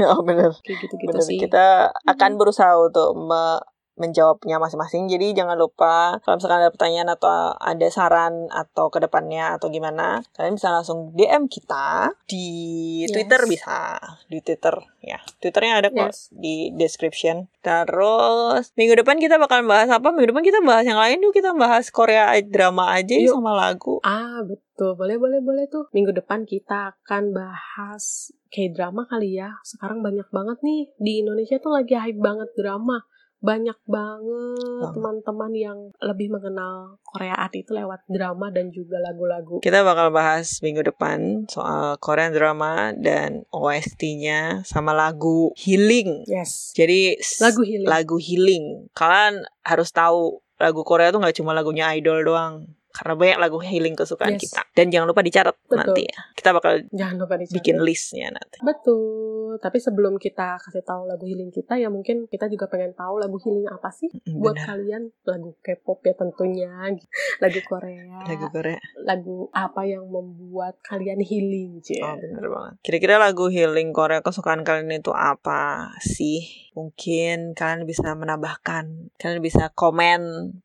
Oh 0.00 0.24
benar 0.24 0.54
kayak 0.64 0.78
gitu-gitu 0.86 1.18
sih. 1.20 1.38
Kita 1.38 1.92
akan 2.08 2.30
berusaha 2.40 2.72
untuk 2.78 3.12
me- 3.18 3.73
menjawabnya 3.94 4.58
masing-masing. 4.58 5.06
Jadi 5.06 5.34
jangan 5.34 5.54
lupa 5.54 6.18
kalau 6.22 6.38
misalkan 6.38 6.60
ada 6.62 6.70
pertanyaan 6.74 7.10
atau 7.14 7.54
ada 7.56 7.86
saran 7.90 8.50
atau 8.50 8.90
ke 8.90 8.98
depannya 8.98 9.54
atau 9.54 9.70
gimana, 9.70 10.22
kalian 10.34 10.58
bisa 10.58 10.70
langsung 10.70 11.14
DM 11.14 11.46
kita 11.46 12.14
di 12.26 12.46
Yes. 13.04 13.10
Twitter 13.12 13.42
bisa 13.44 13.98
di 14.30 14.38
Twitter 14.40 14.74
ya. 15.02 15.18
Twitternya 15.42 15.82
ada 15.82 15.88
kok 15.90 16.10
Yes. 16.10 16.30
di 16.32 16.72
description. 16.74 17.50
Terus 17.60 18.72
minggu 18.76 18.96
depan 19.00 19.16
kita 19.18 19.36
bakalan 19.36 19.66
bahas 19.66 19.88
apa? 19.90 20.12
Minggu 20.12 20.34
depan 20.34 20.44
kita 20.44 20.60
bahas 20.64 20.84
yang 20.84 20.98
lain 21.00 21.20
yuk 21.20 21.34
kita 21.34 21.52
bahas 21.54 21.88
Korea 21.88 22.32
drama 22.44 22.92
aja 22.92 23.14
Yuk. 23.16 23.34
sama 23.34 23.52
lagu. 23.56 23.98
Ah, 24.04 24.42
betul. 24.44 24.98
Boleh, 24.98 25.16
boleh, 25.16 25.40
boleh 25.40 25.64
tuh. 25.70 25.86
Minggu 25.94 26.10
depan 26.12 26.44
kita 26.44 26.92
akan 26.92 27.32
bahas 27.32 28.34
K-drama 28.50 29.06
kali 29.06 29.38
ya. 29.38 29.50
Sekarang 29.66 30.02
banyak 30.02 30.26
banget 30.30 30.58
nih. 30.62 30.90
Di 30.98 31.12
Indonesia 31.26 31.58
tuh 31.58 31.74
lagi 31.74 31.94
hype 31.98 32.20
banget 32.22 32.50
drama. 32.54 33.02
Banyak 33.44 33.76
banget 33.84 34.90
teman-teman 34.96 35.52
yang 35.52 35.78
lebih 36.00 36.32
mengenal 36.32 36.96
Korea 37.04 37.36
Art 37.36 37.52
itu 37.52 37.76
lewat 37.76 38.08
drama 38.08 38.48
dan 38.48 38.72
juga 38.72 38.96
lagu-lagu. 39.04 39.60
Kita 39.60 39.84
bakal 39.84 40.08
bahas 40.08 40.64
minggu 40.64 40.80
depan 40.80 41.44
soal 41.52 42.00
Korean 42.00 42.32
drama 42.32 42.96
dan 42.96 43.44
OST-nya 43.52 44.64
sama 44.64 44.96
lagu 44.96 45.52
Healing. 45.60 46.24
Yes. 46.24 46.72
Jadi 46.72 47.20
Lagu 47.44 47.60
healing. 47.60 47.84
lagu 47.84 48.16
healing. 48.16 48.64
Kalian 48.96 49.44
harus 49.60 49.92
tahu 49.92 50.40
lagu 50.56 50.80
Korea 50.86 51.12
tuh 51.12 51.20
nggak 51.20 51.36
cuma 51.36 51.52
lagunya 51.52 51.92
idol 51.92 52.24
doang. 52.24 52.64
Karena 52.94 53.12
banyak 53.12 53.38
lagu 53.40 53.58
healing 53.58 53.92
kesukaan 53.92 54.38
Yes. 54.38 54.46
kita. 54.46 54.62
Dan 54.70 54.86
jangan 54.88 55.10
lupa 55.10 55.20
dicatat 55.20 55.58
Betul. 55.60 55.76
nanti 55.76 56.02
ya. 56.04 56.20
Kita 56.32 56.50
bakal 56.50 56.72
Jangan 56.88 57.16
lupa 57.18 57.34
dicatat. 57.34 57.56
bikin 57.56 57.76
listnya 57.80 58.30
nanti. 58.30 58.62
Betul. 58.62 59.26
Tapi 59.56 59.78
sebelum 59.78 60.14
kita 60.16 60.58
kasih 60.58 60.80
tahu 60.80 61.02
lagu 61.04 61.24
healing 61.24 61.50
kita, 61.50 61.74
ya 61.74 61.86
mungkin 61.86 62.26
kita 62.26 62.46
juga 62.46 62.66
pengen 62.66 62.90
tahu 62.92 63.18
lagu 63.18 63.34
healing 63.36 63.66
apa 63.66 63.86
sih 63.88 64.06
Mm, 64.24 64.38
buat 64.38 64.54
benar. 64.54 64.66
kalian. 64.68 65.02
Lagu 65.24 65.50
K-pop 65.58 65.98
ya 66.02 66.14
tentunya, 66.14 66.70
lagu 67.42 67.58
Korea, 67.64 68.22
Lagu 68.24 68.46
Korea. 68.48 68.78
lagu 69.00 69.36
apa 69.50 69.82
yang 69.84 70.06
membuat 70.06 70.78
kalian 70.80 71.18
healing, 71.18 71.78
Cie. 71.80 71.98
Oh, 71.98 72.14
bener 72.14 72.46
banget. 72.46 72.74
Kira-kira 72.80 73.18
lagu 73.18 73.46
healing 73.46 73.90
Korea 73.90 74.20
kesukaan 74.20 74.62
kalian 74.62 74.90
itu 74.92 75.10
apa 75.10 75.64
sih? 75.98 76.46
Mungkin 76.74 77.52
kalian 77.52 77.82
bisa 77.84 78.12
menambahkan. 78.12 79.10
Kalian 79.14 79.40
bisa 79.40 79.70
komen 79.70 80.22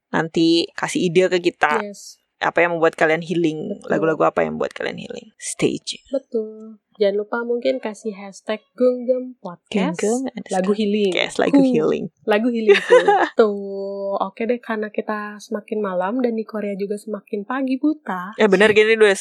nanti 0.09 0.65
kasih 0.71 1.05
ide 1.05 1.30
ke 1.30 1.39
kita. 1.39 1.82
Yes, 1.84 2.17
Apa 2.39 2.63
yang 2.63 2.79
membuat 2.79 2.95
kalian 2.95 3.19
healing? 3.19 3.83
Lagu-lagu 3.91 4.23
apa 4.23 4.47
yang 4.47 4.55
membuat 4.55 4.71
kalian 4.71 4.99
healing? 4.99 5.35
Stage. 5.35 6.03
betul. 6.07 6.79
Jangan 7.00 7.16
lupa 7.16 7.47
mungkin 7.47 7.80
kasih 7.80 8.12
hashtag 8.12 8.60
Gunggem 8.76 9.39
Podcast 9.39 10.04
Genggam, 10.04 10.28
lagu 10.52 10.76
healing. 10.76 11.16
Yes, 11.16 11.39
lagu 11.39 11.64
healing. 11.64 12.12
Lagu 12.28 12.52
healing 12.52 12.76
tuh. 13.39 14.20
oke 14.20 14.43
deh 14.43 14.60
karena 14.60 14.91
kita 14.91 15.39
semakin 15.39 15.80
malam 15.80 16.20
dan 16.20 16.36
di 16.36 16.43
Korea 16.43 16.76
juga 16.76 17.00
semakin 17.00 17.47
pagi 17.47 17.80
buta. 17.80 18.36
Ya 18.36 18.52
benar 18.52 18.76
gini 18.76 19.00
udah 19.00 19.16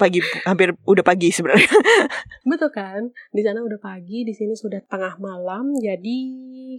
pagi 0.00 0.24
hampir 0.48 0.72
udah 0.88 1.04
pagi 1.04 1.28
sebenarnya. 1.28 1.68
Betul 2.48 2.72
kan? 2.72 3.12
Di 3.28 3.44
sana 3.44 3.60
udah 3.60 3.76
pagi, 3.76 4.24
di 4.24 4.32
sini 4.32 4.56
sudah 4.56 4.80
tengah 4.88 5.20
malam. 5.20 5.76
Jadi 5.76 6.16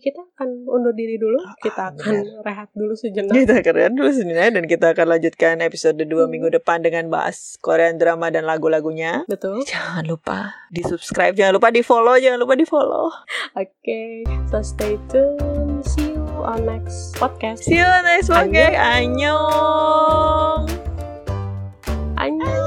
kita 0.01 0.25
akan 0.33 0.65
undur 0.65 0.97
diri 0.97 1.21
dulu. 1.21 1.45
Kita 1.61 1.93
akan 1.93 2.41
rehat 2.41 2.73
dulu 2.73 2.97
sejenak. 2.97 3.37
kita 3.37 3.61
keren 3.61 3.93
dulu 3.93 4.09
sebenarnya 4.09 4.57
dan 4.57 4.65
kita 4.65 4.97
akan 4.97 5.05
lanjutkan 5.13 5.61
episode 5.61 5.93
2 5.99 6.09
Hmm. 6.09 6.25
minggu 6.25 6.49
depan 6.51 6.81
dengan 6.81 7.05
bahas 7.07 7.53
Korean 7.61 8.01
drama 8.01 8.33
dan 8.33 8.49
lagu-lagunya. 8.49 9.29
Betul. 9.29 9.61
Jangan 9.67 10.09
lupa 10.09 10.38
di 10.69 10.81
subscribe, 10.85 11.33
jangan 11.33 11.57
lupa 11.57 11.69
di 11.73 11.81
follow, 11.81 12.15
jangan 12.19 12.39
lupa 12.41 12.53
di 12.53 12.65
follow. 12.67 13.09
Oke, 13.57 13.71
okay, 13.81 14.11
so 14.49 14.61
stay 14.61 14.95
tuned. 15.09 15.81
See 15.85 16.13
you 16.13 16.25
on 16.43 16.67
next 16.67 17.15
podcast. 17.15 17.63
See 17.63 17.79
you 17.79 17.89
next 18.03 18.29
podcast. 18.29 18.75
Annyeong. 18.75 20.67
Annyeong. 22.19 22.58